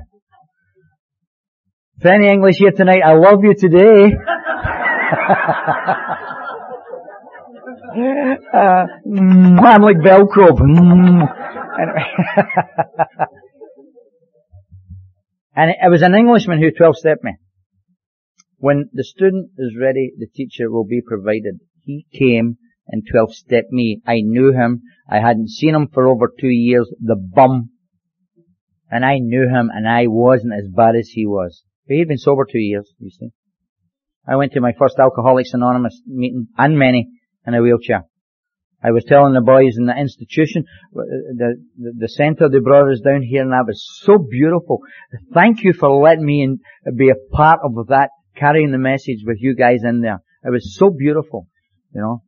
if 2.00 2.06
any 2.06 2.28
English 2.28 2.56
here 2.58 2.72
tonight, 2.72 3.02
I 3.06 3.14
love 3.14 3.44
you 3.44 3.54
today. 3.56 4.16
uh, 8.54 8.86
I'm 9.06 9.82
like 9.84 9.98
Velcro. 9.98 10.58
and 15.62 15.70
it 15.70 15.92
was 15.92 16.02
an 16.02 16.16
Englishman 16.16 16.60
who 16.60 16.72
12-stepped 16.72 17.24
me. 17.24 17.36
When 18.58 18.90
the 18.94 19.04
student 19.04 19.52
is 19.60 19.78
ready, 19.80 20.12
the 20.18 20.26
teacher 20.26 20.72
will 20.72 20.86
be 20.86 21.02
provided. 21.06 21.60
He 21.84 22.08
came 22.12 22.58
and 22.88 23.04
12-stepped 23.08 23.72
me. 23.72 24.02
I 24.08 24.22
knew 24.22 24.54
him. 24.54 24.82
I 25.08 25.20
hadn't 25.20 25.50
seen 25.50 25.76
him 25.76 25.88
for 25.94 26.08
over 26.08 26.32
two 26.40 26.50
years. 26.50 26.92
The 27.00 27.16
bum. 27.16 27.70
And 28.90 29.06
I 29.06 29.20
knew 29.20 29.48
him 29.48 29.70
and 29.72 29.88
I 29.88 30.08
wasn't 30.08 30.54
as 30.54 30.68
bad 30.68 30.96
as 30.96 31.10
he 31.10 31.28
was. 31.28 31.64
But 31.88 31.98
he'd 31.98 32.08
been 32.08 32.18
sober 32.18 32.48
two 32.52 32.58
years, 32.58 32.92
you 32.98 33.12
see. 33.12 33.30
I 34.28 34.38
went 34.38 34.54
to 34.54 34.62
my 34.62 34.74
first 34.80 34.98
Alcoholics 34.98 35.54
Anonymous 35.54 36.02
meeting, 36.08 36.48
and 36.58 36.78
many, 36.78 37.08
in 37.46 37.54
a 37.54 37.62
wheelchair. 37.62 38.06
I 38.84 38.92
was 38.92 39.04
telling 39.06 39.34
the 39.34 39.42
boys 39.42 39.78
in 39.78 39.86
the 39.86 39.96
institution, 39.96 40.66
uh, 40.96 41.02
the, 41.38 41.56
the, 41.78 41.94
the 42.00 42.10
center 42.10 42.50
they 42.50 42.60
brought 42.60 42.92
us 42.92 43.00
down 43.02 43.22
here 43.22 43.42
and 43.42 43.52
that 43.52 43.66
was 43.68 43.86
so 44.02 44.18
beautiful. 44.18 44.80
Thank 45.34 45.64
you 45.64 45.74
for 45.74 45.90
letting 46.02 46.26
me 46.26 46.42
in, 46.42 46.60
be 46.96 47.10
a 47.10 47.36
part 47.36 47.60
of 47.64 47.74
that, 47.88 48.10
carrying 48.36 48.72
the 48.72 48.80
message 48.80 49.24
with 49.26 49.38
you 49.40 49.56
guys 49.56 49.82
in 49.84 50.02
there. 50.02 50.20
It 50.44 50.52
was 50.52 50.76
so 50.78 50.90
beautiful, 50.90 51.48
you 51.94 52.02
know. 52.02 52.24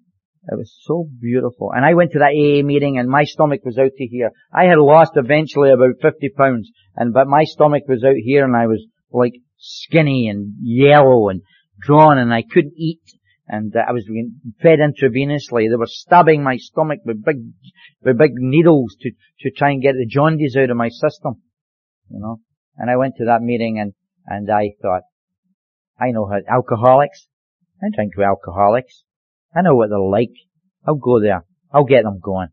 It 0.51 0.58
was 0.58 0.76
so 0.82 1.08
beautiful. 1.22 1.72
And 1.74 1.86
I 1.86 1.93
went 1.93 2.12
to 2.12 2.20
that 2.20 2.36
AA 2.36 2.66
meeting 2.66 2.97
and 2.97 3.08
my 3.08 3.24
stomach 3.24 3.62
was 3.64 3.78
out 3.78 3.91
to 3.95 4.06
here. 4.06 4.32
I 4.54 4.66
had 4.66 4.78
lost 4.78 5.14
eventually 5.16 5.72
about 5.72 6.01
50 6.01 6.30
pounds 6.38 6.70
and, 6.97 7.14
but 7.14 7.28
my 7.28 7.45
stomach 7.45 7.84
was 7.88 8.04
out 8.04 8.18
here 8.18 8.43
and 8.43 8.56
I 8.56 8.68
was 8.68 8.86
like 9.10 9.34
skinny 9.58 10.28
and 10.28 10.54
yellow 10.62 11.30
and 11.30 11.41
drawn 11.80 12.18
and 12.18 12.34
I 12.34 12.43
couldn't 12.43 12.74
eat 12.78 13.01
and 13.47 13.75
uh, 13.75 13.79
I 13.87 13.91
was 13.91 14.05
being 14.07 14.39
fed 14.61 14.79
intravenously. 14.79 15.69
They 15.69 15.75
were 15.75 15.85
stabbing 15.87 16.43
my 16.43 16.57
stomach 16.57 16.99
with 17.05 17.23
big, 17.23 17.37
with 18.01 18.17
big 18.17 18.31
needles 18.35 18.95
to, 19.01 19.11
to 19.11 19.51
try 19.55 19.71
and 19.71 19.81
get 19.81 19.93
the 19.93 20.07
jaundice 20.07 20.55
out 20.57 20.69
of 20.69 20.77
my 20.77 20.89
system. 20.89 21.41
You 22.09 22.19
know? 22.19 22.39
And 22.77 22.89
I 22.89 22.95
went 22.95 23.15
to 23.17 23.25
that 23.25 23.41
meeting 23.41 23.79
and, 23.79 23.93
and 24.25 24.49
I 24.49 24.71
thought, 24.81 25.03
I 25.99 26.11
know 26.11 26.27
how, 26.27 26.39
alcoholics. 26.49 27.27
I 27.81 27.87
drink 27.93 28.13
with 28.15 28.25
alcoholics. 28.25 29.03
I 29.55 29.61
know 29.61 29.75
what 29.75 29.89
they're 29.89 29.99
like. 29.99 30.31
I'll 30.87 30.95
go 30.95 31.19
there. 31.19 31.45
I'll 31.71 31.83
get 31.83 32.03
them 32.03 32.19
going. 32.23 32.47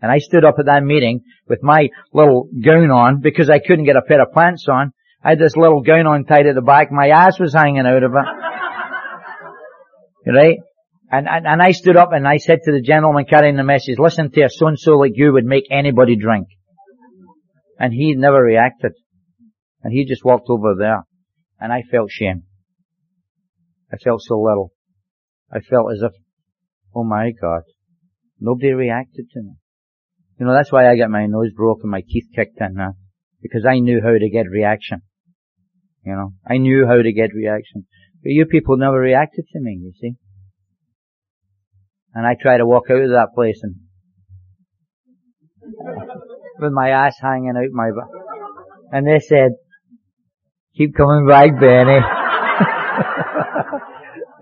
And 0.00 0.12
I 0.12 0.18
stood 0.18 0.44
up 0.44 0.56
at 0.58 0.66
that 0.66 0.84
meeting 0.84 1.22
with 1.48 1.62
my 1.62 1.88
little 2.12 2.48
gown 2.64 2.90
on 2.90 3.20
because 3.20 3.50
I 3.50 3.58
couldn't 3.58 3.86
get 3.86 3.96
a 3.96 4.02
pair 4.02 4.22
of 4.22 4.32
pants 4.32 4.66
on. 4.68 4.92
I 5.24 5.30
had 5.30 5.40
this 5.40 5.56
little 5.56 5.82
gown 5.82 6.06
on 6.06 6.24
tied 6.24 6.46
at 6.46 6.54
the 6.54 6.62
back. 6.62 6.92
My 6.92 7.08
ass 7.08 7.40
was 7.40 7.52
hanging 7.52 7.86
out 7.86 8.02
of 8.04 8.12
it. 8.12 8.47
Right? 10.34 10.58
And, 11.10 11.26
and, 11.28 11.46
and 11.46 11.62
I 11.62 11.72
stood 11.72 11.96
up 11.96 12.10
and 12.12 12.28
I 12.28 12.36
said 12.36 12.58
to 12.64 12.72
the 12.72 12.82
gentleman 12.82 13.24
carrying 13.24 13.56
the 13.56 13.64
message, 13.64 13.96
listen 13.98 14.30
to 14.30 14.42
a 14.42 14.50
so-and-so 14.50 14.92
like 14.92 15.12
you 15.14 15.32
would 15.32 15.44
make 15.44 15.64
anybody 15.70 16.16
drink. 16.16 16.48
And 17.78 17.92
he 17.92 18.14
never 18.14 18.42
reacted. 18.42 18.92
And 19.82 19.92
he 19.92 20.04
just 20.04 20.24
walked 20.24 20.48
over 20.50 20.74
there. 20.78 21.04
And 21.60 21.72
I 21.72 21.82
felt 21.90 22.10
shame. 22.10 22.42
I 23.92 23.96
felt 23.96 24.20
so 24.22 24.38
little. 24.38 24.72
I 25.50 25.60
felt 25.60 25.92
as 25.92 26.02
if, 26.02 26.12
oh 26.94 27.04
my 27.04 27.32
God, 27.40 27.62
nobody 28.38 28.72
reacted 28.72 29.30
to 29.32 29.40
me. 29.40 29.54
You 30.38 30.46
know, 30.46 30.52
that's 30.52 30.70
why 30.70 30.90
I 30.90 30.96
got 30.96 31.10
my 31.10 31.26
nose 31.26 31.52
broken, 31.56 31.90
my 31.90 32.02
teeth 32.06 32.26
kicked 32.34 32.60
in 32.60 32.74
now. 32.74 32.94
Because 33.40 33.64
I 33.64 33.78
knew 33.78 34.00
how 34.02 34.12
to 34.12 34.30
get 34.30 34.50
reaction. 34.50 35.02
You 36.04 36.12
know, 36.12 36.32
I 36.46 36.58
knew 36.58 36.86
how 36.86 37.00
to 37.00 37.12
get 37.12 37.34
reaction. 37.34 37.86
But 38.22 38.30
you 38.30 38.46
people 38.46 38.76
never 38.76 38.98
reacted 38.98 39.46
to 39.52 39.60
me, 39.60 39.78
you 39.80 39.92
see. 40.00 40.14
And 42.14 42.26
I 42.26 42.34
tried 42.40 42.58
to 42.58 42.66
walk 42.66 42.84
out 42.90 43.02
of 43.02 43.10
that 43.10 43.28
place 43.34 43.60
and 43.62 43.74
with 46.58 46.72
my 46.72 46.90
ass 46.90 47.16
hanging 47.20 47.54
out 47.56 47.70
my 47.72 47.90
butt. 47.90 48.08
And 48.90 49.06
they 49.06 49.20
said, 49.20 49.52
keep 50.76 50.96
coming 50.96 51.28
back, 51.28 51.60
Benny. 51.60 51.98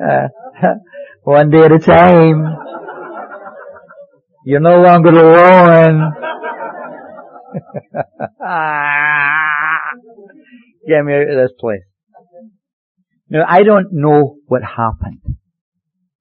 uh, 0.02 0.28
one 1.22 1.50
day 1.50 1.64
at 1.64 1.72
a 1.72 1.78
time. 1.78 2.56
You're 4.44 4.60
no 4.60 4.80
longer 4.80 5.10
alone. 5.10 6.12
Get 10.86 11.04
me 11.04 11.14
out 11.14 11.28
of 11.28 11.36
this 11.36 11.52
place. 11.58 11.82
Now, 13.28 13.44
I 13.48 13.62
don't 13.64 13.88
know 13.92 14.36
what 14.46 14.62
happened 14.62 15.20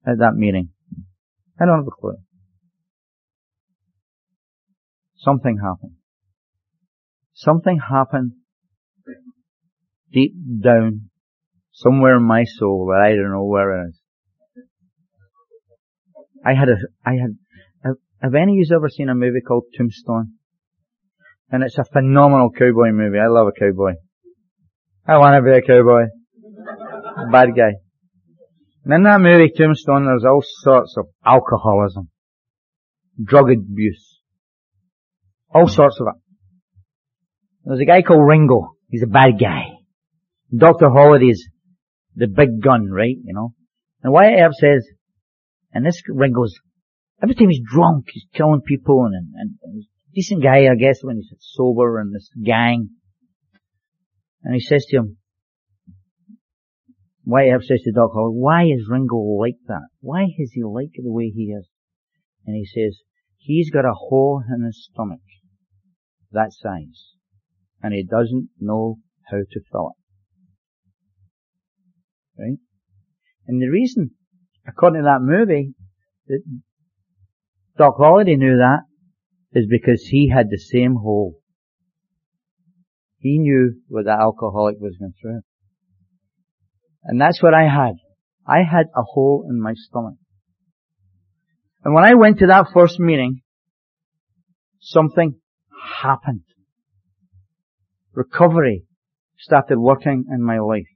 at 0.06 0.18
that 0.18 0.34
meeting. 0.34 0.70
I 1.60 1.66
don't 1.66 1.78
have 1.78 1.86
a 1.86 1.90
clue. 1.90 2.16
Something 5.16 5.58
happened. 5.58 5.96
Something 7.32 7.78
happened 7.78 8.32
deep 10.12 10.32
down, 10.62 11.10
somewhere 11.72 12.16
in 12.16 12.24
my 12.24 12.44
soul 12.44 12.90
that 12.90 13.04
I 13.04 13.10
don't 13.10 13.30
know 13.30 13.44
where 13.44 13.82
it 13.82 13.88
is. 13.88 14.00
I 16.44 16.54
had 16.54 16.68
a, 16.68 16.76
I 17.04 17.12
had, 17.12 17.36
have, 17.84 17.96
have 18.22 18.34
any 18.34 18.52
of 18.52 18.66
you 18.68 18.76
ever 18.76 18.88
seen 18.88 19.08
a 19.08 19.14
movie 19.14 19.40
called 19.46 19.64
Tombstone? 19.76 20.34
And 21.50 21.62
it's 21.62 21.78
a 21.78 21.84
phenomenal 21.84 22.50
cowboy 22.50 22.90
movie. 22.92 23.18
I 23.18 23.28
love 23.28 23.48
a 23.48 23.58
cowboy. 23.58 23.94
I 25.06 25.18
want 25.18 25.36
to 25.36 25.42
be 25.42 25.56
a 25.56 25.62
cowboy. 25.62 26.06
Bad 27.16 27.48
guy. 27.56 27.72
And 28.84 28.94
in 28.94 29.02
that 29.04 29.20
movie 29.20 29.50
Tombstone, 29.56 30.04
there's 30.04 30.24
all 30.24 30.42
sorts 30.42 30.96
of 30.98 31.06
alcoholism, 31.24 32.08
drug 33.22 33.50
abuse, 33.50 34.20
all 35.52 35.66
sorts 35.66 35.98
of 36.00 36.08
it. 36.08 36.22
There's 37.64 37.80
a 37.80 37.84
guy 37.84 38.02
called 38.02 38.26
Ringo. 38.26 38.76
He's 38.88 39.02
a 39.02 39.08
bad 39.08 39.40
guy. 39.40 39.64
Dr. 40.56 40.88
Holliday's 40.88 41.48
the 42.14 42.28
big 42.28 42.62
gun, 42.62 42.90
right? 42.90 43.16
You 43.24 43.34
know. 43.34 43.54
And 44.02 44.12
Wyatt 44.12 44.38
Earp 44.38 44.52
says, 44.52 44.86
and 45.72 45.84
this 45.84 46.00
Ringo's, 46.08 46.54
every 47.20 47.34
time 47.34 47.48
he's 47.48 47.62
drunk, 47.68 48.06
he's 48.12 48.26
killing 48.34 48.60
people 48.60 49.04
and, 49.06 49.14
and, 49.34 49.58
and 49.62 49.84
decent 50.14 50.42
guy, 50.42 50.68
I 50.70 50.76
guess, 50.78 51.00
when 51.02 51.16
he's 51.16 51.32
sober 51.40 51.98
and 51.98 52.14
this 52.14 52.30
gang. 52.44 52.90
And 54.44 54.54
he 54.54 54.60
says 54.60 54.84
to 54.90 54.96
him, 54.98 55.16
Earp 57.28 57.62
says 57.62 57.82
to 57.82 57.92
Doc 57.92 58.12
Hall, 58.12 58.32
why 58.32 58.64
is 58.64 58.88
Ringo 58.88 59.16
like 59.16 59.58
that? 59.66 59.88
Why 60.00 60.26
is 60.38 60.52
he 60.52 60.62
like 60.62 60.92
the 60.94 61.12
way 61.12 61.30
he 61.34 61.52
is? 61.52 61.68
And 62.46 62.54
he 62.54 62.64
says, 62.64 63.00
he's 63.36 63.70
got 63.70 63.84
a 63.84 63.92
hole 63.92 64.42
in 64.48 64.64
his 64.64 64.88
stomach 64.92 65.20
that 66.32 66.52
size 66.52 67.14
and 67.82 67.92
he 67.92 68.04
doesn't 68.04 68.48
know 68.60 68.98
how 69.30 69.38
to 69.38 69.60
fill 69.70 69.92
it. 72.36 72.42
Right? 72.42 72.58
And 73.46 73.60
the 73.60 73.68
reason, 73.68 74.10
according 74.66 75.02
to 75.02 75.04
that 75.04 75.22
movie, 75.22 75.74
that 76.28 76.42
Doc 77.78 77.94
Holliday 77.98 78.36
knew 78.36 78.56
that 78.58 78.80
is 79.52 79.66
because 79.68 80.02
he 80.06 80.28
had 80.28 80.50
the 80.50 80.58
same 80.58 80.96
hole. 80.96 81.40
He 83.18 83.38
knew 83.38 83.80
what 83.88 84.04
the 84.04 84.12
alcoholic 84.12 84.76
was 84.78 84.96
going 84.98 85.14
through. 85.20 85.40
And 87.06 87.20
that's 87.20 87.40
what 87.42 87.54
I 87.54 87.62
had. 87.62 87.94
I 88.46 88.58
had 88.58 88.86
a 88.94 89.02
hole 89.02 89.46
in 89.48 89.60
my 89.60 89.74
stomach. 89.74 90.14
And 91.84 91.94
when 91.94 92.04
I 92.04 92.14
went 92.14 92.40
to 92.40 92.46
that 92.48 92.66
first 92.74 92.98
meeting, 92.98 93.42
something 94.80 95.36
happened. 96.02 96.42
Recovery 98.12 98.84
started 99.38 99.78
working 99.78 100.24
in 100.32 100.42
my 100.42 100.58
life. 100.58 100.88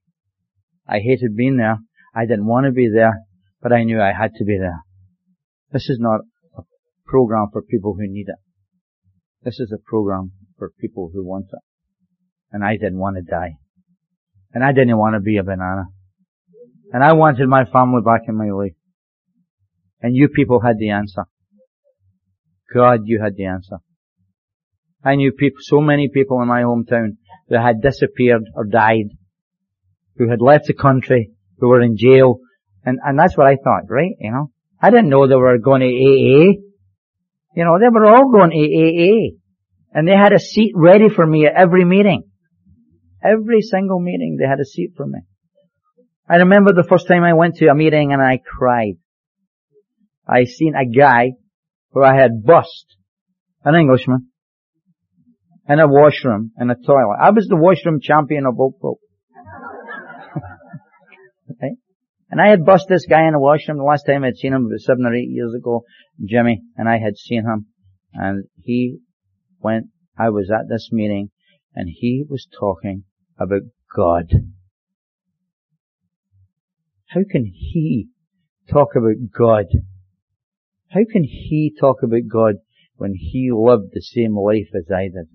I 0.88 0.98
hated 0.98 1.36
being 1.36 1.58
there. 1.58 1.78
I 2.14 2.22
didn't 2.26 2.46
want 2.46 2.66
to 2.66 2.72
be 2.72 2.90
there, 2.92 3.20
but 3.62 3.72
I 3.72 3.84
knew 3.84 4.00
I 4.00 4.12
had 4.12 4.32
to 4.38 4.44
be 4.44 4.58
there. 4.58 4.80
This 5.70 5.88
is 5.88 5.98
not 6.00 6.22
a 6.58 6.62
program 7.06 7.46
for 7.52 7.62
people 7.62 7.94
who 7.94 8.12
need 8.12 8.26
it. 8.26 8.38
This 9.42 9.60
is 9.60 9.72
a 9.72 9.88
program 9.88 10.32
for 10.58 10.72
people 10.80 11.10
who 11.14 11.24
want 11.24 11.46
it. 11.52 11.60
And 12.50 12.64
I 12.64 12.72
didn't 12.72 12.98
want 12.98 13.16
to 13.16 13.22
die. 13.22 13.54
And 14.52 14.64
I 14.64 14.72
didn't 14.72 14.98
want 14.98 15.14
to 15.14 15.20
be 15.20 15.36
a 15.36 15.44
banana. 15.44 15.84
And 16.92 17.04
I 17.04 17.12
wanted 17.12 17.48
my 17.48 17.64
family 17.64 18.02
back 18.04 18.22
in 18.26 18.36
my 18.36 18.50
life. 18.50 18.74
And 20.02 20.16
you 20.16 20.28
people 20.28 20.60
had 20.60 20.78
the 20.78 20.90
answer. 20.90 21.24
God, 22.74 23.00
you 23.04 23.20
had 23.22 23.36
the 23.36 23.46
answer. 23.46 23.76
I 25.04 25.14
knew 25.14 25.32
people, 25.32 25.58
so 25.60 25.80
many 25.80 26.08
people 26.08 26.40
in 26.42 26.48
my 26.48 26.62
hometown 26.62 27.16
that 27.48 27.62
had 27.62 27.80
disappeared 27.80 28.42
or 28.54 28.64
died, 28.64 29.10
who 30.16 30.28
had 30.28 30.40
left 30.40 30.66
the 30.66 30.74
country, 30.74 31.30
who 31.58 31.68
were 31.68 31.80
in 31.80 31.96
jail, 31.96 32.40
and, 32.84 32.98
and 33.04 33.18
that's 33.18 33.36
what 33.36 33.46
I 33.46 33.56
thought, 33.56 33.88
right? 33.88 34.12
You 34.18 34.32
know? 34.32 34.50
I 34.80 34.90
didn't 34.90 35.10
know 35.10 35.26
they 35.26 35.34
were 35.34 35.58
going 35.58 35.80
to 35.80 35.86
AA. 35.86 36.60
You 37.54 37.64
know, 37.64 37.78
they 37.78 37.88
were 37.88 38.06
all 38.06 38.30
going 38.30 38.50
to 38.50 38.56
AA. 38.56 39.36
And 39.92 40.06
they 40.06 40.16
had 40.16 40.32
a 40.32 40.38
seat 40.38 40.72
ready 40.74 41.08
for 41.08 41.26
me 41.26 41.46
at 41.46 41.54
every 41.54 41.84
meeting. 41.84 42.24
Every 43.22 43.60
single 43.60 44.00
meeting 44.00 44.38
they 44.38 44.46
had 44.46 44.60
a 44.60 44.64
seat 44.64 44.92
for 44.96 45.06
me. 45.06 45.20
I 46.30 46.36
remember 46.36 46.72
the 46.72 46.86
first 46.88 47.08
time 47.08 47.24
I 47.24 47.32
went 47.32 47.56
to 47.56 47.66
a 47.66 47.74
meeting 47.74 48.12
and 48.12 48.22
I 48.22 48.38
cried. 48.38 48.98
I 50.28 50.44
seen 50.44 50.74
a 50.76 50.86
guy 50.86 51.32
who 51.90 52.04
I 52.04 52.14
had 52.14 52.44
bust, 52.44 52.86
an 53.64 53.74
Englishman, 53.74 54.28
in 55.68 55.80
a 55.80 55.88
washroom, 55.88 56.52
in 56.56 56.70
a 56.70 56.76
toilet. 56.76 57.18
I 57.20 57.30
was 57.30 57.48
the 57.48 57.56
washroom 57.56 57.98
champion 58.00 58.46
of 58.46 58.60
Oakville. 58.60 59.00
okay? 61.50 61.74
And 62.30 62.40
I 62.40 62.50
had 62.50 62.64
bust 62.64 62.86
this 62.88 63.06
guy 63.06 63.26
in 63.26 63.34
a 63.34 63.40
washroom. 63.40 63.78
The 63.78 63.84
last 63.84 64.06
time 64.06 64.22
I'd 64.22 64.36
seen 64.36 64.52
him 64.52 64.68
was 64.68 64.86
seven 64.86 65.06
or 65.06 65.14
eight 65.14 65.30
years 65.30 65.52
ago, 65.52 65.82
Jimmy, 66.24 66.62
and 66.76 66.88
I 66.88 66.98
had 66.98 67.16
seen 67.16 67.42
him. 67.42 67.66
And 68.14 68.44
he 68.62 68.98
went, 69.58 69.86
I 70.16 70.30
was 70.30 70.48
at 70.48 70.68
this 70.68 70.90
meeting, 70.92 71.30
and 71.74 71.88
he 71.92 72.24
was 72.28 72.46
talking 72.56 73.02
about 73.36 73.62
God. 73.92 74.30
How 77.10 77.22
can 77.28 77.44
he 77.44 78.06
talk 78.70 78.90
about 78.94 79.16
God? 79.36 79.66
How 80.90 81.00
can 81.10 81.24
he 81.24 81.74
talk 81.78 82.04
about 82.04 82.28
God 82.32 82.54
when 82.96 83.14
he 83.16 83.50
lived 83.52 83.90
the 83.92 84.00
same 84.00 84.36
life 84.36 84.68
as 84.76 84.88
I 84.94 85.08
did? 85.08 85.28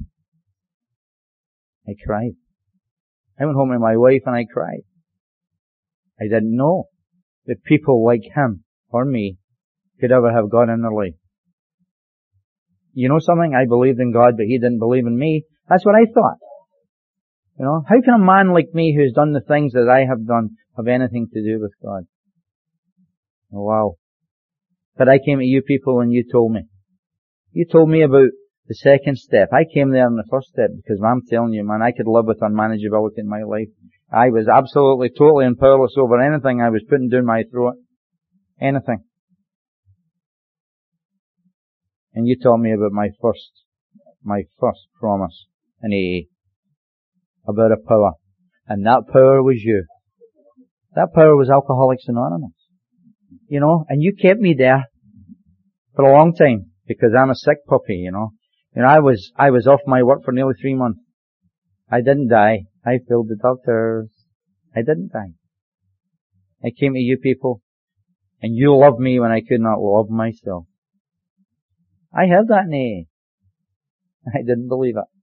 I 1.86 1.96
cried. 2.06 2.36
I 3.38 3.44
went 3.44 3.58
home 3.58 3.72
with 3.72 3.82
my 3.82 3.98
wife 3.98 4.22
and 4.26 4.36
I 4.36 4.46
cried. 4.46 4.84
I 6.20 6.24
didn't 6.24 6.56
know 6.56 6.86
that 7.46 7.66
people 7.66 8.06
like 8.06 8.24
him 8.34 8.64
or 8.90 9.04
me 9.04 9.38
could 10.00 10.14
ever 10.14 10.32
have 10.32 10.50
God 10.50 10.70
in 10.70 10.82
their 10.82 10.94
life. 10.94 11.16
You 12.94 13.10
know 13.10 13.20
something? 13.20 13.54
I 13.54 13.66
believed 13.66 14.00
in 14.00 14.14
God, 14.14 14.36
but 14.38 14.46
he 14.46 14.58
didn't 14.58 14.80
believe 14.80 15.06
in 15.06 15.18
me. 15.18 15.44
That's 15.68 15.86
what 15.86 15.96
I 15.96 16.06
thought. 16.06 16.38
You 17.58 17.66
know, 17.66 17.84
how 17.88 18.02
can 18.02 18.14
a 18.16 18.26
man 18.26 18.54
like 18.54 18.74
me 18.74 18.96
who's 18.96 19.14
done 19.14 19.32
the 19.32 19.42
things 19.42 19.74
that 19.74 19.90
I 19.90 20.06
have 20.10 20.28
done 20.28 20.58
have 20.76 20.88
anything 20.88 21.28
to 21.32 21.42
do 21.42 21.62
with 21.62 21.72
God? 21.82 22.04
Oh, 23.54 23.64
wow. 23.64 23.96
But 24.98 25.08
I 25.08 25.20
came 25.26 25.40
to 25.40 25.46
you 25.46 25.62
people 25.62 26.02
and 26.02 26.12
you 26.12 26.24
told 26.30 26.52
me. 26.52 26.64
You 27.52 27.66
told 27.66 27.90
me 27.90 28.02
about 28.02 28.30
the 28.68 28.76
second 28.76 29.18
step. 29.18 29.50
I 29.54 29.64
came 29.64 29.92
there 29.92 30.06
on 30.06 30.16
the 30.16 30.28
first 30.30 30.50
step 30.50 30.70
because 30.76 31.02
I'm 31.02 31.22
telling 31.30 31.54
you, 31.54 31.64
man, 31.64 31.82
I 31.82 31.92
could 31.92 32.08
live 32.08 32.26
with 32.26 32.42
unmanageability 32.42 33.20
in 33.20 33.30
my 33.30 33.44
life. 33.44 33.70
I 34.12 34.30
was 34.30 34.48
absolutely, 34.48 35.10
totally 35.10 35.48
powerless 35.56 35.96
over 35.98 36.20
anything 36.20 36.62
I 36.62 36.70
was 36.70 36.84
putting 36.90 37.10
down 37.10 37.26
my 37.26 37.44
throat. 37.50 37.76
Anything. 38.60 39.04
And 42.14 42.28
you 42.28 42.38
told 42.42 42.62
me 42.62 42.74
about 42.74 42.92
my 42.92 43.10
first, 43.22 43.52
my 44.24 44.44
first 44.60 44.88
promise 45.00 45.46
in 45.82 45.92
AA. 45.92 46.35
About 47.48 47.72
a 47.72 47.78
power. 47.78 48.14
And 48.68 48.86
that 48.86 49.04
power 49.12 49.44
was 49.44 49.58
you. 49.64 49.86
That 50.96 51.14
power 51.14 51.36
was 51.36 51.50
Alcoholics 51.50 52.06
Anonymous. 52.08 52.54
You 53.48 53.60
know, 53.60 53.86
and 53.90 54.02
you 54.02 54.16
kept 54.20 54.40
me 54.40 54.56
there 54.58 54.86
for 55.96 56.06
a 56.06 56.14
long 56.14 56.34
time 56.34 56.72
because 56.88 57.12
I'm 57.18 57.30
a 57.30 57.36
sick 57.36 57.66
puppy, 57.68 57.96
you 57.96 58.12
know. 58.12 58.32
And 58.74 58.86
I 58.86 59.00
was, 59.00 59.32
I 59.38 59.52
was 59.52 59.68
off 59.68 59.82
my 59.86 60.04
work 60.04 60.24
for 60.24 60.32
nearly 60.32 60.54
three 60.60 60.74
months. 60.74 61.00
I 61.90 62.02
didn't 62.02 62.30
die. 62.30 62.66
I 62.86 63.00
failed 63.08 63.30
the 63.30 63.38
doctors. 63.42 64.10
I 64.76 64.80
didn't 64.80 65.12
die. 65.14 65.34
I 66.64 66.72
came 66.78 66.94
to 66.94 67.00
you 67.00 67.18
people 67.18 67.62
and 68.42 68.56
you 68.56 68.76
loved 68.76 69.00
me 69.00 69.20
when 69.20 69.32
I 69.32 69.42
could 69.42 69.62
not 69.62 69.80
love 69.80 70.10
myself. 70.10 70.66
I 72.14 72.26
have 72.28 72.48
that 72.48 72.68
name. 72.68 73.06
I 74.28 74.40
didn't 74.40 74.68
believe 74.68 74.96
it. 74.98 75.15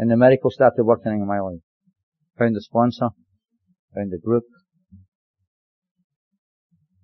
And 0.00 0.10
the 0.10 0.16
miracle 0.16 0.50
started 0.50 0.82
working 0.82 1.12
in 1.12 1.26
my 1.26 1.40
life. 1.40 1.60
Found 2.38 2.56
a 2.56 2.60
sponsor, 2.62 3.10
found 3.94 4.10
a 4.14 4.18
group. 4.18 4.44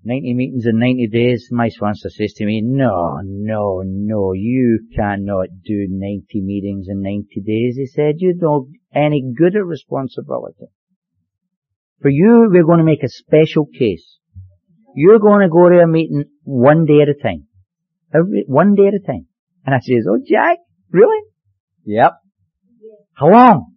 90 0.02 0.32
meetings 0.32 0.64
in 0.64 0.78
90 0.78 1.08
days. 1.08 1.48
My 1.50 1.68
sponsor 1.68 2.08
says 2.08 2.32
to 2.38 2.46
me, 2.46 2.62
no, 2.64 3.20
no, 3.22 3.82
no, 3.84 4.32
you 4.32 4.88
cannot 4.96 5.48
do 5.62 5.88
90 5.90 6.40
meetings 6.40 6.86
in 6.88 7.02
90 7.02 7.42
days. 7.44 7.76
He 7.76 7.84
said, 7.84 8.14
you 8.16 8.32
don't 8.32 8.72
any 8.94 9.30
good 9.36 9.56
at 9.56 9.66
responsibility. 9.66 10.68
For 12.00 12.08
you, 12.08 12.48
we're 12.50 12.64
going 12.64 12.78
to 12.78 12.84
make 12.84 13.02
a 13.02 13.10
special 13.10 13.66
case. 13.66 14.20
You're 14.94 15.18
going 15.18 15.42
to 15.42 15.50
go 15.50 15.68
to 15.68 15.80
a 15.80 15.86
meeting 15.86 16.24
one 16.44 16.86
day 16.86 17.02
at 17.02 17.10
a 17.10 17.22
time. 17.22 17.46
Every, 18.14 18.44
one 18.46 18.74
day 18.74 18.86
at 18.86 18.94
a 18.94 19.06
time. 19.06 19.26
And 19.66 19.74
I 19.74 19.80
says, 19.80 20.06
oh 20.08 20.18
Jack, 20.26 20.60
really? 20.90 21.22
Yep. 21.84 22.12
How 23.16 23.28
long? 23.28 23.72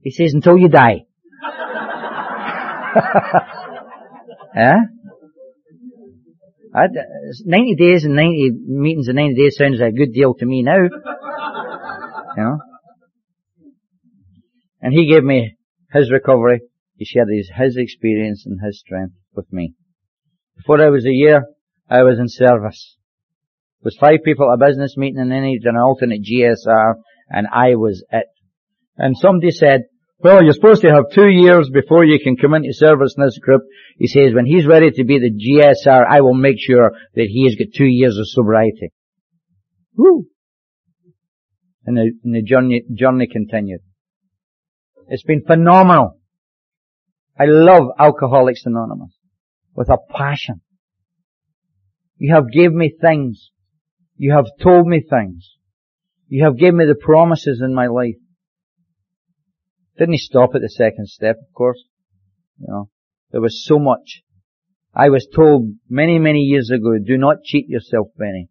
He 0.00 0.12
says, 0.12 0.32
until 0.32 0.56
you 0.56 0.68
die. 0.68 1.06
yeah? 4.56 4.76
90 7.44 7.74
days 7.74 8.04
and 8.04 8.14
90 8.14 8.52
meetings 8.66 9.08
and 9.08 9.16
90 9.16 9.34
days 9.34 9.56
sounds 9.56 9.80
a 9.80 9.90
good 9.90 10.12
deal 10.12 10.34
to 10.34 10.46
me 10.46 10.62
now. 10.62 10.84
You 12.36 12.36
know? 12.36 12.58
And 14.80 14.92
he 14.92 15.10
gave 15.10 15.24
me 15.24 15.56
his 15.92 16.12
recovery. 16.12 16.60
He 16.96 17.04
shared 17.04 17.28
his, 17.34 17.50
his 17.54 17.76
experience 17.76 18.46
and 18.46 18.60
his 18.64 18.78
strength 18.78 19.14
with 19.34 19.52
me. 19.52 19.74
Before 20.56 20.80
I 20.80 20.90
was 20.90 21.06
a 21.06 21.10
year, 21.10 21.44
I 21.90 22.02
was 22.02 22.20
in 22.20 22.28
service. 22.28 22.96
There 23.82 23.88
was 23.88 23.98
five 23.98 24.20
people 24.24 24.50
at 24.50 24.62
a 24.62 24.66
business 24.66 24.96
meeting 24.96 25.18
and 25.18 25.30
then 25.30 25.44
he 25.44 25.58
did 25.58 25.68
an 25.68 25.76
alternate 25.76 26.22
GSR 26.22 26.94
and 27.30 27.48
I 27.52 27.74
was 27.74 28.04
it. 28.10 28.26
And 28.98 29.16
somebody 29.16 29.50
said, 29.50 29.82
well, 30.18 30.42
you're 30.42 30.54
supposed 30.54 30.82
to 30.82 30.88
have 30.88 31.10
two 31.12 31.28
years 31.28 31.68
before 31.70 32.04
you 32.04 32.18
can 32.22 32.36
come 32.36 32.54
into 32.54 32.72
service 32.72 33.14
in 33.16 33.24
this 33.24 33.38
group. 33.38 33.62
He 33.98 34.06
says, 34.06 34.32
when 34.34 34.46
he's 34.46 34.66
ready 34.66 34.90
to 34.90 35.04
be 35.04 35.18
the 35.18 35.30
GSR, 35.30 36.04
I 36.08 36.22
will 36.22 36.34
make 36.34 36.56
sure 36.58 36.92
that 37.14 37.26
he 37.28 37.44
has 37.44 37.54
got 37.54 37.74
two 37.76 37.84
years 37.84 38.16
of 38.16 38.26
sobriety. 38.26 38.92
Woo! 39.94 40.26
And 41.84 41.96
the, 41.96 42.12
and 42.24 42.34
the 42.34 42.42
journey, 42.42 42.82
journey 42.94 43.28
continued. 43.30 43.80
It's 45.08 45.22
been 45.22 45.42
phenomenal. 45.46 46.18
I 47.38 47.44
love 47.44 47.88
Alcoholics 47.98 48.62
Anonymous 48.64 49.14
with 49.74 49.90
a 49.90 49.98
passion. 50.10 50.62
You 52.16 52.34
have 52.34 52.50
gave 52.50 52.72
me 52.72 52.92
things. 52.98 53.50
You 54.16 54.32
have 54.32 54.46
told 54.62 54.86
me 54.86 55.04
things. 55.08 55.50
You 56.28 56.44
have 56.44 56.56
given 56.56 56.78
me 56.78 56.86
the 56.86 56.94
promises 56.94 57.60
in 57.62 57.74
my 57.74 57.86
life. 57.86 58.16
Didn't 59.98 60.14
he 60.14 60.18
stop 60.18 60.50
at 60.54 60.60
the 60.60 60.68
second 60.68 61.08
step, 61.08 61.36
of 61.36 61.52
course? 61.54 61.82
You 62.58 62.66
know, 62.68 62.90
there 63.30 63.40
was 63.40 63.64
so 63.64 63.78
much. 63.78 64.22
I 64.94 65.10
was 65.10 65.28
told 65.34 65.74
many, 65.88 66.18
many 66.18 66.40
years 66.40 66.70
ago, 66.70 66.98
do 67.04 67.18
not 67.18 67.42
cheat 67.44 67.68
yourself, 67.68 68.08
Benny. 68.16 68.48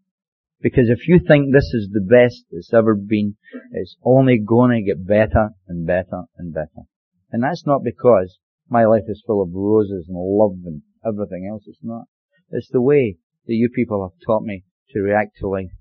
Because 0.61 0.89
if 0.89 1.07
you 1.07 1.19
think 1.19 1.53
this 1.53 1.71
is 1.73 1.89
the 1.91 2.01
best 2.01 2.45
it's 2.51 2.73
ever 2.73 2.95
been, 2.95 3.35
it's 3.71 3.95
only 4.03 4.39
going 4.39 4.71
to 4.71 4.81
get 4.81 5.05
better 5.05 5.49
and 5.67 5.85
better 5.85 6.23
and 6.37 6.53
better. 6.53 6.87
And 7.31 7.43
that's 7.43 7.65
not 7.65 7.83
because 7.83 8.37
my 8.69 8.85
life 8.85 9.03
is 9.07 9.23
full 9.25 9.41
of 9.43 9.49
roses 9.53 10.05
and 10.07 10.17
love 10.17 10.57
and 10.65 10.81
everything 11.05 11.47
else. 11.51 11.63
It's 11.67 11.83
not. 11.83 12.05
It's 12.49 12.69
the 12.71 12.81
way 12.81 13.17
that 13.45 13.53
you 13.53 13.69
people 13.69 14.09
have 14.09 14.25
taught 14.25 14.43
me 14.43 14.63
to 14.91 14.99
react 15.01 15.37
to 15.39 15.49
life. 15.49 15.71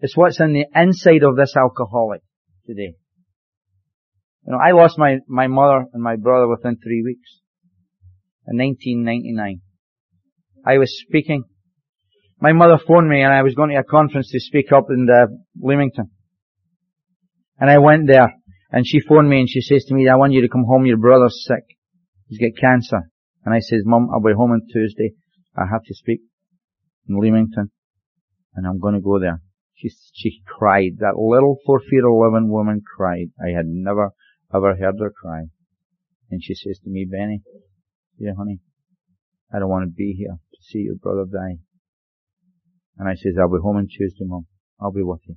It's 0.00 0.16
what's 0.16 0.40
in 0.40 0.52
the 0.52 0.66
inside 0.74 1.22
of 1.22 1.36
this 1.36 1.56
alcoholic 1.56 2.22
today. 2.66 2.94
You 4.46 4.52
know, 4.52 4.58
I 4.58 4.72
lost 4.72 4.98
my, 4.98 5.18
my 5.26 5.46
mother 5.46 5.86
and 5.92 6.02
my 6.02 6.16
brother 6.16 6.48
within 6.48 6.76
three 6.76 7.02
weeks. 7.02 7.40
In 8.46 8.58
1999. 8.58 9.62
I 10.66 10.78
was 10.78 10.94
speaking. 11.06 11.44
My 12.40 12.52
mother 12.52 12.78
phoned 12.86 13.08
me 13.08 13.22
and 13.22 13.32
I 13.32 13.42
was 13.42 13.54
going 13.54 13.70
to 13.70 13.76
a 13.76 13.84
conference 13.84 14.30
to 14.32 14.40
speak 14.40 14.70
up 14.70 14.86
in 14.90 15.06
the 15.06 15.28
Leamington. 15.58 16.10
And 17.58 17.70
I 17.70 17.78
went 17.78 18.06
there 18.06 18.34
and 18.70 18.86
she 18.86 19.00
phoned 19.00 19.30
me 19.30 19.40
and 19.40 19.48
she 19.48 19.62
says 19.62 19.84
to 19.86 19.94
me, 19.94 20.08
I 20.08 20.16
want 20.16 20.32
you 20.32 20.42
to 20.42 20.48
come 20.48 20.64
home, 20.64 20.84
your 20.84 20.98
brother's 20.98 21.42
sick. 21.46 21.64
He's 22.28 22.38
got 22.38 22.60
cancer. 22.60 23.10
And 23.44 23.54
I 23.54 23.60
says, 23.60 23.82
Mum, 23.84 24.08
I'll 24.12 24.20
be 24.20 24.32
home 24.36 24.52
on 24.52 24.62
Tuesday. 24.70 25.12
I 25.56 25.62
have 25.70 25.84
to 25.84 25.94
speak 25.94 26.20
in 27.08 27.18
Leamington. 27.18 27.70
And 28.54 28.66
I'm 28.66 28.78
going 28.78 28.94
to 28.94 29.00
go 29.00 29.18
there. 29.18 29.40
She, 29.74 29.90
she 30.12 30.42
cried. 30.46 30.98
That 30.98 31.16
little 31.16 31.58
four 31.66 31.80
feet 31.80 32.02
eleven 32.04 32.48
woman 32.48 32.82
cried. 32.96 33.28
I 33.40 33.56
had 33.56 33.66
never 33.66 34.10
ever 34.54 34.76
heard 34.76 34.96
her 35.00 35.10
cry. 35.10 35.44
And 36.30 36.42
she 36.42 36.54
says 36.54 36.78
to 36.84 36.90
me, 36.90 37.06
Benny, 37.10 37.42
yeah, 38.18 38.32
honey, 38.36 38.60
I 39.52 39.58
don't 39.58 39.68
want 39.68 39.84
to 39.84 39.94
be 39.94 40.14
here 40.18 40.36
to 40.36 40.62
see 40.62 40.80
your 40.80 40.96
brother 40.96 41.24
die. 41.30 41.58
And 42.98 43.08
I 43.08 43.14
says, 43.14 43.34
I'll 43.40 43.50
be 43.50 43.60
home 43.62 43.76
on 43.76 43.88
Tuesday, 43.88 44.24
Mum. 44.24 44.46
I'll 44.80 44.92
be 44.92 45.02
with 45.02 45.20
you. 45.26 45.36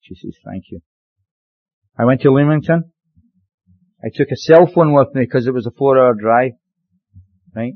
She 0.00 0.14
says, 0.14 0.36
thank 0.44 0.64
you. 0.70 0.80
I 1.98 2.04
went 2.04 2.22
to 2.22 2.32
Leamington. 2.32 2.92
I 4.02 4.08
took 4.12 4.28
a 4.32 4.36
cell 4.36 4.66
phone 4.66 4.92
with 4.92 5.14
me 5.14 5.22
because 5.22 5.46
it 5.46 5.54
was 5.54 5.66
a 5.66 5.70
four 5.76 5.98
hour 5.98 6.14
drive. 6.14 6.52
Right? 7.54 7.74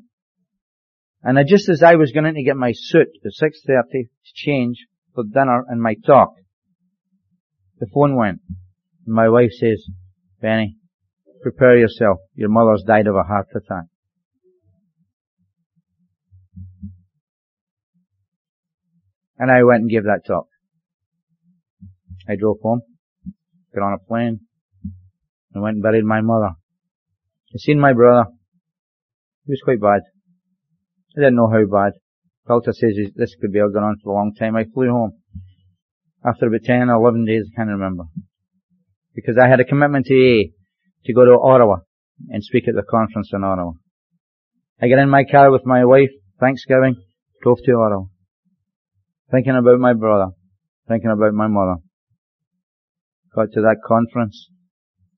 And 1.22 1.38
I, 1.38 1.42
just 1.46 1.68
as 1.68 1.82
I 1.82 1.96
was 1.96 2.12
going 2.12 2.26
in 2.26 2.34
to 2.34 2.42
get 2.42 2.56
my 2.56 2.72
suit 2.74 3.08
at 3.24 3.32
6.30 3.42 3.90
to 3.92 4.08
change 4.34 4.86
for 5.14 5.24
dinner 5.24 5.64
and 5.68 5.80
my 5.80 5.94
talk, 6.06 6.34
the 7.78 7.86
phone 7.92 8.16
went. 8.16 8.40
My 9.06 9.28
wife 9.28 9.50
says, 9.52 9.86
Benny, 10.40 10.76
prepare 11.42 11.76
yourself. 11.76 12.18
Your 12.34 12.48
mother's 12.48 12.84
died 12.86 13.06
of 13.06 13.14
a 13.16 13.22
heart 13.22 13.48
attack. 13.54 13.84
And 19.38 19.50
I 19.50 19.62
went 19.64 19.82
and 19.82 19.90
gave 19.90 20.04
that 20.04 20.22
talk. 20.26 20.46
I 22.28 22.36
drove 22.36 22.58
home, 22.62 22.80
got 23.74 23.84
on 23.84 23.92
a 23.92 23.98
plane, 23.98 24.40
and 25.52 25.62
went 25.62 25.74
and 25.74 25.82
buried 25.82 26.04
my 26.04 26.20
mother. 26.20 26.50
I 27.54 27.58
seen 27.58 27.78
my 27.78 27.92
brother. 27.92 28.30
He 29.44 29.52
was 29.52 29.60
quite 29.62 29.80
bad. 29.80 30.00
I 31.16 31.20
didn't 31.20 31.36
know 31.36 31.50
how 31.50 31.64
bad. 31.66 31.92
Doctor 32.46 32.72
says 32.72 32.96
this 33.14 33.36
could 33.40 33.52
be 33.52 33.58
going 33.58 33.74
on 33.76 33.96
for 34.02 34.12
a 34.12 34.14
long 34.14 34.34
time. 34.34 34.56
I 34.56 34.64
flew 34.64 34.90
home. 34.90 35.12
After 36.24 36.46
about 36.46 36.62
10 36.64 36.88
or 36.88 36.94
11 36.94 37.24
days, 37.26 37.50
I 37.52 37.56
can't 37.56 37.70
remember. 37.70 38.04
Because 39.14 39.38
I 39.40 39.48
had 39.48 39.60
a 39.60 39.64
commitment 39.64 40.06
to 40.06 40.48
to 41.04 41.12
go 41.12 41.24
to 41.24 41.32
Ottawa 41.32 41.76
and 42.30 42.42
speak 42.42 42.68
at 42.68 42.74
the 42.74 42.82
conference 42.82 43.30
in 43.32 43.44
Ottawa. 43.44 43.72
I 44.80 44.88
got 44.88 44.98
in 44.98 45.08
my 45.08 45.24
car 45.24 45.50
with 45.50 45.64
my 45.64 45.84
wife, 45.84 46.10
Thanksgiving, 46.40 46.96
drove 47.42 47.58
to 47.64 47.72
Ottawa. 47.72 48.06
Thinking 49.30 49.56
about 49.56 49.78
my 49.78 49.92
brother, 49.92 50.32
thinking 50.88 51.10
about 51.10 51.32
my 51.34 51.46
mother. 51.46 51.76
Got 53.34 53.52
to 53.52 53.60
that 53.62 53.78
conference. 53.86 54.48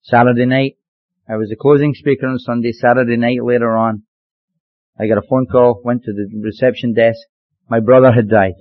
Saturday 0.03 0.47
night, 0.47 0.77
I 1.29 1.37
was 1.37 1.49
the 1.49 1.57
closing 1.57 1.93
speaker 1.95 2.27
on 2.27 2.39
Sunday. 2.39 2.73
Saturday 2.73 3.17
night 3.17 3.43
later 3.43 3.77
on, 3.77 4.03
I 4.99 5.07
got 5.07 5.19
a 5.19 5.29
phone 5.29 5.47
call, 5.51 5.81
went 5.85 6.05
to 6.05 6.13
the 6.13 6.29
reception 6.43 6.95
desk. 6.95 7.19
My 7.69 7.81
brother 7.81 8.13
had 8.13 8.29
died. 8.29 8.55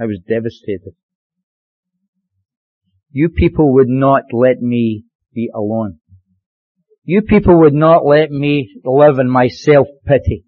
I 0.00 0.06
was 0.06 0.18
devastated. 0.26 0.94
You 3.10 3.28
people 3.28 3.74
would 3.74 3.88
not 3.88 4.22
let 4.32 4.60
me 4.60 5.04
be 5.32 5.48
alone. 5.54 5.98
You 7.04 7.22
people 7.22 7.60
would 7.60 7.74
not 7.74 8.04
let 8.04 8.30
me 8.30 8.80
live 8.84 9.18
in 9.18 9.30
my 9.30 9.48
self-pity. 9.48 10.44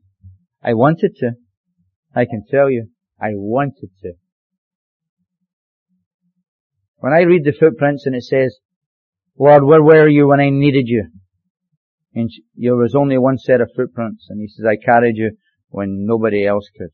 I 0.63 0.75
wanted 0.75 1.15
to. 1.21 1.33
I 2.15 2.25
can 2.25 2.45
tell 2.51 2.69
you, 2.69 2.89
I 3.21 3.31
wanted 3.35 3.91
to. 4.03 4.13
When 6.97 7.13
I 7.13 7.21
read 7.21 7.45
the 7.45 7.53
footprints 7.53 8.07
and 8.07 8.17
it 8.17 8.25
says, 8.25 8.59
Lord, 9.39 9.63
where 9.63 9.83
were 9.83 10.09
you 10.09 10.27
when 10.27 10.41
I 10.41 10.51
needed 10.51 10.89
you? 10.89 11.07
And 12.15 12.29
there 12.57 12.75
was 12.75 12.97
only 12.97 13.19
one 13.19 13.39
set 13.39 13.61
of 13.61 13.71
footprints. 13.77 14.27
And 14.29 14.41
he 14.41 14.49
says, 14.49 14.67
I 14.69 14.85
carried 14.85 15.17
you 15.17 15.37
when 15.69 16.07
nobody 16.07 16.45
else 16.45 16.69
could. 16.77 16.91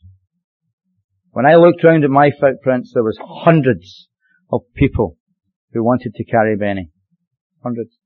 When 1.30 1.46
I 1.46 1.54
looked 1.54 1.82
round 1.82 2.04
at 2.04 2.10
my 2.10 2.30
footprints, 2.38 2.92
there 2.92 3.02
was 3.02 3.18
hundreds 3.18 4.08
of 4.52 4.60
people 4.74 5.16
who 5.74 5.84
wanted 5.84 6.14
to 6.14 6.24
carry 6.24 6.56
Benny. 6.56 6.90
Hundreds. 7.62 7.98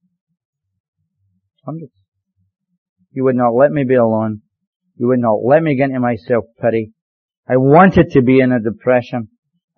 Hundreds. 1.65 1.93
You 3.13 3.25
would 3.25 3.37
not 3.37 3.55
let 3.55 3.71
me 3.71 3.85
be 3.85 3.95
alone. 3.95 4.41
You 4.97 5.09
would 5.09 5.21
not 5.21 5.45
let 5.45 5.63
me 5.63 5.77
get 5.77 5.91
into 5.91 6.01
my 6.01 6.17
self-pity. 6.17 6.93
I 7.47 7.59
wanted 7.59 8.11
to 8.13 8.23
be 8.23 8.41
in 8.41 8.53
a 8.53 8.61
depression. 8.61 9.29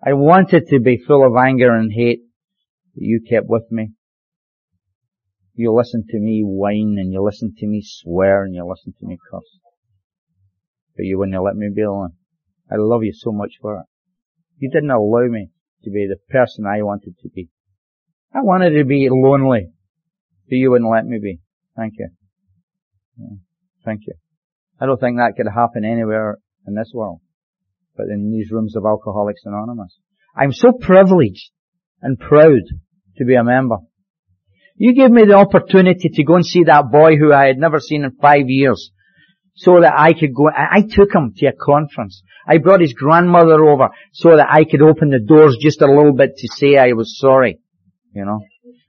I 0.03 0.13
wanted 0.13 0.67
to 0.69 0.79
be 0.79 1.03
full 1.05 1.25
of 1.25 1.35
anger 1.35 1.75
and 1.75 1.91
hate. 1.91 2.21
But 2.95 3.03
you 3.03 3.21
kept 3.29 3.47
with 3.47 3.69
me. 3.71 3.91
You 5.53 5.75
listened 5.75 6.05
to 6.09 6.19
me 6.19 6.43
whine 6.43 6.95
and 6.97 7.11
you 7.11 7.23
listened 7.23 7.57
to 7.57 7.67
me 7.67 7.81
swear 7.83 8.45
and 8.45 8.55
you 8.55 8.65
listened 8.67 8.95
to 8.99 9.05
me 9.05 9.17
curse. 9.29 9.59
But 10.95 11.03
you 11.03 11.19
wouldn't 11.19 11.43
let 11.43 11.55
me 11.55 11.69
be 11.73 11.81
alone. 11.81 12.13
I 12.71 12.75
love 12.77 13.03
you 13.03 13.13
so 13.13 13.31
much 13.31 13.55
for 13.61 13.81
it. 13.81 13.85
You 14.57 14.69
didn't 14.71 14.91
allow 14.91 15.27
me 15.27 15.49
to 15.83 15.89
be 15.91 16.07
the 16.07 16.17
person 16.31 16.65
I 16.65 16.81
wanted 16.83 17.15
to 17.21 17.29
be. 17.29 17.49
I 18.33 18.41
wanted 18.41 18.77
to 18.77 18.85
be 18.85 19.09
lonely, 19.11 19.71
but 20.47 20.55
you 20.55 20.71
wouldn't 20.71 20.89
let 20.89 21.05
me 21.05 21.19
be. 21.21 21.39
Thank 21.75 21.93
you. 21.99 22.09
Thank 23.83 24.01
you. 24.07 24.13
I 24.79 24.85
don't 24.85 24.99
think 24.99 25.17
that 25.17 25.33
could 25.35 25.47
happen 25.47 25.85
anywhere 25.85 26.37
in 26.65 26.75
this 26.75 26.91
world 26.93 27.21
but 27.95 28.07
in 28.07 28.31
these 28.31 28.51
rooms 28.51 28.75
of 28.75 28.85
Alcoholics 28.85 29.41
Anonymous. 29.45 29.97
I'm 30.35 30.53
so 30.53 30.71
privileged 30.71 31.51
and 32.01 32.19
proud 32.19 32.63
to 33.17 33.25
be 33.25 33.35
a 33.35 33.43
member. 33.43 33.77
You 34.75 34.95
gave 34.95 35.11
me 35.11 35.25
the 35.25 35.35
opportunity 35.35 36.09
to 36.09 36.23
go 36.23 36.35
and 36.35 36.45
see 36.45 36.63
that 36.63 36.91
boy 36.91 37.17
who 37.17 37.31
I 37.31 37.47
had 37.47 37.57
never 37.57 37.79
seen 37.79 38.03
in 38.03 38.11
five 38.11 38.45
years 38.47 38.91
so 39.53 39.81
that 39.81 39.93
I 39.95 40.13
could 40.13 40.33
go, 40.33 40.49
I 40.49 40.81
took 40.89 41.13
him 41.13 41.33
to 41.37 41.47
a 41.47 41.51
conference. 41.51 42.23
I 42.47 42.57
brought 42.57 42.81
his 42.81 42.93
grandmother 42.93 43.63
over 43.63 43.89
so 44.13 44.35
that 44.37 44.47
I 44.49 44.63
could 44.63 44.81
open 44.81 45.09
the 45.09 45.19
doors 45.19 45.57
just 45.61 45.81
a 45.81 45.91
little 45.91 46.13
bit 46.13 46.31
to 46.37 46.47
say 46.47 46.77
I 46.77 46.93
was 46.93 47.19
sorry, 47.19 47.59
you 48.13 48.25
know. 48.25 48.39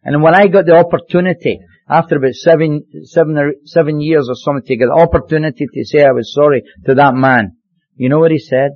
And 0.03 0.23
when 0.23 0.35
I 0.35 0.47
got 0.49 0.66
the 0.66 0.77
opportunity, 0.77 1.61
after 1.89 2.16
about 2.16 2.35
seven, 2.35 2.85
seven 3.05 3.37
or 3.39 3.53
seven 3.64 4.01
years 4.01 4.29
or 4.29 4.35
something, 4.35 4.66
to 4.66 4.77
get 4.77 4.87
the 4.87 5.01
opportunity 5.01 5.66
to 5.73 5.85
say 5.85 6.05
I 6.05 6.12
was 6.12 6.33
sorry 6.33 6.62
to 6.87 6.95
that 6.95 7.14
man, 7.14 7.57
you 7.95 8.09
know 8.09 8.18
what 8.18 8.31
he 8.31 8.39
said? 8.39 8.73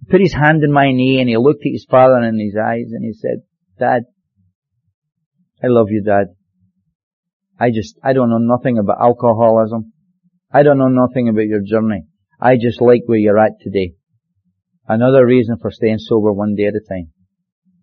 He 0.00 0.06
put 0.10 0.20
his 0.20 0.34
hand 0.34 0.62
in 0.62 0.72
my 0.72 0.92
knee 0.92 1.20
and 1.20 1.28
he 1.28 1.36
looked 1.36 1.64
at 1.66 1.72
his 1.72 1.86
father 1.88 2.22
in 2.22 2.38
his 2.38 2.56
eyes 2.56 2.90
and 2.92 3.04
he 3.04 3.12
said, 3.12 3.42
Dad, 3.78 4.02
I 5.62 5.68
love 5.68 5.86
you, 5.90 6.02
Dad. 6.02 6.34
I 7.58 7.70
just, 7.70 7.98
I 8.02 8.12
don't 8.12 8.30
know 8.30 8.38
nothing 8.38 8.78
about 8.78 9.00
alcoholism. 9.00 9.92
I 10.52 10.62
don't 10.62 10.78
know 10.78 10.88
nothing 10.88 11.28
about 11.28 11.46
your 11.46 11.62
journey. 11.64 12.04
I 12.40 12.56
just 12.56 12.80
like 12.80 13.02
where 13.06 13.18
you're 13.18 13.38
at 13.38 13.60
today. 13.60 13.94
Another 14.86 15.24
reason 15.24 15.56
for 15.60 15.70
staying 15.70 15.98
sober 15.98 16.32
one 16.32 16.54
day 16.56 16.66
at 16.66 16.74
a 16.74 16.80
time. 16.86 17.12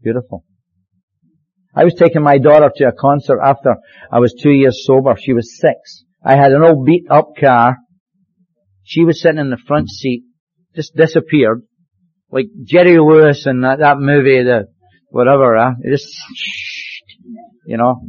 Beautiful. 0.04 0.46
I 1.76 1.84
was 1.84 1.96
taking 1.96 2.24
my 2.24 2.38
daughter 2.38 2.72
to 2.76 2.88
a 2.88 2.92
concert 2.92 3.40
after 3.42 3.76
I 4.12 4.20
was 4.20 4.34
two 4.34 4.52
years 4.52 4.86
sober. 4.86 5.16
She 5.20 5.34
was 5.34 5.58
six. 5.60 6.04
I 6.24 6.36
had 6.36 6.52
an 6.52 6.64
old 6.64 6.86
beat 6.86 7.06
up 7.10 7.30
car. 7.40 7.78
She 8.84 9.06
was 9.06 9.22
sitting 9.22 9.40
in 9.40 9.50
the 9.50 9.62
front 9.68 9.90
seat, 9.90 10.24
just 10.76 10.96
disappeared 10.96 11.64
like 12.32 12.48
Jerry 12.64 12.98
Lewis 12.98 13.46
and 13.46 13.64
that, 13.64 13.80
that 13.80 13.98
movie, 14.00 14.44
the 14.44 14.68
whatever, 15.10 15.58
uh, 15.58 15.72
just, 15.90 16.08
you 17.66 17.78
know. 17.78 18.02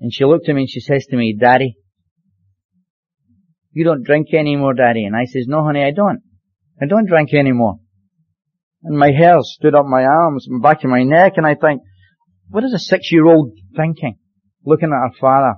And 0.00 0.12
she 0.12 0.24
looked 0.24 0.48
at 0.48 0.54
me 0.54 0.62
and 0.62 0.70
she 0.70 0.80
says 0.80 1.06
to 1.10 1.16
me, 1.16 1.36
Daddy, 1.38 1.76
you 3.70 3.84
don't 3.84 4.04
drink 4.04 4.34
anymore, 4.34 4.74
Daddy. 4.74 5.04
And 5.04 5.14
I 5.14 5.24
says, 5.24 5.46
no, 5.46 5.62
honey, 5.62 5.84
I 5.84 5.92
don't. 5.92 6.20
I 6.80 6.86
don't 6.86 7.06
drink 7.06 7.32
anymore. 7.32 7.76
And 8.82 8.98
my 8.98 9.12
hair 9.12 9.36
stood 9.42 9.74
up 9.74 9.86
my 9.86 10.04
arms 10.04 10.46
and 10.48 10.62
back 10.62 10.82
of 10.84 10.90
my 10.90 11.04
neck 11.04 11.34
and 11.36 11.46
I 11.46 11.54
think, 11.54 11.82
what 12.48 12.64
is 12.64 12.74
a 12.74 12.78
six-year-old 12.78 13.52
thinking? 13.76 14.18
Looking 14.64 14.92
at 14.92 15.08
her 15.08 15.18
father. 15.20 15.54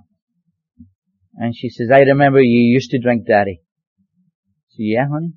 And 1.36 1.54
she 1.56 1.68
says, 1.68 1.88
I 1.92 2.00
remember 2.00 2.40
you 2.40 2.72
used 2.72 2.90
to 2.90 3.00
drink, 3.00 3.26
Daddy. 3.26 3.60
I 3.60 4.70
said, 4.70 4.76
yeah, 4.78 5.06
honey. 5.10 5.32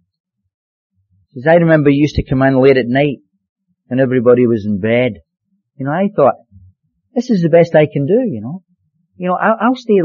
She 1.34 1.42
says, 1.42 1.48
I 1.50 1.56
remember 1.56 1.90
you 1.90 2.02
used 2.02 2.16
to 2.16 2.30
come 2.30 2.42
in 2.42 2.62
late 2.62 2.78
at 2.78 2.88
night 2.88 3.20
and 3.90 4.00
everybody 4.00 4.46
was 4.46 4.66
in 4.66 4.80
bed. 4.80 5.22
You 5.76 5.86
know, 5.86 5.92
I 5.92 6.10
thought, 6.16 6.36
this 7.16 7.30
is 7.30 7.42
the 7.42 7.50
best 7.50 7.74
I 7.74 7.88
can 7.92 8.06
do, 8.06 8.22
you 8.26 8.42
know. 8.42 8.64
You 9.16 9.30
know, 9.30 9.38
I'll, 9.42 9.58
I'll 9.60 9.76
stay 9.76 10.00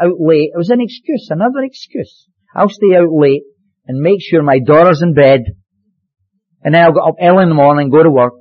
out 0.00 0.16
late. 0.18 0.50
It 0.52 0.58
was 0.58 0.70
an 0.70 0.80
excuse, 0.80 1.28
another 1.30 1.62
excuse. 1.62 2.28
I'll 2.54 2.68
stay 2.68 2.94
out 2.96 3.08
late 3.10 3.42
and 3.86 4.00
make 4.00 4.20
sure 4.20 4.42
my 4.42 4.58
daughter's 4.58 5.00
in 5.00 5.14
bed. 5.14 5.40
And 6.62 6.74
then 6.74 6.82
I'll 6.82 6.92
get 6.92 7.02
up 7.02 7.16
early 7.20 7.42
in 7.42 7.48
the 7.48 7.54
morning, 7.54 7.90
go 7.90 8.02
to 8.02 8.10
work, 8.10 8.34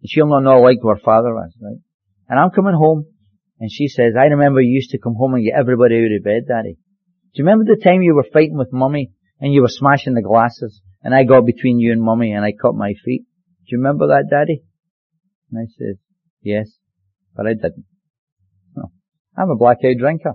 and 0.00 0.08
she'll 0.08 0.26
not 0.26 0.40
know 0.40 0.60
like 0.60 0.78
who 0.82 0.88
her 0.88 1.00
father 1.02 1.34
is, 1.46 1.56
right? 1.60 1.80
And 2.28 2.38
I'm 2.38 2.50
coming 2.50 2.74
home, 2.74 3.06
and 3.60 3.70
she 3.70 3.88
says, 3.88 4.14
I 4.18 4.24
remember 4.24 4.60
you 4.60 4.74
used 4.74 4.90
to 4.90 4.98
come 4.98 5.14
home 5.14 5.34
and 5.34 5.44
get 5.44 5.58
everybody 5.58 5.96
out 5.96 6.16
of 6.16 6.24
bed, 6.24 6.48
Daddy. 6.48 6.74
Do 6.74 7.40
you 7.40 7.44
remember 7.44 7.64
the 7.64 7.82
time 7.82 8.02
you 8.02 8.14
were 8.14 8.26
fighting 8.32 8.58
with 8.58 8.72
Mummy, 8.72 9.12
and 9.40 9.52
you 9.52 9.62
were 9.62 9.68
smashing 9.68 10.14
the 10.14 10.22
glasses? 10.22 10.82
And 11.02 11.14
I 11.14 11.24
got 11.24 11.44
between 11.44 11.80
you 11.80 11.92
and 11.92 12.00
mummy 12.00 12.32
and 12.32 12.44
I 12.44 12.52
cut 12.52 12.74
my 12.74 12.94
feet. 13.04 13.24
Do 13.24 13.66
you 13.66 13.78
remember 13.78 14.08
that, 14.08 14.28
daddy? 14.30 14.62
And 15.50 15.60
I 15.60 15.66
said, 15.76 15.98
yes, 16.42 16.68
but 17.34 17.46
I 17.46 17.54
didn't. 17.54 17.84
No. 18.76 18.92
I'm 19.36 19.50
a 19.50 19.56
blackout 19.56 19.96
drinker. 19.98 20.34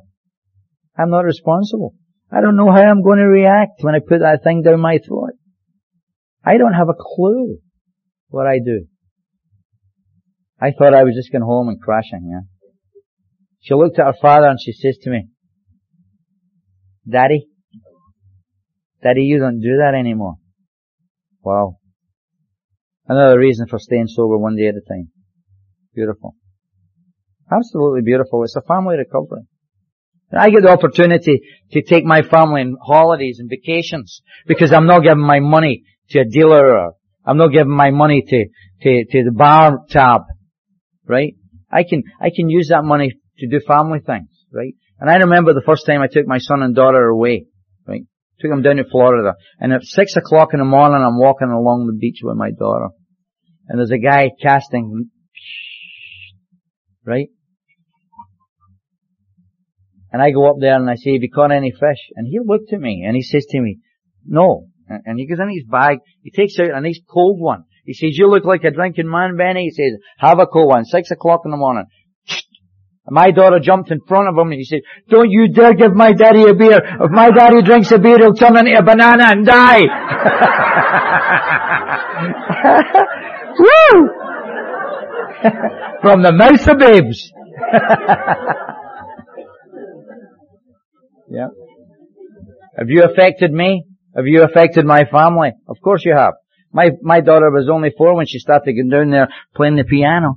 I'm 0.98 1.10
not 1.10 1.24
responsible. 1.24 1.96
I 2.30 2.42
don't 2.42 2.58
know 2.58 2.70
how 2.70 2.82
I'm 2.82 3.02
going 3.02 3.20
to 3.20 3.28
react 3.28 3.82
when 3.82 3.96
I 3.96 4.00
put 4.00 4.20
that 4.20 4.44
thing 4.44 4.62
down 4.62 4.82
my 4.82 4.98
throat. 4.98 5.37
I 6.48 6.58
don't 6.58 6.74
have 6.74 6.88
a 6.88 6.94
clue 6.98 7.58
what 8.30 8.48
I 8.48 8.60
do. 8.64 8.86
I 10.60 10.72
thought 10.72 10.94
I 10.94 11.04
was 11.04 11.14
just 11.14 11.32
going 11.32 11.44
home 11.44 11.68
and 11.68 11.82
crashing, 11.82 12.30
yeah. 12.32 12.46
She 13.60 13.74
looked 13.74 14.00
at 14.00 14.06
her 14.06 14.16
father 14.22 14.48
and 14.48 14.60
she 14.62 14.72
says 14.72 14.98
to 15.04 15.10
me, 15.10 15.28
Daddy, 17.10 17.48
Daddy, 19.04 19.24
you 19.24 19.40
don't 19.40 19.60
do 19.60 19.78
that 19.84 19.94
anymore. 19.94 20.36
Wow. 21.42 21.78
Another 23.08 23.38
reason 23.38 23.68
for 23.68 23.78
staying 23.78 24.08
sober 24.08 24.38
one 24.38 24.56
day 24.56 24.68
at 24.68 24.76
a 24.76 24.82
time. 24.88 25.10
Beautiful. 25.94 26.36
Absolutely 27.52 28.02
beautiful. 28.04 28.44
It's 28.44 28.56
a 28.56 28.62
family 28.62 28.96
recovery. 28.98 29.44
I 30.32 30.50
get 30.50 30.64
the 30.64 30.72
opportunity 30.72 31.42
to 31.72 31.82
take 31.82 32.06
my 32.06 32.22
family 32.22 32.62
on 32.62 32.78
holidays 32.82 33.40
and 33.40 33.50
vacations 33.50 34.22
because 34.46 34.72
I'm 34.72 34.88
not 34.88 35.04
giving 35.04 35.26
my 35.26 35.40
money 35.40 35.84
to 36.12 36.20
a 36.20 36.26
dealer 36.26 36.92
I'm 37.26 37.38
not 37.38 37.52
giving 37.52 37.76
my 37.76 37.92
money 37.92 38.24
to, 38.26 38.46
to, 38.84 39.06
to 39.12 39.24
the 39.26 39.32
bar 39.34 39.80
tab. 39.90 40.22
Right? 41.06 41.36
I 41.70 41.84
can, 41.84 42.04
I 42.22 42.30
can 42.34 42.50
use 42.50 42.70
that 42.70 42.84
money 42.84 43.12
to 43.40 43.48
do 43.48 43.60
family 43.68 44.00
things. 44.00 44.30
Right? 44.52 44.76
And 45.00 45.10
I 45.10 45.16
remember 45.16 45.54
the 45.54 45.64
first 45.66 45.86
time 45.86 46.02
I 46.02 46.08
took 46.08 46.26
my 46.26 46.38
son 46.38 46.64
and 46.64 46.74
daughter 46.74 47.04
away. 47.06 47.48
Right? 47.86 48.04
Took 48.40 48.52
them 48.52 48.62
down 48.62 48.78
to 48.78 48.86
Florida. 48.90 49.34
And 49.60 49.74
at 49.74 49.84
six 49.84 50.16
o'clock 50.16 50.50
in 50.54 50.60
the 50.60 50.66
morning 50.66 51.04
I'm 51.06 51.20
walking 51.20 51.50
along 51.50 51.88
the 51.88 51.98
beach 52.00 52.20
with 52.24 52.38
my 52.38 52.52
daughter. 52.52 52.90
And 53.68 53.78
there's 53.78 53.92
a 53.92 53.98
guy 53.98 54.30
casting, 54.42 55.10
right? 57.06 57.28
And 60.12 60.22
I 60.22 60.32
go 60.32 60.50
up 60.50 60.56
there 60.62 60.76
and 60.76 60.90
I 60.90 60.96
say, 60.96 61.14
have 61.14 61.22
you 61.22 61.30
caught 61.30 61.52
any 61.52 61.72
fish? 61.72 62.12
And 62.16 62.26
he 62.26 62.40
looked 62.44 62.72
at 62.72 62.80
me 62.80 63.04
and 63.06 63.14
he 63.16 63.22
says 63.22 63.46
to 63.50 63.60
me, 63.60 63.80
no. 64.26 64.68
And 64.90 65.20
he 65.20 65.28
goes 65.28 65.40
in 65.42 65.50
his 65.50 65.66
bag, 65.70 66.00
he 66.22 66.32
takes 66.32 66.58
out 66.60 66.72
a 66.72 66.80
nice 66.82 67.00
cold 67.10 67.40
one. 67.40 67.64
He 67.86 67.94
says, 67.94 68.18
you 68.18 68.30
look 68.30 68.46
like 68.46 68.64
a 68.64 68.72
drinking 68.72 69.10
man, 69.10 69.36
Benny. 69.38 69.66
He 69.66 69.72
says, 69.72 70.00
have 70.18 70.40
a 70.40 70.46
cold 70.46 70.70
one, 70.70 70.86
six 70.86 71.12
o'clock 71.12 71.42
in 71.46 71.52
the 71.52 71.58
morning. 71.58 71.86
My 73.10 73.32
daughter 73.32 73.60
jumped 73.60 73.92
in 73.92 74.00
front 74.08 74.28
of 74.28 74.36
him 74.38 74.52
and 74.52 74.60
he 74.60 74.66
said, 74.66 74.82
don't 75.10 75.30
you 75.30 75.48
dare 75.54 75.74
give 75.74 75.96
my 75.96 76.12
daddy 76.12 76.44
a 76.44 76.54
beer. 76.54 76.78
If 76.78 77.10
my 77.10 77.32
daddy 77.32 77.62
drinks 77.62 77.90
a 77.94 78.00
beer, 78.00 78.18
he'll 78.18 78.34
turn 78.34 78.58
into 78.58 78.78
a 78.78 78.84
banana 78.84 79.24
and 79.28 79.46
die. 79.46 79.80
Woo! 83.60 84.10
From 86.02 86.22
the 86.22 86.34
mouth 86.34 86.68
of 86.68 86.78
babes. 86.80 87.32
Yeah. 91.30 91.48
Have 92.78 92.90
you 92.90 93.04
affected 93.04 93.52
me? 93.52 93.84
Have 94.18 94.26
you 94.26 94.44
affected 94.44 94.84
my 94.84 95.06
family? 95.06 95.52
Of 95.68 95.78
course 95.80 96.04
you 96.04 96.16
have. 96.16 96.34
My, 96.74 96.90
my 97.04 97.22
daughter 97.22 97.52
was 97.52 97.70
only 97.72 97.92
four 97.96 98.16
when 98.16 98.26
she 98.26 98.40
started 98.40 98.74
getting 98.74 98.90
down 98.90 99.12
there 99.12 99.30
playing 99.56 99.76
the 99.76 99.84
piano 99.84 100.36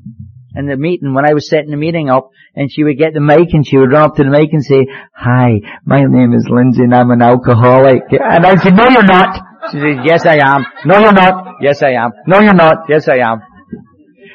in 0.54 0.66
the 0.66 0.76
meeting 0.76 1.14
when 1.14 1.24
I 1.24 1.32
was 1.32 1.48
setting 1.48 1.70
the 1.70 1.78
meeting 1.78 2.10
up 2.10 2.28
and 2.54 2.70
she 2.70 2.84
would 2.84 2.98
get 2.98 3.14
the 3.14 3.20
mic 3.20 3.54
and 3.54 3.66
she 3.66 3.78
would 3.78 3.90
run 3.90 4.04
up 4.10 4.16
to 4.16 4.24
the 4.24 4.30
mic 4.30 4.52
and 4.52 4.62
say, 4.62 4.86
hi, 5.14 5.60
my 5.86 6.02
name 6.02 6.34
is 6.34 6.46
Lindsay 6.50 6.82
and 6.82 6.94
I'm 6.94 7.10
an 7.10 7.22
alcoholic. 7.22 8.02
And 8.10 8.44
I 8.44 8.56
said, 8.56 8.74
no 8.74 8.84
you're 8.90 9.02
not. 9.02 9.40
She 9.72 9.78
said, 9.78 10.04
yes 10.04 10.26
I 10.26 10.38
am. 10.44 10.64
No 10.84 10.98
you're 10.98 11.12
not. 11.12 11.56
Yes 11.62 11.82
I 11.82 11.92
am. 11.92 12.10
No 12.26 12.40
you're 12.40 12.54
not. 12.54 12.84
Yes 12.88 13.08
I 13.08 13.18
am. 13.18 13.40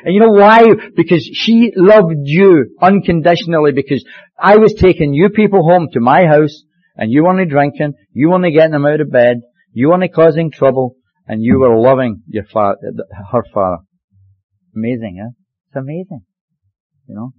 And 0.05 0.13
you 0.13 0.21
know 0.21 0.31
why? 0.31 0.63
Because 0.95 1.23
she 1.33 1.71
loved 1.75 2.13
you 2.23 2.75
unconditionally 2.81 3.73
because 3.73 4.03
I 4.39 4.57
was 4.57 4.73
taking 4.73 5.13
you 5.13 5.29
people 5.29 5.61
home 5.63 5.89
to 5.93 5.99
my 5.99 6.25
house 6.25 6.63
and 6.95 7.11
you 7.11 7.27
only 7.27 7.45
drinking, 7.45 7.93
you 8.11 8.33
only 8.33 8.51
getting 8.51 8.71
them 8.71 8.85
out 8.85 9.01
of 9.01 9.11
bed, 9.11 9.37
you 9.71 9.93
only 9.93 10.09
causing 10.09 10.51
trouble, 10.51 10.95
and 11.27 11.43
you 11.43 11.59
were 11.59 11.77
loving 11.77 12.21
your 12.27 12.45
father, 12.45 12.77
her 13.31 13.43
father. 13.53 13.83
Amazing, 14.75 15.19
eh? 15.21 15.31
It's 15.67 15.75
amazing. 15.75 16.21
You 17.07 17.15
know? 17.15 17.31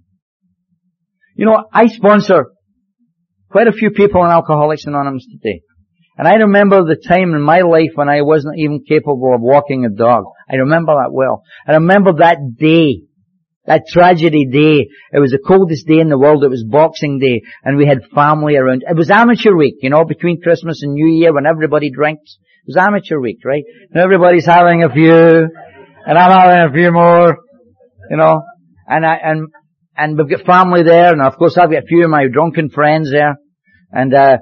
You 1.35 1.45
know, 1.45 1.65
I 1.71 1.87
sponsor 1.87 2.47
quite 3.49 3.67
a 3.67 3.71
few 3.71 3.91
people 3.91 4.23
in 4.23 4.31
Alcoholics 4.31 4.85
Anonymous 4.85 5.25
today. 5.25 5.61
And 6.17 6.27
I 6.27 6.33
remember 6.35 6.83
the 6.83 6.95
time 6.95 7.35
in 7.35 7.41
my 7.41 7.61
life 7.61 7.91
when 7.93 8.09
I 8.09 8.23
wasn't 8.23 8.57
even 8.57 8.83
capable 8.87 9.35
of 9.35 9.41
walking 9.41 9.85
a 9.85 9.89
dog. 9.89 10.25
I 10.49 10.55
remember 10.55 10.93
that 10.95 11.11
well. 11.11 11.43
I 11.67 11.73
remember 11.73 12.13
that 12.13 12.37
day, 12.57 13.03
that 13.67 13.83
tragedy 13.87 14.45
day. 14.45 14.87
It 15.11 15.19
was 15.19 15.31
the 15.31 15.43
coldest 15.45 15.85
day 15.87 15.99
in 15.99 16.09
the 16.09 16.17
world. 16.17 16.43
It 16.43 16.49
was 16.49 16.65
Boxing 16.67 17.19
Day, 17.19 17.41
and 17.63 17.77
we 17.77 17.85
had 17.85 17.99
family 18.15 18.55
around. 18.55 18.83
It 18.87 18.95
was 18.95 19.11
amateur 19.11 19.55
week, 19.55 19.75
you 19.81 19.89
know, 19.89 20.05
between 20.05 20.41
Christmas 20.41 20.81
and 20.81 20.93
New 20.93 21.07
Year 21.07 21.33
when 21.33 21.45
everybody 21.45 21.91
drinks. 21.91 22.37
It 22.65 22.75
was 22.75 22.77
amateur 22.77 23.19
week, 23.19 23.39
right? 23.45 23.63
And 23.91 24.01
everybody's 24.01 24.45
having 24.45 24.83
a 24.83 24.89
few, 24.89 25.11
and 25.11 26.17
I'm 26.17 26.31
having 26.31 26.69
a 26.69 26.73
few 26.73 26.91
more, 26.91 27.37
you 28.09 28.17
know. 28.17 28.41
And 28.87 29.05
I 29.05 29.15
and 29.15 29.47
and 29.95 30.17
we've 30.17 30.29
got 30.29 30.45
family 30.45 30.83
there, 30.83 31.11
and 31.11 31.21
of 31.21 31.37
course 31.37 31.57
I've 31.57 31.71
got 31.71 31.83
a 31.83 31.87
few 31.87 32.05
of 32.05 32.09
my 32.09 32.27
drunken 32.31 32.69
friends 32.69 33.11
there, 33.11 33.35
and 33.91 34.13
uh 34.13 34.37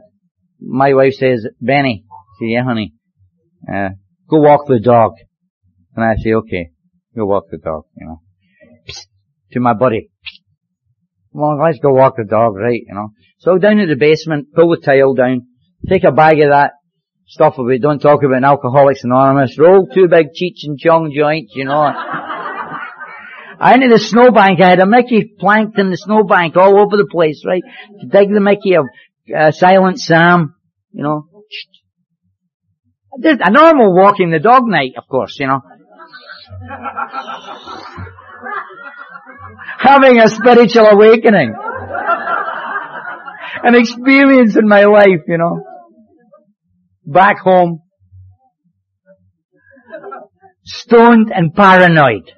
my 0.59 0.93
wife 0.93 1.13
says, 1.13 1.45
Benny, 1.59 2.05
say, 2.39 2.47
yeah 2.47 2.63
honey, 2.63 2.93
uh, 3.71 3.89
go 4.29 4.39
walk 4.39 4.67
the 4.67 4.79
dog. 4.79 5.13
And 5.95 6.03
I 6.03 6.15
say, 6.15 6.33
okay, 6.33 6.69
go 7.15 7.25
walk 7.25 7.45
the 7.49 7.57
dog, 7.57 7.83
you 7.97 8.07
know. 8.07 8.21
To 9.55 9.61
my 9.61 9.73
buddy. 9.73 10.09
Well, 11.31 11.57
let's 11.63 11.79
go 11.79 11.93
walk 11.93 12.15
the 12.17 12.25
dog, 12.25 12.55
right, 12.55 12.81
you 12.85 12.93
know. 12.93 13.11
So 13.39 13.57
down 13.57 13.77
to 13.77 13.85
the 13.87 13.95
basement, 13.95 14.47
pull 14.53 14.69
the 14.69 14.81
tile 14.81 15.13
down, 15.13 15.47
take 15.87 16.03
a 16.03 16.11
bag 16.11 16.41
of 16.41 16.49
that 16.49 16.73
stuff 17.25 17.55
we 17.57 17.79
don't 17.79 17.99
talk 17.99 18.21
about 18.21 18.35
in 18.35 18.43
Alcoholics 18.43 19.05
Anonymous, 19.05 19.57
roll 19.57 19.87
two 19.87 20.09
big 20.09 20.27
Cheech 20.27 20.67
and 20.67 20.77
Chong 20.77 21.13
joints, 21.15 21.53
you 21.55 21.63
know. 21.63 21.89
I 23.57 23.75
into 23.75 23.87
the 23.87 23.97
snowbank, 23.97 24.59
I 24.59 24.71
had 24.71 24.81
a 24.81 24.85
Mickey 24.85 25.33
planked 25.39 25.79
in 25.79 25.89
the 25.89 25.95
snowbank 25.95 26.57
all 26.57 26.77
over 26.77 26.97
the 26.97 27.07
place, 27.09 27.43
right? 27.45 27.63
To 28.01 28.07
dig 28.07 28.33
the 28.33 28.41
Mickey 28.41 28.75
of 28.75 28.87
uh, 29.33 29.51
Silent 29.51 30.01
Sam, 30.01 30.55
you 30.91 31.03
know. 31.03 31.29
A 33.23 33.51
normal 33.51 33.95
walking 33.95 34.31
the 34.31 34.39
dog 34.39 34.63
night, 34.65 34.95
of 34.97 35.07
course, 35.07 35.37
you 35.39 35.47
know. 35.47 35.61
Having 39.79 40.19
a 40.19 40.29
spiritual 40.29 40.87
awakening. 40.87 41.53
An 43.63 43.75
experience 43.75 44.55
in 44.55 44.67
my 44.67 44.85
life, 44.85 45.21
you 45.27 45.37
know. 45.37 45.61
Back 47.05 47.39
home. 47.39 47.81
Stoned 50.63 51.31
and 51.33 51.53
paranoid. 51.53 52.31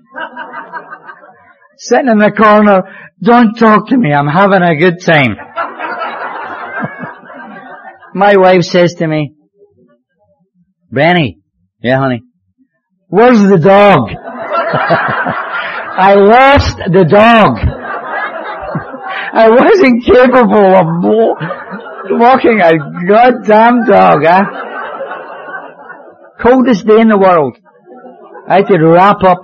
Sitting 1.77 2.09
in 2.09 2.17
the 2.17 2.31
corner, 2.31 2.81
don't 3.21 3.53
talk 3.53 3.89
to 3.89 3.97
me, 3.97 4.13
I'm 4.13 4.27
having 4.27 4.63
a 4.63 4.75
good 4.75 4.99
time. 4.99 5.35
my 8.13 8.35
wife 8.35 8.63
says 8.63 8.95
to 8.95 9.07
me, 9.07 9.33
Benny, 10.91 11.39
yeah 11.81 11.99
honey, 11.99 12.23
where's 13.07 13.41
the 13.41 13.57
dog? 13.57 14.09
I 15.99 16.13
lost 16.13 16.77
the 16.77 17.05
dog. 17.09 17.57
I 19.33 19.49
wasn't 19.49 20.05
capable 20.05 20.75
of 20.77 20.85
walking 22.11 22.61
a 22.61 22.77
goddamn 23.07 23.85
dog, 23.85 24.23
huh? 24.23 24.43
Coldest 26.39 26.85
day 26.85 27.01
in 27.01 27.07
the 27.07 27.17
world. 27.17 27.57
I 28.47 28.57
had 28.57 28.67
to 28.67 28.77
wrap 28.77 29.23
up, 29.23 29.39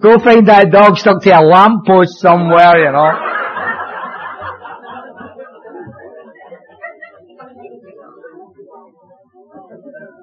go 0.00 0.20
find 0.20 0.46
that 0.46 0.70
dog 0.70 0.96
stuck 0.96 1.22
to 1.22 1.30
a 1.30 1.42
lamppost 1.42 2.20
somewhere, 2.20 2.78
you 2.84 2.92
know. 2.92 3.10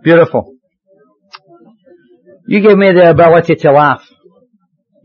Beautiful. 0.02 0.54
You 2.48 2.62
give 2.62 2.78
me 2.78 2.94
the 2.94 3.10
ability 3.10 3.56
to 3.56 3.72
laugh. 3.74 4.08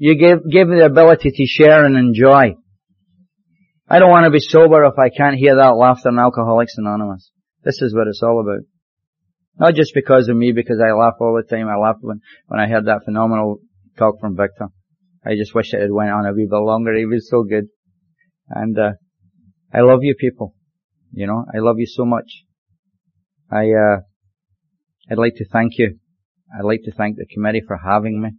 You 0.04 0.18
give, 0.18 0.50
give 0.50 0.66
me 0.66 0.80
the 0.80 0.86
ability 0.86 1.30
to 1.30 1.46
share 1.46 1.84
and 1.84 1.96
enjoy. 1.96 2.56
I 3.88 4.00
don't 4.00 4.10
want 4.10 4.24
to 4.24 4.32
be 4.32 4.40
sober 4.40 4.82
if 4.82 4.98
I 4.98 5.16
can't 5.16 5.36
hear 5.36 5.54
that 5.54 5.76
laughter 5.76 6.08
in 6.08 6.18
Alcoholics 6.18 6.74
Anonymous. 6.76 7.30
This 7.62 7.80
is 7.80 7.94
what 7.94 8.08
it's 8.08 8.20
all 8.20 8.40
about. 8.40 8.66
Not 9.60 9.76
just 9.76 9.92
because 9.94 10.26
of 10.26 10.36
me, 10.36 10.50
because 10.50 10.80
I 10.84 10.90
laugh 10.90 11.14
all 11.20 11.40
the 11.40 11.48
time. 11.48 11.68
I 11.68 11.76
laughed 11.76 12.00
when, 12.00 12.18
when 12.48 12.58
I 12.58 12.66
heard 12.66 12.86
that 12.86 13.04
phenomenal 13.04 13.60
talk 13.96 14.18
from 14.20 14.36
Victor. 14.36 14.70
I 15.24 15.36
just 15.36 15.54
wish 15.54 15.72
it 15.72 15.80
had 15.80 15.92
went 15.92 16.10
on 16.10 16.26
a 16.26 16.32
wee 16.32 16.48
bit 16.50 16.56
longer. 16.56 16.92
It 16.94 17.06
was 17.06 17.30
so 17.30 17.44
good. 17.44 17.68
And, 18.48 18.76
uh, 18.76 18.94
I 19.72 19.82
love 19.82 20.00
you 20.02 20.16
people. 20.18 20.56
You 21.12 21.28
know, 21.28 21.44
I 21.54 21.58
love 21.58 21.76
you 21.78 21.86
so 21.86 22.04
much. 22.04 22.42
I, 23.52 23.70
uh, 23.70 24.00
I'd 25.08 25.18
like 25.18 25.34
to 25.36 25.44
thank 25.48 25.78
you. 25.78 26.00
I'd 26.58 26.64
like 26.64 26.80
to 26.86 26.92
thank 26.92 27.18
the 27.18 27.26
committee 27.32 27.62
for 27.64 27.76
having 27.76 28.20
me. 28.20 28.30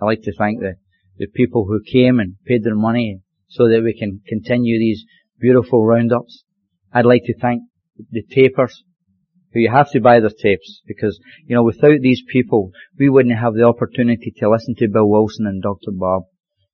I'd 0.00 0.06
like 0.06 0.22
to 0.22 0.34
thank 0.36 0.60
the, 0.60 0.74
the 1.16 1.26
people 1.26 1.66
who 1.66 1.80
came 1.80 2.18
and 2.20 2.36
paid 2.46 2.64
their 2.64 2.74
money 2.74 3.20
so 3.48 3.68
that 3.68 3.82
we 3.82 3.96
can 3.98 4.20
continue 4.26 4.78
these 4.78 5.04
beautiful 5.40 5.84
roundups. 5.84 6.44
I'd 6.92 7.06
like 7.06 7.22
to 7.24 7.38
thank 7.38 7.62
the 8.10 8.22
tapers 8.22 8.84
who 9.52 9.60
you 9.60 9.70
have 9.70 9.90
to 9.90 10.00
buy 10.00 10.20
their 10.20 10.30
tapes 10.30 10.82
because, 10.86 11.18
you 11.46 11.56
know, 11.56 11.62
without 11.62 12.00
these 12.00 12.22
people, 12.30 12.70
we 12.98 13.08
wouldn't 13.08 13.38
have 13.38 13.54
the 13.54 13.64
opportunity 13.64 14.32
to 14.36 14.50
listen 14.50 14.74
to 14.76 14.88
Bill 14.88 15.08
Wilson 15.08 15.46
and 15.46 15.62
Dr. 15.62 15.92
Bob 15.92 16.24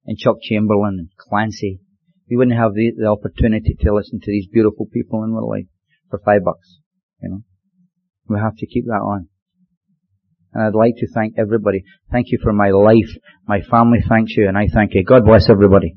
and 0.05 0.19
Chuck 0.19 0.37
Chamberlain 0.43 0.97
and 0.99 1.09
Clancy. 1.17 1.81
We 2.29 2.37
wouldn't 2.37 2.57
have 2.57 2.75
the, 2.75 2.93
the 2.97 3.07
opportunity 3.07 3.77
to 3.81 3.95
listen 3.95 4.21
to 4.21 4.31
these 4.31 4.49
beautiful 4.49 4.87
people 4.93 5.23
in 5.25 5.33
our 5.33 5.45
life 5.45 5.67
for 6.11 6.21
five 6.25 6.45
bucks, 6.45 6.79
you 7.23 7.29
know. 7.29 7.43
We 8.27 8.39
have 8.39 8.57
to 8.57 8.67
keep 8.67 8.87
that 8.87 9.03
on. 9.05 9.29
And 10.55 10.65
I'd 10.65 10.75
like 10.75 10.95
to 10.99 11.07
thank 11.13 11.35
everybody. 11.39 11.85
Thank 12.13 12.27
you 12.31 12.39
for 12.43 12.53
my 12.53 12.71
life. 12.71 13.11
My 13.47 13.61
family 13.61 13.99
thanks 14.09 14.37
you 14.37 14.49
and 14.49 14.57
I 14.57 14.69
thank 14.73 14.95
you. 14.95 15.05
God 15.05 15.25
bless 15.25 15.51
everybody. 15.51 15.97